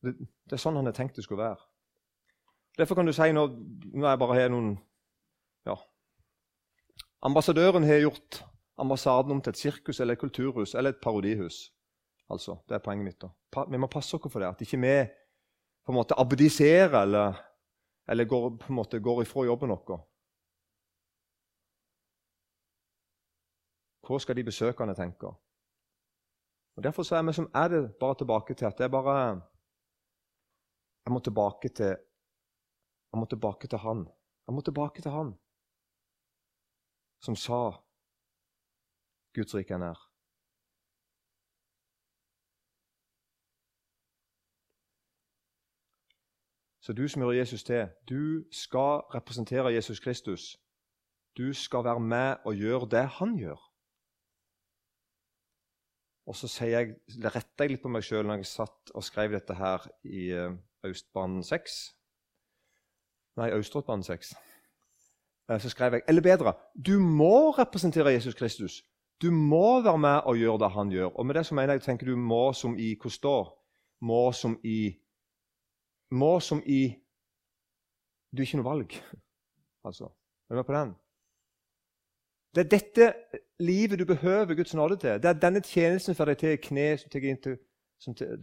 Det, 0.00 0.12
det, 0.16 0.56
er 0.56 0.60
sånn 0.60 0.76
han 0.76 0.88
har 0.88 0.96
tenkt 0.96 1.16
det 1.16 1.24
skulle 1.24 1.44
være. 1.44 1.60
Derfor 2.78 3.00
kan 3.00 3.08
du 3.08 3.12
si 3.12 3.32
når, 3.36 3.56
når 3.92 4.06
jeg 4.08 4.20
bare 4.20 4.36
har 4.38 4.52
noen 4.52 4.70
ja, 5.68 5.76
Ambassadøren 7.28 7.84
har 7.84 8.00
gjort 8.00 8.38
ambassaden 8.80 9.34
om 9.34 9.42
til 9.44 9.52
et 9.52 9.60
sirkus 9.60 9.98
eller 10.00 10.16
et 10.16 10.22
kulturhus 10.22 10.72
eller 10.72 10.94
et 10.94 11.02
parodihus. 11.04 11.66
Altså, 12.32 12.56
Det 12.68 12.74
er 12.74 12.84
poenget 12.84 13.04
mitt. 13.04 13.20
da. 13.20 13.64
Vi 13.68 13.76
må 13.76 13.86
passe 13.86 14.16
oss 14.16 14.32
for 14.32 14.40
det, 14.40 14.48
at 14.48 14.60
ikke 14.60 14.80
vi 14.80 14.94
på 15.84 15.92
en 15.92 15.98
måte 15.98 16.14
abdiserer 16.16 17.02
eller, 17.02 17.34
eller 18.08 18.24
går, 18.24 18.56
på 18.56 18.66
en 18.68 18.74
måte 18.74 19.00
går 19.00 19.22
ifra 19.22 19.44
jobben 19.44 19.68
vår 19.68 20.09
Hva 24.10 24.18
skal 24.18 24.36
de 24.36 24.44
besøkende 24.44 24.94
tenke? 24.98 25.26
Og 26.76 26.82
Derfor 26.82 27.14
er 27.14 27.22
vi 27.22 27.32
som 27.32 27.50
er 27.54 27.68
det 27.68 27.94
bare 28.00 28.14
tilbake 28.18 28.54
til 28.54 28.66
at 28.66 28.78
det 28.78 28.84
er 28.84 28.88
bare 28.88 29.42
Jeg 31.06 31.12
må 31.14 31.18
tilbake 31.18 31.68
til 31.68 31.92
Jeg 33.12 33.18
må 33.20 33.24
tilbake 33.24 33.66
til 33.68 33.78
Han. 33.78 34.08
Jeg 34.46 34.54
må 34.54 34.60
tilbake 34.60 35.02
til 35.02 35.10
Han 35.10 35.38
som 37.24 37.36
sa 37.36 37.70
Guds 39.34 39.54
rike 39.54 39.74
er 39.74 39.78
nær. 39.78 39.98
Så 46.80 46.92
du 46.92 47.08
som 47.08 47.22
hører 47.22 47.32
Jesus 47.32 47.62
til, 47.62 47.88
du 48.08 48.44
skal 48.52 49.04
representere 49.14 49.74
Jesus 49.74 50.00
Kristus. 50.00 50.56
Du 51.38 51.52
skal 51.52 51.84
være 51.84 52.00
med 52.00 52.36
og 52.44 52.54
gjøre 52.54 52.88
det 52.90 53.08
han 53.08 53.36
gjør. 53.36 53.69
Og 56.30 56.36
så 56.36 56.46
jeg, 56.68 56.92
retter 57.24 57.64
jeg 57.64 57.72
litt 57.72 57.82
på 57.82 57.90
meg 57.90 58.04
sjøl 58.06 58.28
når 58.28 58.38
jeg 58.38 58.52
satt 58.52 58.92
og 58.94 59.02
skrev 59.02 59.32
dette 59.34 59.56
her 59.58 59.82
i 60.06 60.28
uh, 60.30 60.52
Østbanen 60.86 61.42
6. 61.42 61.78
Nei, 63.40 63.48
Austrådbanen 63.56 64.06
6. 64.06 64.30
Uh, 65.50 65.56
så 65.58 65.72
skrev 65.72 65.96
jeg 65.96 66.06
Eller 66.08 66.22
bedre 66.22 66.54
Du 66.76 66.98
må 67.02 67.50
representere 67.58 68.14
Jesus 68.14 68.38
Kristus. 68.38 68.82
Du 69.22 69.30
må 69.34 69.82
være 69.82 69.98
med 69.98 70.22
og 70.30 70.38
gjøre 70.38 70.58
det 70.62 70.70
han 70.70 70.94
gjør. 70.94 71.10
Og 71.18 71.26
med 71.26 71.34
det 71.34 71.46
så 71.46 71.54
mener 71.58 71.74
jeg 71.74 71.82
tenker 71.82 72.06
du 72.06 72.16
må 72.16 72.52
som 72.52 72.78
i 72.78 72.94
kostå. 72.94 73.50
Må 74.00 74.32
som 74.32 74.54
i 74.64 74.94
Må 76.10 76.40
som 76.40 76.62
i 76.66 76.94
Du 78.30 78.42
er 78.42 78.46
ikke 78.46 78.62
noe 78.62 78.70
valg. 78.70 78.94
Altså. 79.84 80.04
Er 80.04 80.54
du 80.54 80.56
med 80.60 80.64
på 80.64 80.72
den? 80.72 80.90
Det 82.54 82.64
er 82.64 82.68
dette 82.68 83.12
livet 83.62 83.98
du 83.98 84.04
behøver 84.04 84.54
Guds 84.54 84.74
nåde 84.74 84.96
til. 84.96 85.22
Det 85.22 85.24
er 85.24 85.32
denne 85.38 85.60
tjenesten 85.60 86.14
får 86.14 86.32
deg 86.32 86.38
til 86.38 86.56
kne 86.58 86.86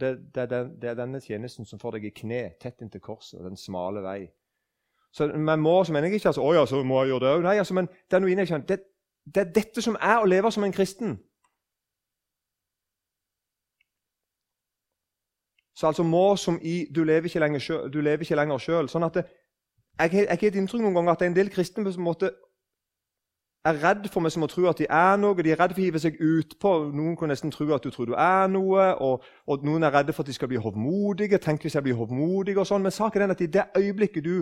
det, 0.34 0.50
det, 0.50 0.70
det, 0.82 0.90
er 0.90 0.94
denne 0.94 1.20
tjenesten 1.20 1.66
som 1.66 1.80
får 1.82 1.96
deg 1.96 2.04
i 2.04 2.14
kne, 2.14 2.42
tett 2.62 2.80
inntil 2.82 3.02
korset, 3.02 3.40
den 3.42 3.56
smale 3.56 4.02
vei. 4.04 4.28
Så 5.12 5.26
man 5.26 5.60
må, 5.60 5.84
så 5.84 5.92
mener 5.92 6.08
jeg 6.08 6.20
ikke 6.20 6.28
altså, 6.28 6.44
å 6.44 6.52
ja, 6.54 6.66
så 6.66 6.84
må 6.84 7.00
jeg 7.02 7.12
gjøre 7.12 7.24
det. 7.26 7.42
Nei, 7.42 7.56
altså, 7.58 7.74
men 7.74 7.88
det 7.88 8.16
er 8.16 8.22
noe 8.22 8.30
inni 8.30 8.44
det, 8.68 8.78
det 9.34 9.42
er 9.42 9.50
dette 9.56 9.82
som 9.82 9.96
er 10.00 10.20
å 10.20 10.28
leve 10.28 10.52
som 10.52 10.64
en 10.64 10.72
kristen. 10.72 11.18
Så 15.78 15.86
altså 15.86 16.02
må 16.02 16.36
som 16.36 16.58
i 16.62 16.86
du 16.94 17.04
lever 17.04 17.26
ikke 17.26 17.40
lenger 18.36 18.58
sjøl. 18.58 18.88
Sånn 18.90 19.06
at 19.06 19.20
jeg, 19.20 19.26
jeg, 19.98 20.10
har 20.26 20.46
et 20.48 20.56
inntrykk 20.58 20.82
noen 20.82 20.94
ganger 20.94 21.12
at 21.12 21.20
det 21.20 21.26
er 21.26 21.32
en 21.32 21.36
del 21.36 21.50
kristne 21.54 21.84
en 21.86 22.06
måte 22.06 22.32
er 23.66 23.80
redd 23.82 24.06
for 24.12 24.22
meg 24.24 24.32
som 24.32 24.44
å 24.46 24.48
tro 24.50 24.68
at 24.70 24.78
de 24.80 24.86
er 24.86 25.18
noe. 25.20 25.36
De 25.42 25.52
er 25.52 25.58
redd 25.60 25.74
for 25.74 25.82
å 25.82 25.84
hive 25.84 26.00
seg 26.02 26.20
utpå. 26.22 26.72
Noen 26.94 27.16
kan 27.18 27.30
nesten 27.32 27.52
tro 27.54 27.66
at 27.74 27.84
du 27.84 27.90
tror 27.94 28.10
du 28.10 28.14
er 28.14 28.48
noe. 28.52 28.86
Og, 29.04 29.26
og, 29.46 29.66
noen 29.66 29.86
er 29.86 29.94
redde 29.94 30.14
for 30.16 30.24
at 30.24 30.30
de 30.30 30.36
skal 30.36 30.50
bli 30.52 30.60
hovmodige. 30.62 31.40
Tenk 31.42 31.66
hvis 31.66 31.76
jeg 31.78 31.86
blir 31.86 31.98
hovmodig 31.98 32.56
og 32.58 32.68
sånn. 32.68 32.84
Men 32.86 32.94
saken 32.94 33.26
er 33.26 33.34
at 33.34 33.44
i 33.44 33.50
det 33.50 33.68
øyeblikket 33.78 34.24
du 34.24 34.34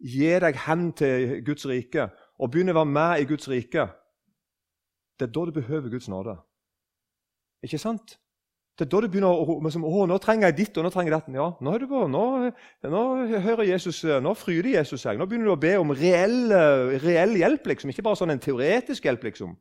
gir 0.00 0.44
deg 0.44 0.58
hen 0.66 0.90
til 0.96 1.40
Guds 1.44 1.66
rike 1.68 2.08
og 2.40 2.52
begynner 2.52 2.76
å 2.76 2.80
være 2.80 2.94
med 2.94 3.20
i 3.20 3.28
Guds 3.28 3.48
rike, 3.52 3.84
det 5.20 5.26
er 5.28 5.32
da 5.34 5.42
du 5.44 5.52
behøver 5.52 5.92
Guds 5.92 6.08
nåde. 6.08 6.38
Ikke 7.64 7.78
sant? 7.78 8.16
Det 8.80 8.86
er 8.86 8.92
da 8.94 9.00
du 9.04 9.10
begynner 9.12 9.36
å, 9.36 9.58
liksom, 9.60 9.82
å, 9.84 10.04
nå 10.08 10.16
trenger 10.24 10.48
jeg 10.48 10.56
ditt 10.56 10.78
og 10.80 10.86
nå 10.86 10.90
trenger 10.94 11.12
jeg 11.12 11.18
datten. 11.18 11.34
Ja, 11.36 11.50
nå, 11.60 11.72
er 11.76 11.82
på, 11.90 11.98
nå, 12.08 12.22
nå 12.88 13.02
hører 13.44 13.66
Jesus, 13.68 13.98
nå 14.24 14.32
fryder 14.40 14.70
Jesus 14.78 15.04
seg. 15.04 15.20
Nå 15.20 15.26
begynner 15.28 15.50
du 15.50 15.52
å 15.52 15.60
be 15.60 15.74
om 15.76 15.92
reell, 15.92 16.54
reell 17.02 17.36
hjelp, 17.36 17.68
liksom. 17.68 17.92
ikke 17.92 18.06
bare 18.06 18.16
sånn 18.16 18.32
en 18.32 18.40
teoretisk 18.40 19.04
hjelp. 19.04 19.26
liksom. 19.28 19.52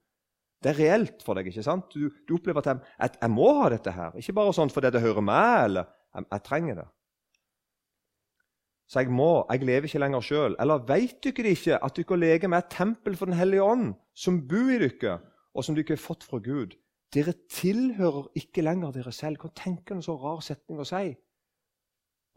Det 0.64 0.72
er 0.72 0.80
reelt 0.80 1.28
for 1.28 1.36
deg. 1.36 1.52
ikke 1.52 1.66
sant? 1.68 1.92
Du, 1.92 2.08
du 2.28 2.38
opplever 2.38 2.64
at 2.64 2.72
jeg, 2.72 2.96
at 3.10 3.20
jeg, 3.20 3.32
må 3.36 3.52
ha 3.60 3.68
dette 3.76 3.92
her. 3.96 4.16
Ikke 4.24 4.38
bare 4.40 4.56
sånn 4.56 4.72
fordi 4.72 4.94
det 4.96 5.04
hører 5.04 5.28
meg, 5.28 5.52
eller 5.68 5.92
jeg, 6.16 6.28
jeg 6.32 6.46
trenger 6.48 6.82
det. 6.82 6.90
Så 8.90 9.04
jeg 9.04 9.14
må, 9.14 9.32
jeg 9.52 9.68
lever 9.68 9.92
ikke 9.92 10.02
lenger 10.02 10.26
sjøl. 10.26 10.56
Eller 10.64 10.88
veit 10.88 11.20
dere 11.28 11.54
ikke 11.60 11.84
at 11.84 12.00
dere 12.00 12.24
leger 12.24 12.52
med 12.56 12.64
et 12.64 12.72
tempel 12.74 13.20
for 13.20 13.28
Den 13.28 13.38
hellige 13.38 13.68
ånd, 13.68 13.92
som 14.16 14.40
bor 14.48 14.72
i 14.72 14.80
dere, 14.88 15.20
og 15.52 15.68
som 15.68 15.76
dere 15.76 15.94
har 15.94 16.08
fått 16.08 16.24
fra 16.24 16.40
Gud? 16.44 16.80
Dere 17.14 17.34
tilhører 17.50 18.30
ikke 18.38 18.62
lenger 18.62 18.94
dere 18.94 19.12
selv. 19.16 19.42
Tenker 19.58 19.96
du 19.96 20.00
en 20.00 20.06
så 20.06 20.16
rar 20.20 20.44
setning 20.46 20.82
å 20.82 20.88
si? 20.88 21.16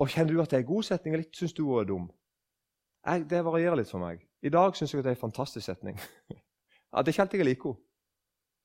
Og 0.01 0.11
Kjenner 0.11 0.35
du 0.35 0.43
at 0.43 0.51
det 0.51 0.59
er 0.59 0.65
en 0.65 0.71
god 0.73 0.87
setning, 0.89 1.15
eller 1.15 1.29
syns 1.37 1.55
du 1.55 1.65
hun 1.67 1.81
er 1.83 1.89
dum? 1.89 2.07
Jeg, 3.07 3.27
det 3.31 3.43
varierer 3.45 3.77
litt 3.79 3.91
for 3.91 4.03
meg. 4.03 4.23
I 4.43 4.51
dag 4.51 4.77
syns 4.79 4.95
jeg 4.95 5.03
at 5.03 5.07
det 5.07 5.13
er 5.13 5.19
en 5.19 5.27
fantastisk 5.27 5.67
setning. 5.67 5.99
ja, 6.33 7.03
Det 7.03 7.13
er 7.13 7.15
ikke 7.15 7.27
alltid 7.27 7.43
jeg 7.45 7.51
liker 7.51 7.75
henne. 7.75 7.89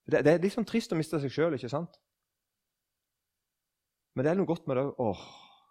Det, 0.08 0.22
det, 0.24 0.32
er 0.32 0.40
litt 0.40 0.56
sånn 0.56 0.68
trist 0.68 0.94
å 0.96 0.98
miste 0.98 1.20
seg 1.20 1.34
sjøl, 1.36 1.58
ikke 1.58 1.68
sant? 1.68 1.98
Men 4.16 4.24
det 4.24 4.32
er 4.32 4.38
noe 4.40 4.48
godt 4.48 4.70
med 4.70 4.80
det 4.80 4.86
òg 5.04 5.26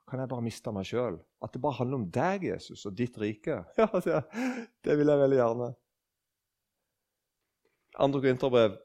kan 0.06 0.20
jeg 0.22 0.30
bare 0.30 0.44
miste 0.44 0.72
meg 0.74 0.86
sjøl? 0.86 1.16
At 1.42 1.54
det 1.54 1.60
bare 1.62 1.80
handler 1.80 1.98
om 1.98 2.06
deg, 2.14 2.44
Jesus, 2.46 2.84
og 2.86 2.94
ditt 2.98 3.16
rike? 3.18 3.62
Ja, 3.80 3.88
det, 4.04 4.20
det 4.86 4.98
vil 5.00 5.10
jeg 5.10 5.22
veldig 5.22 5.38
gjerne. 5.40 5.70
Andre 8.04 8.20
Korinterbrev 8.22 8.76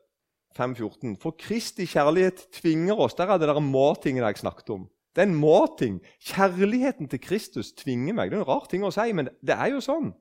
5,14. 0.57 1.15
For 1.21 1.35
Kristi 1.39 1.85
kjærlighet 1.89 2.47
tvinger 2.55 2.99
oss 2.99 3.15
Der 3.15 3.29
er 3.31 3.39
det 3.39 3.47
der 3.49 3.59
må-tingen 3.59 4.23
jeg 4.23 4.41
snakket 4.41 4.69
om. 4.69 4.89
Det 5.15 5.23
er 5.23 5.27
en 5.27 5.35
må-ting. 5.35 5.99
Kjærligheten 6.23 7.09
til 7.11 7.19
Kristus 7.19 7.73
tvinger 7.75 8.15
meg. 8.15 8.31
Det 8.31 8.39
er 8.39 8.43
en 8.45 8.47
rar 8.47 8.67
ting 8.71 8.83
å 8.87 8.91
si, 8.95 9.11
men 9.13 9.29
det 9.43 9.57
er 9.57 9.73
jo 9.73 9.83
sånn. 9.83 10.11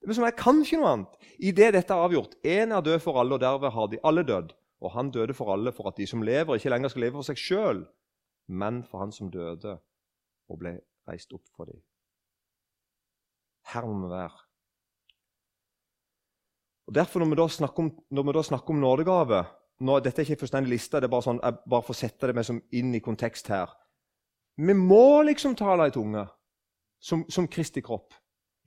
Det 0.00 0.08
er 0.08 0.16
som 0.16 0.24
Jeg 0.24 0.38
kan 0.38 0.60
ikke 0.62 0.78
noe 0.80 0.92
annet. 0.94 1.16
Idet 1.38 1.74
dette 1.74 1.94
er 1.94 2.06
avgjort 2.06 2.36
Én 2.46 2.72
er 2.72 2.84
død 2.84 3.00
for 3.04 3.20
alle, 3.20 3.36
og 3.36 3.42
derved 3.42 3.74
har 3.74 3.90
de 3.90 4.00
alle 4.06 4.24
dødd. 4.24 4.52
Og 4.80 4.94
han 4.94 5.10
døde 5.12 5.34
for 5.36 5.52
alle, 5.52 5.72
for 5.76 5.90
at 5.90 5.98
de 5.98 6.06
som 6.08 6.22
lever, 6.22 6.56
ikke 6.56 6.72
lenger 6.72 6.92
skal 6.92 7.04
leve 7.04 7.18
for 7.18 7.28
seg 7.28 7.40
sjøl, 7.40 7.82
men 8.48 8.80
for 8.88 9.02
han 9.02 9.12
som 9.12 9.28
døde 9.30 9.76
og 10.50 10.60
ble 10.62 10.78
reist 11.10 11.34
opp 11.36 11.44
for 11.56 11.68
dem. 11.68 11.82
Her 13.74 13.84
må 13.86 14.06
vi 14.06 14.14
være. 14.14 14.38
Og 16.88 16.94
Derfor, 16.94 17.20
når 17.20 17.28
vi 17.30 17.38
da 17.38 17.48
snakker 17.48 17.84
om, 17.84 17.90
vi 18.26 18.32
da 18.34 18.42
snakker 18.42 18.74
om 18.74 18.80
nådegave 18.82 19.44
nå, 19.80 20.00
Dette 20.00 20.20
er 20.20 20.26
ikke 20.26 20.36
en 20.36 20.42
fullstendig 20.44 20.74
liste, 20.74 21.00
det 21.00 21.08
er 21.08 21.12
bare 21.12 21.26
sånn, 21.26 21.40
jeg 21.42 21.60
bare 21.72 21.86
får 21.86 21.98
sette 21.98 22.28
det 22.28 22.36
med 22.36 22.76
inn 22.76 22.94
i 22.94 23.02
kontekst 23.04 23.48
her. 23.52 23.72
Vi 24.60 24.74
må 24.76 25.22
liksom 25.24 25.54
tale 25.56 25.88
i 25.88 25.94
tunge 25.94 26.26
som, 27.00 27.24
som 27.32 27.48
Kristi 27.48 27.80
kropp. 27.80 28.14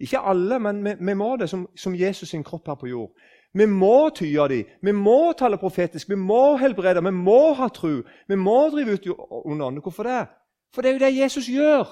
Ikke 0.01 0.23
alle, 0.25 0.57
men 0.59 0.81
vi, 0.83 0.95
vi 0.99 1.13
må 1.13 1.35
det 1.37 1.49
som, 1.51 1.67
som, 1.77 1.95
Jesus 1.95 2.29
sin 2.33 2.43
kropp 2.43 2.67
her 2.67 2.79
på 2.81 2.89
jord. 2.89 3.11
Vi 3.53 3.67
må 3.69 4.09
tye 4.17 4.47
dem, 4.49 4.71
vi 4.81 4.93
må 4.97 5.33
tale 5.37 5.59
profetisk, 5.61 6.09
vi 6.09 6.17
må 6.17 6.55
helbrede, 6.57 7.03
vi 7.05 7.11
må 7.13 7.53
ha 7.53 7.69
tro. 7.69 7.99
Vi 8.27 8.35
må 8.35 8.57
drive 8.73 8.97
ut 8.97 9.05
under 9.45 9.67
ånden. 9.67 9.83
Hvorfor 9.85 10.09
det? 10.09 10.23
For 10.73 10.81
det 10.81 10.89
er 10.89 10.97
jo 10.97 11.03
det 11.05 11.17
Jesus 11.19 11.49
gjør. 11.49 11.85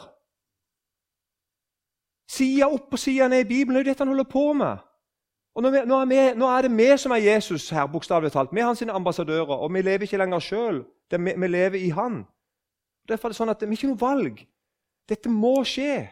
Side 2.32 2.66
opp 2.66 2.96
og 2.96 3.00
side 3.00 3.28
ned 3.30 3.46
i 3.46 3.50
Bibelen 3.50 3.78
det 3.78 3.82
er 3.82 3.86
jo 3.86 3.92
dette 3.92 4.02
han 4.02 4.14
holder 4.16 4.32
på 4.32 4.46
med. 4.58 4.82
Og 5.56 5.64
nå, 5.64 5.70
nå, 5.70 5.98
er 6.00 6.06
vi, 6.08 6.20
nå, 6.40 6.48
er 6.48 6.62
det 6.62 6.72
vi 6.78 6.88
som 6.98 7.12
er 7.12 7.24
Jesus 7.26 7.70
her, 7.70 7.88
bokstavelig 7.92 8.32
talt. 8.32 8.54
Vi 8.56 8.60
er 8.60 8.70
hans 8.70 8.82
ambassadører, 8.82 9.58
og 9.58 9.74
vi 9.74 9.82
lever 9.82 10.08
ikke 10.08 10.18
lenger 10.18 10.40
sjøl. 10.40 10.86
Vi, 11.12 11.18
vi, 11.18 11.48
lever 11.48 11.80
i 11.80 11.90
Han. 11.90 12.24
Derfor 13.08 13.28
er 13.28 13.34
det 13.34 13.40
sånn 13.40 13.52
at 13.52 13.62
vi 13.62 13.68
har 13.68 13.76
ikke 13.76 13.92
noe 13.92 14.00
valg. 14.00 14.40
Dette 15.10 15.30
må 15.30 15.58
skje. 15.68 16.08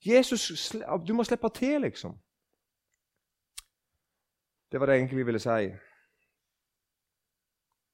Jesus, 0.00 0.72
Du 1.06 1.12
må 1.14 1.24
slippe 1.28 1.48
til, 1.52 1.80
liksom. 1.84 2.16
Det 4.72 4.80
var 4.80 4.86
det 4.86 4.94
jeg 4.94 5.02
egentlig 5.02 5.26
ville 5.26 5.42
si. 5.42 5.68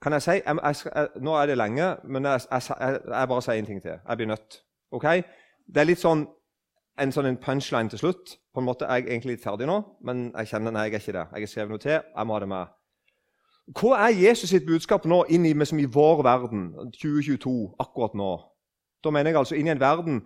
Kan 0.02 0.12
jeg 0.12 0.22
si 0.22 0.30
jeg, 0.30 0.58
jeg, 0.62 1.08
Nå 1.24 1.34
er 1.34 1.46
det 1.46 1.58
lenge, 1.58 1.96
men 2.04 2.24
jeg, 2.24 2.40
jeg 2.50 3.28
bare 3.28 3.42
sier 3.42 3.58
en 3.58 3.66
ting 3.66 3.82
til. 3.82 3.98
Jeg 4.08 4.16
blir 4.16 4.26
nødt. 4.26 4.62
Ok? 4.90 5.06
Det 5.66 5.82
er 5.82 5.88
litt 5.88 6.04
sånn 6.04 6.26
en 7.00 7.12
sånn 7.12 7.26
en 7.28 7.40
punchline 7.40 7.90
til 7.92 8.00
slutt. 8.00 8.36
På 8.56 8.62
en 8.62 8.68
måte 8.70 8.86
er 8.88 9.02
jeg 9.02 9.10
egentlig 9.10 9.34
litt 9.34 9.42
ferdig 9.44 9.66
nå, 9.68 9.74
men 10.08 10.30
jeg 10.30 10.48
kjenner 10.48 10.72
nei, 10.72 10.86
jeg 10.86 10.94
er 10.96 11.02
ikke 11.02 11.12
det. 11.12 11.24
Jeg 11.28 11.44
har 11.44 11.50
skrevet 11.52 11.72
noe 11.74 11.82
til. 11.82 11.98
jeg 12.00 12.26
må 12.26 12.32
ha 12.32 12.40
det 12.40 12.48
med. 12.48 12.70
Hva 13.76 13.98
er 14.06 14.14
Jesus 14.16 14.48
sitt 14.54 14.64
budskap 14.64 15.04
nå 15.04 15.18
inn 15.28 15.44
i, 15.44 15.52
som 15.68 15.82
i 15.82 15.84
vår 15.84 16.22
verden, 16.24 16.70
2022, 16.94 17.52
akkurat 17.84 18.16
nå? 18.16 18.30
Da 19.04 19.12
mener 19.12 19.34
jeg 19.34 19.40
altså 19.42 19.58
inn 19.58 19.68
i 19.68 19.74
en 19.74 19.82
verden 19.82 20.22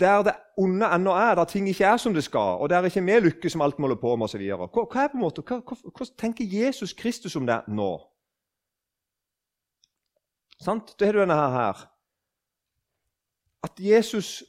der 0.00 0.22
det 0.26 0.34
onde 0.58 0.86
ennå 0.94 1.14
er, 1.14 1.34
der 1.38 1.44
ting 1.44 1.68
ikke 1.68 1.84
er 1.84 1.96
som 1.96 2.14
det 2.14 2.24
skal, 2.24 2.58
og 2.58 2.68
der 2.68 2.84
ikke 2.84 3.04
vi 3.06 3.20
lykkes 3.20 3.52
som 3.52 3.62
alt 3.62 3.78
vi 3.78 3.82
holder 3.82 4.00
på 4.02 4.16
med 4.16 4.24
osv. 4.24 4.42
Hva, 4.42 4.66
hva, 4.66 5.04
er 5.04 5.08
på 5.08 5.16
en 5.16 5.22
måte, 5.22 5.42
hva, 5.46 5.60
hva, 5.62 5.76
hva 5.94 6.08
tenker 6.18 6.44
Jesus 6.44 6.92
Kristus 6.92 7.36
om 7.36 7.46
det 7.46 7.62
nå? 7.68 7.92
Sant? 10.60 10.92
Da 10.98 11.06
har 11.06 11.12
du 11.12 11.22
denne 11.22 11.38
her. 11.38 11.86
At 13.62 13.78
Jesus, 13.78 14.42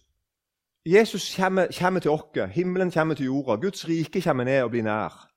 Jesus 0.85 1.35
kommer, 1.35 1.67
kommer 1.79 1.99
til 1.99 2.11
oss. 2.11 2.51
Himmelen 2.51 2.91
kommer 2.91 3.15
til 3.15 3.25
jorda. 3.25 3.55
Guds 3.61 3.87
rike 3.87 4.21
kommer 4.21 4.43
ned 4.43 4.61
og 4.61 4.69
blir 4.69 4.83
nær. 4.83 5.29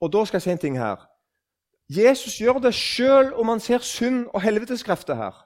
Og 0.00 0.12
da 0.12 0.24
skal 0.24 0.36
jeg 0.36 0.42
si 0.42 0.50
en 0.50 0.58
ting 0.58 0.78
her. 0.78 1.08
Jesus 1.88 2.38
gjør 2.38 2.58
det 2.64 2.74
sjøl 2.74 3.34
om 3.34 3.48
han 3.48 3.60
ser 3.60 3.78
synd 3.78 4.26
og 4.34 4.42
helveteskrefter 4.42 5.14
her. 5.14 5.44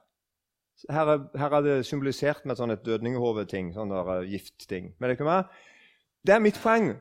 Her 0.90 1.06
er, 1.06 1.38
her 1.38 1.50
er, 1.50 1.60
det 1.60 1.86
symbolisert 1.86 2.44
med 2.46 2.56
sånn 2.56 2.70
et 2.70 2.84
dødningehoveting, 2.86 3.72
sånn 3.74 3.90
der 3.90 4.10
uh, 4.20 4.22
giftting. 4.22 4.92
Men 5.00 5.10
det, 5.10 5.38
det 6.26 6.34
er 6.34 6.42
mitt 6.42 6.60
poeng. 6.62 6.92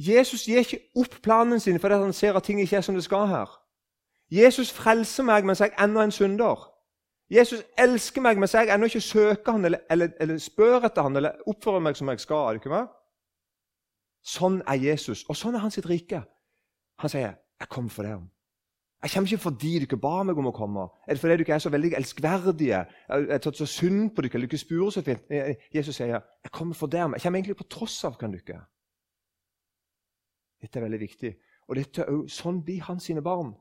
Jesus 0.00 0.46
gir 0.48 0.64
ikke 0.64 0.80
opp 0.96 1.20
planen 1.22 1.60
sin 1.60 1.78
fordi 1.78 2.00
han 2.00 2.16
ser 2.16 2.34
at 2.34 2.48
ting 2.48 2.60
ikke 2.60 2.80
er 2.80 2.86
som 2.86 2.96
det 2.96 3.04
skal 3.04 3.28
her. 3.28 3.52
Jesus 4.32 4.72
frelser 4.72 5.26
meg 5.28 5.44
mens 5.44 5.60
jeg 5.60 5.76
ennå 5.78 6.00
er 6.00 6.08
en 6.08 6.16
synder. 6.16 6.64
Jesus 7.34 7.64
elsker 7.78 8.22
meg 8.22 8.38
mens 8.38 8.54
jeg 8.54 8.70
ennå 8.70 8.86
ikke 8.86 9.02
søker 9.02 9.56
han, 9.56 9.64
eller, 9.66 9.82
eller, 9.90 10.12
eller, 10.22 10.38
spør 10.38 10.86
etter 10.86 11.06
han, 11.06 11.16
eller 11.18 11.40
oppfører 11.50 11.82
meg 11.82 11.96
som 11.98 12.10
jeg 12.12 12.22
skal. 12.22 12.44
Er 12.44 12.54
det 12.54 12.62
ikke 12.62 12.74
med? 12.74 12.92
Sånn 14.24 14.60
er 14.70 14.78
Jesus, 14.80 15.24
og 15.28 15.36
sånn 15.36 15.56
er 15.58 15.64
hans 15.64 15.80
rike. 15.84 16.22
Han 17.02 17.10
sier, 17.10 17.34
'Jeg 17.60 17.68
kommer 17.68 17.90
for 17.90 18.02
deg.' 18.02 18.30
Jeg 19.02 19.10
kommer 19.10 19.28
ikke 19.28 19.42
fordi 19.42 19.78
dere 19.78 20.00
ba 20.00 20.22
meg 20.22 20.38
om 20.38 20.46
å 20.46 20.52
komme. 20.56 20.88
Er 21.08 21.14
det 21.14 21.20
fordi 21.20 21.36
dere 21.44 21.54
er 21.54 21.58
så 21.58 21.70
veldig 21.70 21.92
elskverdige? 21.94 22.86
Jeg 23.08 23.26
har 23.30 23.38
tatt 23.38 23.56
så 23.56 23.66
synd 23.66 24.14
på 24.14 24.22
dere, 24.22 24.34
eller 24.34 24.46
dere 24.46 24.58
spurer 24.58 24.90
så 24.90 25.02
fint? 25.02 25.20
Jesus 25.74 25.96
sier, 25.96 26.06
'Jeg 26.06 26.52
kommer 26.52 26.74
for 26.74 26.86
dere.' 26.86 27.12
Jeg 27.12 27.22
kommer 27.22 27.38
egentlig 27.38 27.56
på 27.56 27.68
tross 27.68 28.04
av 28.04 28.16
hvem 28.16 28.32
dere 28.32 28.54
er. 28.54 28.64
Dette 30.62 30.78
er 30.78 30.82
veldig 30.82 31.00
viktig. 31.00 31.36
Og 31.68 31.76
dette 31.76 32.02
er 32.02 32.06
også, 32.06 32.42
sånn 32.42 32.64
blir 32.64 32.80
hans 32.80 33.04
sine 33.04 33.22
barn 33.22 33.54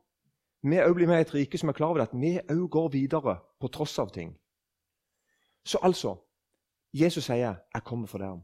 vi 0.64 0.80
òg 0.80 0.94
blir 0.96 1.10
med 1.12 1.20
i 1.20 1.26
et 1.26 1.34
rike 1.36 1.60
som 1.60 1.70
er 1.70 1.76
klar 1.76 1.92
over 1.92 2.06
at 2.06 2.14
vi 2.16 2.38
òg 2.40 2.70
går 2.72 2.94
videre 2.94 3.36
på 3.64 3.72
tross 3.72 3.96
av 4.00 4.12
ting. 4.12 4.34
Så 5.64 5.80
altså 5.82 6.18
Jesus 6.94 7.26
sier, 7.26 7.56
'Jeg 7.74 7.84
kommer 7.84 8.08
for 8.08 8.20
dere'. 8.20 8.44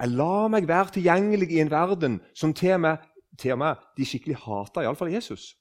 Jeg 0.00 0.08
lar 0.08 0.48
meg 0.48 0.68
være 0.68 0.90
tilgjengelig 0.90 1.50
i 1.50 1.60
en 1.60 1.70
verden 1.70 2.20
som 2.34 2.54
til 2.54 2.72
og 2.72 2.80
med, 2.80 2.96
til 3.38 3.52
og 3.52 3.58
med 3.58 3.74
de 3.96 4.04
skikkelig 4.04 4.36
hater, 4.36 4.82
iallfall 4.82 5.12
Jesus. 5.12 5.58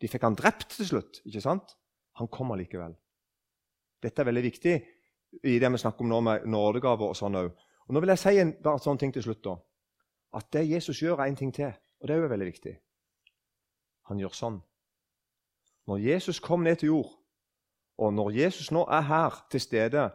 De 0.00 0.08
fikk 0.08 0.22
han 0.22 0.34
drept 0.34 0.68
til 0.68 0.86
slutt, 0.86 1.20
ikke 1.24 1.40
sant? 1.40 1.76
Han 2.18 2.28
kommer 2.28 2.56
likevel. 2.56 2.96
Dette 4.02 4.22
er 4.22 4.24
veldig 4.26 4.42
viktig 4.42 4.74
i 5.44 5.58
det 5.58 5.72
vi 5.72 5.78
snakker 5.78 6.00
om 6.00 6.08
nå 6.08 6.20
med 6.20 6.46
nådegaver 6.46 7.08
og 7.08 7.16
sånn 7.16 7.38
òg. 7.38 7.52
Og 7.86 7.94
nå 7.94 8.00
vil 8.00 8.08
jeg 8.08 8.18
si 8.18 8.38
en 8.40 8.52
bare 8.62 8.82
sånn 8.82 8.98
ting 8.98 9.12
til 9.12 9.22
slutt. 9.22 9.44
da. 9.44 9.56
At 10.34 10.50
det 10.52 10.68
Jesus 10.68 11.02
gjør, 11.02 11.20
er 11.20 11.26
en 11.30 11.36
ting 11.36 11.54
til. 11.54 11.72
Og 12.00 12.08
det 12.08 12.16
er 12.16 12.22
jo 12.22 12.28
veldig 12.28 12.46
viktig. 12.46 12.78
Han 14.10 14.18
gjør 14.18 14.34
sånn. 14.34 14.62
Når 15.86 15.96
Jesus 15.96 16.40
kom 16.40 16.60
ned 16.60 16.76
til 16.76 16.86
jord, 16.86 17.10
og 17.98 18.14
når 18.14 18.30
Jesus 18.30 18.70
nå 18.72 18.84
er 18.90 19.00
her 19.00 19.46
til 19.50 19.60
stede 19.60 20.10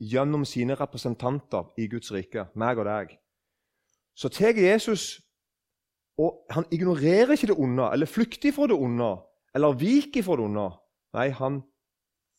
gjennom 0.00 0.44
sine 0.44 0.74
representanter 0.74 1.72
i 1.78 1.88
Guds 1.88 2.12
rike, 2.12 2.46
meg 2.54 2.78
og 2.78 2.86
deg, 2.88 3.18
så 4.16 4.28
tar 4.28 4.56
Jesus 4.56 5.20
og 6.20 6.44
Han 6.52 6.66
ignorerer 6.70 7.32
ikke 7.32 7.46
det 7.46 7.56
onde, 7.56 7.92
eller 7.92 8.06
flykter 8.06 8.52
fra 8.52 8.66
det 8.68 8.76
onde, 8.76 9.16
eller 9.54 9.72
viker 9.72 10.22
fra 10.22 10.36
det 10.36 10.44
onde. 10.44 10.66
Nei, 11.16 11.28
han, 11.28 11.62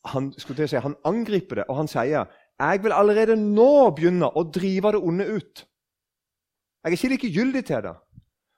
han, 0.04 0.28
si, 0.38 0.76
han 0.76 0.94
angriper 1.04 1.54
det, 1.54 1.64
og 1.68 1.76
han 1.76 1.90
sier 1.90 2.28
jeg 2.60 2.82
vil 2.82 2.94
allerede 2.94 3.34
nå 3.36 3.90
begynne 3.96 4.28
å 4.28 4.44
drive 4.54 4.92
det 4.94 5.00
onde 5.02 5.26
ut. 5.34 5.64
Jeg 6.82 6.92
er 6.92 6.96
ikke 6.96 7.12
likegyldig 7.14 7.64
til 7.66 7.82
det. 7.88 7.94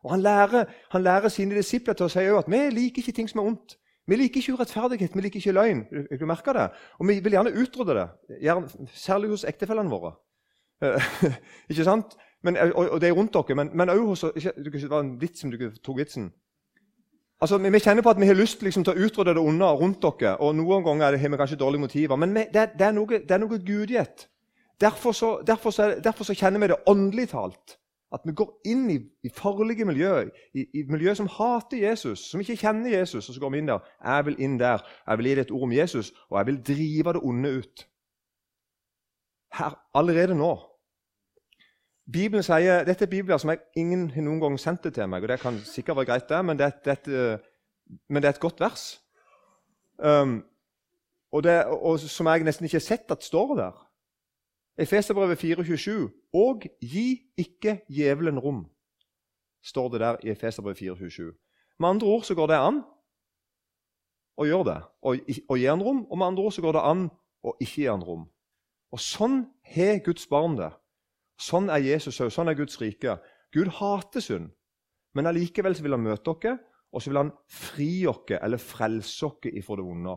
Og 0.04 0.10
Han 0.10 0.20
lærer, 0.20 0.64
han 0.90 1.02
lærer 1.02 1.28
sine 1.28 1.56
disipler 1.56 1.94
til 1.96 2.04
å 2.04 2.12
si 2.12 2.24
at 2.28 2.48
vi 2.52 2.60
liker 2.70 3.00
ikke 3.00 3.12
ting 3.16 3.28
som 3.30 3.40
er 3.40 3.46
ondt. 3.48 3.76
Vi 4.06 4.16
liker 4.16 4.40
ikke 4.40 4.52
urettferdighet, 4.58 5.14
vi 5.16 5.24
liker 5.24 5.40
ikke 5.40 5.56
løgn. 5.56 5.82
Du 6.20 6.26
merker 6.28 6.52
det? 6.52 6.68
Og 6.98 7.08
vi 7.08 7.18
vil 7.24 7.36
gjerne 7.38 7.54
utrydde 7.56 7.96
det, 7.96 8.06
gjerne, 8.44 8.88
særlig 8.92 9.30
hos 9.32 9.44
ektefellene 9.48 9.90
våre. 9.90 10.12
ikke 11.70 11.84
sant? 11.84 12.16
Men, 12.44 12.56
og, 12.56 12.90
og, 12.90 13.00
det 13.00 13.08
er 13.08 13.16
rundt 13.16 13.32
dere, 13.32 13.56
men, 13.56 13.70
men 13.72 13.88
også 13.88 14.30
hos 14.34 14.36
ikke, 14.36 14.52
Det 14.80 14.90
var 14.90 15.00
en 15.00 15.20
vits 15.20 15.40
som 15.40 15.50
du 15.50 15.56
tok 15.84 15.98
vitsen. 15.98 16.32
Altså, 17.40 17.58
vi, 17.58 17.70
vi 17.72 17.80
kjenner 17.80 18.02
på 18.02 18.10
at 18.10 18.20
vi 18.20 18.26
har 18.26 18.36
lyst 18.36 18.62
liksom, 18.62 18.84
til 18.84 18.92
å 18.92 19.06
utrydde 19.06 19.34
det 19.34 19.42
onde 19.42 19.70
rundt 19.80 20.04
dere. 20.04 20.36
og 20.36 20.54
Noen 20.56 20.84
ganger 20.84 21.16
har 21.16 21.30
vi 21.30 21.40
kanskje 21.40 21.58
dårlige 21.60 21.80
motiver. 21.80 22.16
Men 22.16 22.34
vi, 22.34 22.44
det, 22.52 22.70
det, 22.78 22.86
er 22.86 22.92
noe, 22.92 23.20
det 23.28 23.40
noe 23.40 23.58
gudgitt. 23.58 24.28
Derfor, 24.80 25.12
så, 25.12 25.38
derfor, 25.46 25.70
derfor 26.04 26.24
så 26.24 26.36
kjenner 26.36 26.60
vi 26.60 26.68
det 26.72 26.82
åndelig 26.86 27.28
talt. 27.32 27.78
At 28.14 28.22
vi 28.24 28.34
går 28.36 28.50
inn 28.70 28.84
i, 28.92 28.98
i 29.26 29.30
farlige 29.34 29.84
miljøer, 29.88 30.28
i, 30.54 30.66
i 30.74 30.82
miljøer 30.88 31.16
som 31.18 31.30
hater 31.30 31.80
Jesus, 31.82 32.28
som 32.30 32.40
ikke 32.40 32.56
kjenner 32.60 32.92
Jesus. 32.94 33.28
Og 33.28 33.34
så 33.34 33.42
går 33.42 33.50
vi 33.50 33.62
inn 33.62 33.72
der. 33.72 33.88
Jeg 34.04 34.26
vil 34.28 34.38
inn 34.46 34.58
der. 34.60 34.84
Jeg 35.06 35.18
vil 35.18 35.30
gi 35.30 35.34
deg 35.34 35.46
et 35.46 35.56
ord 35.56 35.66
om 35.66 35.74
Jesus, 35.74 36.12
og 36.30 36.38
jeg 36.38 36.46
vil 36.46 36.60
drive 36.68 37.16
det 37.16 37.24
onde 37.24 37.56
ut. 37.58 37.86
Her, 39.58 39.74
allerede 39.94 40.38
nå. 40.38 40.52
Bibelen 42.12 42.44
sier, 42.44 42.84
Dette 42.84 43.06
er 43.06 43.10
bibler 43.10 43.38
som 43.40 43.50
jeg, 43.50 43.62
ingen 43.80 44.10
noen 44.16 44.40
gang 44.42 44.58
sendt 44.60 44.84
det 44.84 44.94
til 44.94 45.08
meg. 45.08 45.22
og 45.22 45.28
Det 45.28 45.40
kan 45.40 45.60
sikkert 45.64 45.96
være 45.96 46.10
greit, 46.12 46.28
det, 46.28 46.44
men 46.44 46.58
det, 46.58 46.72
det, 46.84 46.98
men 48.08 48.22
det 48.22 48.28
er 48.28 48.36
et 48.36 48.40
godt 48.40 48.60
vers. 48.60 49.00
Um, 49.98 50.42
og, 51.32 51.46
og, 51.46 52.00
som 52.00 52.26
jeg 52.26 52.44
nesten 52.46 52.68
ikke 52.68 52.78
har 52.78 52.86
sett 52.86 53.10
at 53.10 53.24
står 53.24 53.56
der. 53.58 53.83
Efeserbrevet 54.78 55.38
4,27.: 55.38 56.30
Og 56.32 56.62
gi 56.82 57.20
ikke 57.38 57.80
djevelen 57.88 58.38
rom, 58.38 58.64
står 59.62 59.88
det 59.88 60.00
der 60.00 60.16
i 60.24 60.30
Efeserbrevet 60.30 60.82
4,27. 60.82 61.22
Med 61.78 61.88
andre 61.88 62.06
ord 62.06 62.22
så 62.22 62.34
går 62.34 62.46
det 62.46 62.58
an 62.58 62.82
å 64.38 64.46
gjøre 64.46 64.64
det 64.70 64.78
og 65.02 65.58
gi 65.58 65.66
han 65.66 65.82
rom. 65.82 66.04
Og 66.10 66.18
med 66.18 66.26
andre 66.26 66.42
ord 66.42 66.52
så 66.52 66.62
går 66.62 66.72
det 66.76 66.86
an 66.90 67.04
å 67.44 67.54
ikke 67.60 67.82
gi 67.82 67.90
han 67.90 68.02
rom. 68.02 68.26
Og 68.94 69.00
Sånn 69.02 69.40
har 69.74 70.02
Guds 70.06 70.26
barn 70.30 70.56
det. 70.58 70.70
Sånn 71.40 71.70
er 71.70 71.82
Jesus 71.82 72.20
òg. 72.22 72.30
Sånn 72.30 72.50
er 72.50 72.58
Guds 72.58 72.78
rike. 72.80 73.18
Gud 73.54 73.70
hater 73.78 74.22
synd, 74.22 74.52
men 75.14 75.26
allikevel 75.30 75.74
vil 75.82 75.94
han 75.94 76.02
møte 76.02 76.34
dere, 76.42 76.58
og 76.94 77.02
så 77.02 77.10
vil 77.10 77.20
han 77.24 77.32
fri 77.50 77.90
dere 78.02 78.40
eller 78.42 78.62
frelse 78.62 79.30
dere 79.42 79.58
ifra 79.58 79.78
det 79.78 79.86
vonde. 79.86 80.14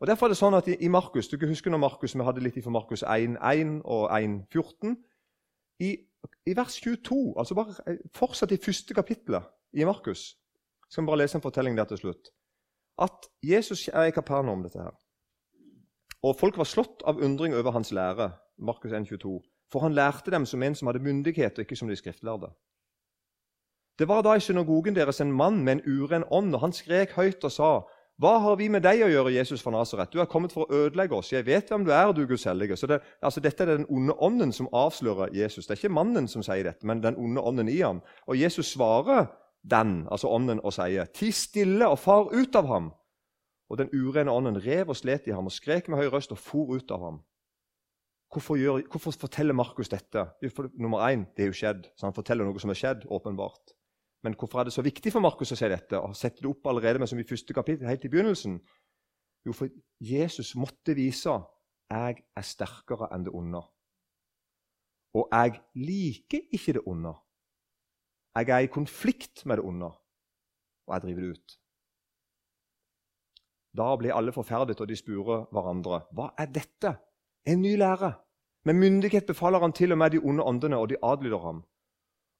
Og 0.00 0.06
Derfor 0.06 0.26
er 0.26 0.32
det 0.32 0.40
sånn 0.40 0.56
at 0.56 0.68
i, 0.68 0.78
i 0.80 0.88
Markus, 0.88 1.28
Du 1.28 1.36
kan 1.38 1.48
huske 1.48 1.70
når 1.70 1.82
Markus, 1.82 2.14
vi 2.16 2.24
hadde 2.24 2.40
litt 2.40 2.56
fra 2.64 2.72
Markus 2.72 3.02
1.1 3.04 3.80
og 3.84 4.08
1.14. 4.16 4.96
I, 5.80 5.90
I 6.48 6.56
vers 6.56 6.80
22, 6.80 7.34
altså 7.36 7.56
bare 7.56 7.76
eh, 7.86 8.00
fortsatt 8.16 8.52
i 8.52 8.60
første 8.60 8.96
kapittelet 8.96 9.44
i 9.72 9.84
Markus, 9.84 10.36
skal 10.88 11.04
vi 11.04 11.12
bare 11.12 11.20
lese 11.22 11.36
en 11.38 11.44
fortelling 11.44 11.76
der 11.76 11.88
til 11.88 12.00
slutt. 12.00 12.32
At 13.00 13.28
Jesus 13.44 13.88
er 13.88 14.08
i 14.08 14.16
Kapernaum, 14.16 14.64
dette 14.64 14.80
her. 14.80 14.96
Og 16.22 16.36
folk 16.36 16.58
var 16.60 16.68
slått 16.68 17.04
av 17.08 17.20
undring 17.20 17.54
over 17.56 17.72
hans 17.72 17.92
lære. 17.92 18.32
Markus 18.58 18.92
1,22. 18.92 19.38
For 19.72 19.80
han 19.80 19.94
lærte 19.96 20.30
dem 20.30 20.46
som 20.46 20.62
en 20.62 20.74
som 20.74 20.88
hadde 20.88 21.04
myndighet, 21.04 21.58
og 21.58 21.64
ikke 21.64 21.76
som 21.76 21.88
de 21.88 21.96
skriftlærde. 21.96 22.50
Det 23.98 24.08
var 24.08 24.22
da 24.22 24.34
i 24.36 24.40
synagogen 24.40 24.96
deres 24.96 25.20
en 25.20 25.32
mann 25.32 25.64
med 25.64 25.72
en 25.72 25.86
uren 25.86 26.24
ånd, 26.30 26.54
og 26.54 26.60
han 26.60 26.72
skrek 26.72 27.16
høyt 27.16 27.44
og 27.44 27.52
sa:" 27.52 27.72
Hva 28.20 28.34
har 28.44 28.56
vi 28.60 28.66
med 28.68 28.82
deg 28.84 29.00
å 29.00 29.08
gjøre, 29.08 29.30
Jesus 29.32 29.62
fra 29.64 29.72
Nasaret? 29.72 30.10
Du 30.12 30.20
er 30.20 30.28
kommet 30.28 30.52
for 30.52 30.66
å 30.66 30.80
ødelegge 30.82 31.16
oss. 31.16 31.30
Jeg 31.32 31.46
vet 31.46 31.70
hvem 31.72 31.86
du 31.86 31.92
er, 31.94 32.10
du 32.12 32.26
Guds 32.28 32.44
hellige. 32.44 32.76
Så 32.76 32.88
det, 32.90 32.98
altså, 33.24 33.40
Dette 33.40 33.64
er 33.64 33.78
den 33.78 33.86
onde 33.88 34.12
ånden 34.20 34.52
som 34.52 34.68
avslører 34.76 35.32
Jesus. 35.32 35.64
Det 35.64 35.72
er 35.72 35.80
ikke 35.80 35.96
mannen 35.96 36.28
som 36.28 36.44
sier 36.44 36.66
dette, 36.68 36.84
men 36.84 37.00
den 37.00 37.16
onde 37.16 37.40
ånden 37.40 37.70
i 37.72 37.78
ham. 37.80 38.02
Og 38.28 38.36
Jesus 38.36 38.74
svarer 38.74 39.30
den, 39.64 40.04
altså 40.12 40.28
ånden, 40.28 40.60
og 40.60 40.76
sier, 40.76 41.08
Ti 41.16 41.30
stille 41.32 41.88
og 41.88 41.96
far 42.02 42.28
ut 42.28 42.60
av 42.60 42.68
ham. 42.68 42.92
Og 43.72 43.80
den 43.80 43.88
urene 43.94 44.36
ånden 44.36 44.60
rev 44.60 44.92
og 44.92 45.00
slet 45.00 45.30
i 45.30 45.32
ham 45.32 45.48
og 45.48 45.56
skrek 45.56 45.88
med 45.88 46.02
høy 46.02 46.12
røst 46.12 46.36
og 46.36 46.44
for 46.44 46.76
ut 46.76 46.92
av 46.92 47.06
ham. 47.06 47.20
Hvorfor, 48.30 48.60
gjør, 48.60 48.84
hvorfor 48.90 49.16
forteller 49.16 49.56
Markus 49.56 49.88
dette? 49.88 50.28
Nummer 50.76 51.08
én, 51.08 51.24
det 51.36 51.46
er 51.46 51.54
jo 51.54 51.56
skjedd. 51.56 51.88
Så 51.96 52.10
han 52.10 52.14
forteller 52.14 52.44
noe 52.44 52.60
som 52.60 52.70
er 52.70 52.84
skjedd, 52.84 53.08
åpenbart. 53.08 53.79
Men 54.22 54.36
hvorfor 54.36 54.60
er 54.60 54.68
det 54.68 54.74
så 54.74 54.84
viktig 54.84 55.12
for 55.12 55.24
Markus 55.24 55.52
å 55.54 55.56
si 55.56 55.68
dette 55.70 55.98
og 55.98 56.16
sette 56.16 56.42
det 56.42 56.50
opp 56.50 56.66
allerede 56.68 57.00
med 57.00 57.08
som 57.08 57.20
i 57.20 57.26
første 57.28 57.56
kapittel, 57.56 57.88
helt 57.88 58.04
i 58.04 58.10
begynnelsen? 58.12 58.58
Jo, 59.46 59.54
for 59.56 59.72
Jesus 60.04 60.52
måtte 60.60 60.94
vise 60.96 61.38
jeg 61.90 62.20
er 62.36 62.46
sterkere 62.46 63.08
enn 63.14 63.24
det 63.26 63.32
onde. 63.34 63.62
Og 65.18 65.32
jeg 65.32 65.56
liker 65.74 66.44
ikke 66.54 66.76
det 66.76 66.84
onde. 66.86 67.14
Jeg 68.36 68.52
er 68.54 68.66
i 68.66 68.70
konflikt 68.70 69.42
med 69.46 69.58
det 69.58 69.64
onde, 69.66 69.88
og 70.86 70.94
jeg 70.94 71.02
driver 71.02 71.24
det 71.24 71.30
ut. 71.34 71.56
Da 73.76 73.96
blir 73.96 74.14
alle 74.14 74.32
forferdet, 74.34 74.80
og 74.80 74.88
de 74.88 74.96
spurer 74.98 75.46
hverandre. 75.50 76.04
Hva 76.14 76.30
er 76.38 76.50
dette? 76.50 76.94
En 77.46 77.62
ny 77.62 77.76
lære. 77.78 78.12
Med 78.64 78.76
myndighet 78.76 79.26
befaler 79.26 79.62
han 79.62 79.72
til 79.72 79.92
og 79.92 79.98
med 79.98 80.10
de 80.10 80.18
onde 80.18 80.44
åndene, 80.44 80.78
og 80.78 80.88
de 80.90 80.98
adlyder 81.02 81.38
ham. 81.38 81.62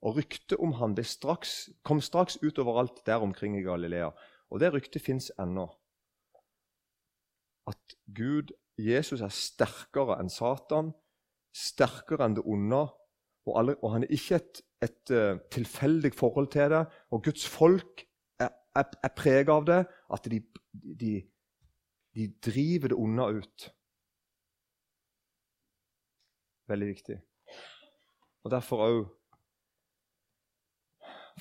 Og 0.01 0.17
ryktet 0.17 0.57
om 0.59 0.73
han 0.79 0.97
straks, 1.05 1.71
kom 1.85 2.01
straks 2.01 2.39
ut 2.43 2.59
overalt 2.59 3.03
der 3.07 3.21
omkring 3.21 3.59
i 3.59 3.63
Galilea. 3.63 4.11
Og 4.51 4.61
det 4.61 4.73
ryktet 4.73 5.03
fins 5.03 5.31
ennå. 5.39 5.67
At 7.69 7.97
Gud, 8.17 8.55
Jesus, 8.79 9.21
er 9.21 9.29
sterkere 9.29 10.17
enn 10.21 10.33
Satan, 10.33 10.95
sterkere 11.53 12.27
enn 12.27 12.39
det 12.39 12.47
onde. 12.49 12.87
Og, 13.47 13.53
alle, 13.59 13.77
og 13.85 13.93
han 13.93 14.07
er 14.07 14.15
ikke 14.17 14.41
et, 14.41 14.63
et 14.83 15.13
uh, 15.13 15.37
tilfeldig 15.53 16.15
forhold 16.17 16.49
til 16.53 16.73
det. 16.73 16.87
Og 17.13 17.23
Guds 17.25 17.45
folk 17.49 18.07
er, 18.41 18.51
er, 18.77 18.89
er 19.05 19.15
prega 19.17 19.61
av 19.61 19.69
det. 19.69 19.81
At 20.13 20.33
de, 20.33 20.41
de, 20.73 21.15
de 22.17 22.29
driver 22.41 22.95
det 22.95 22.99
onde 22.99 23.31
ut. 23.37 23.71
Veldig 26.73 26.89
viktig. 26.89 27.21
Og 28.45 28.51
Derfor 28.51 28.87
òg 28.89 29.01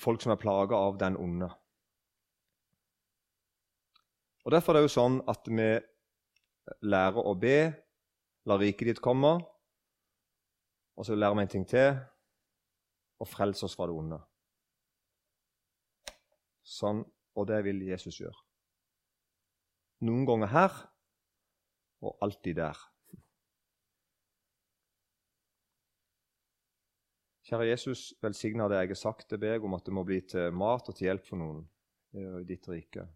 folk 0.00 0.22
som 0.22 0.32
er 0.32 0.40
plaga 0.40 0.78
av 0.78 0.98
den 1.00 1.18
onde. 1.20 1.50
Og 4.44 4.52
Derfor 4.54 4.72
er 4.72 4.80
det 4.80 4.88
jo 4.88 4.96
sånn 4.96 5.20
at 5.28 5.48
vi 5.52 5.70
lærer 6.88 7.26
å 7.26 7.34
be, 7.38 7.58
la 8.48 8.56
riket 8.56 8.88
ditt 8.88 9.02
komme, 9.04 9.34
og 10.96 11.06
så 11.06 11.16
lærer 11.16 11.36
vi 11.36 11.44
en 11.44 11.52
ting 11.52 11.66
til 11.68 11.92
og 13.20 13.28
frelse 13.28 13.66
oss 13.66 13.76
fra 13.76 13.88
det 13.88 13.96
onde. 13.96 14.20
Sånn, 16.64 17.04
Og 17.38 17.46
det 17.46 17.60
vil 17.62 17.78
Jesus 17.86 18.16
gjøre. 18.18 18.36
Noen 20.02 20.24
ganger 20.26 20.48
her 20.50 20.72
og 22.02 22.18
alltid 22.26 22.56
der. 22.58 22.80
Kjære 27.50 27.66
Jesus, 27.66 28.00
velsigna 28.22 28.68
det 28.70 28.76
jeg 28.78 28.88
har 28.92 28.98
sagt 29.00 29.24
til 29.32 29.40
deg 29.42 29.64
om 29.66 29.72
at 29.74 29.82
det 29.82 29.94
må 29.96 30.04
bli 30.06 30.20
til 30.22 30.52
mat 30.54 30.86
og 30.86 30.94
til 30.94 31.08
hjelp 31.08 31.24
for 31.26 31.40
noen 31.40 31.64
i 32.14 32.44
ditt 32.46 32.68
rike. 32.70 33.08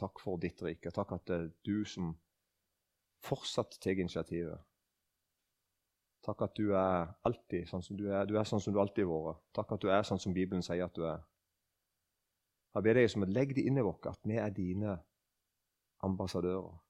Takk 0.00 0.22
for 0.24 0.40
ditt 0.40 0.62
rike. 0.64 0.88
Takk 0.88 1.12
at 1.12 1.26
det 1.28 1.36
er 1.36 1.50
du 1.68 1.84
som 1.88 2.14
fortsatt 3.24 3.76
tar 3.84 4.00
initiativet. 4.00 4.56
Takk 6.24 6.46
at 6.46 6.56
du 6.56 6.72
er 6.72 7.12
alltid 7.28 7.68
sånn 7.68 7.84
som 7.84 8.00
du 8.00 8.06
er. 8.08 8.24
Du 8.24 8.38
er 8.40 8.48
sånn 8.48 8.62
som 8.64 8.72
du 8.72 8.80
alltid 8.80 9.04
har 9.04 9.26
vært. 9.28 9.44
Takk 9.60 9.76
at 9.76 9.84
du 9.84 9.92
er 9.92 10.08
sånn 10.08 10.22
som 10.22 10.32
Bibelen 10.32 10.64
sier 10.64 10.86
at 10.86 10.96
du 10.96 11.04
er. 11.04 11.20
Jeg 12.74 12.88
ber 12.88 12.96
deg 12.96 13.10
som 13.12 13.28
et 13.28 13.36
legge 13.36 13.58
det 13.60 13.66
inn 13.68 13.76
i 13.78 13.84
oss 13.84 14.00
at 14.08 14.24
vi 14.24 14.40
er 14.40 14.56
dine 14.56 14.96
ambassadører. 16.08 16.80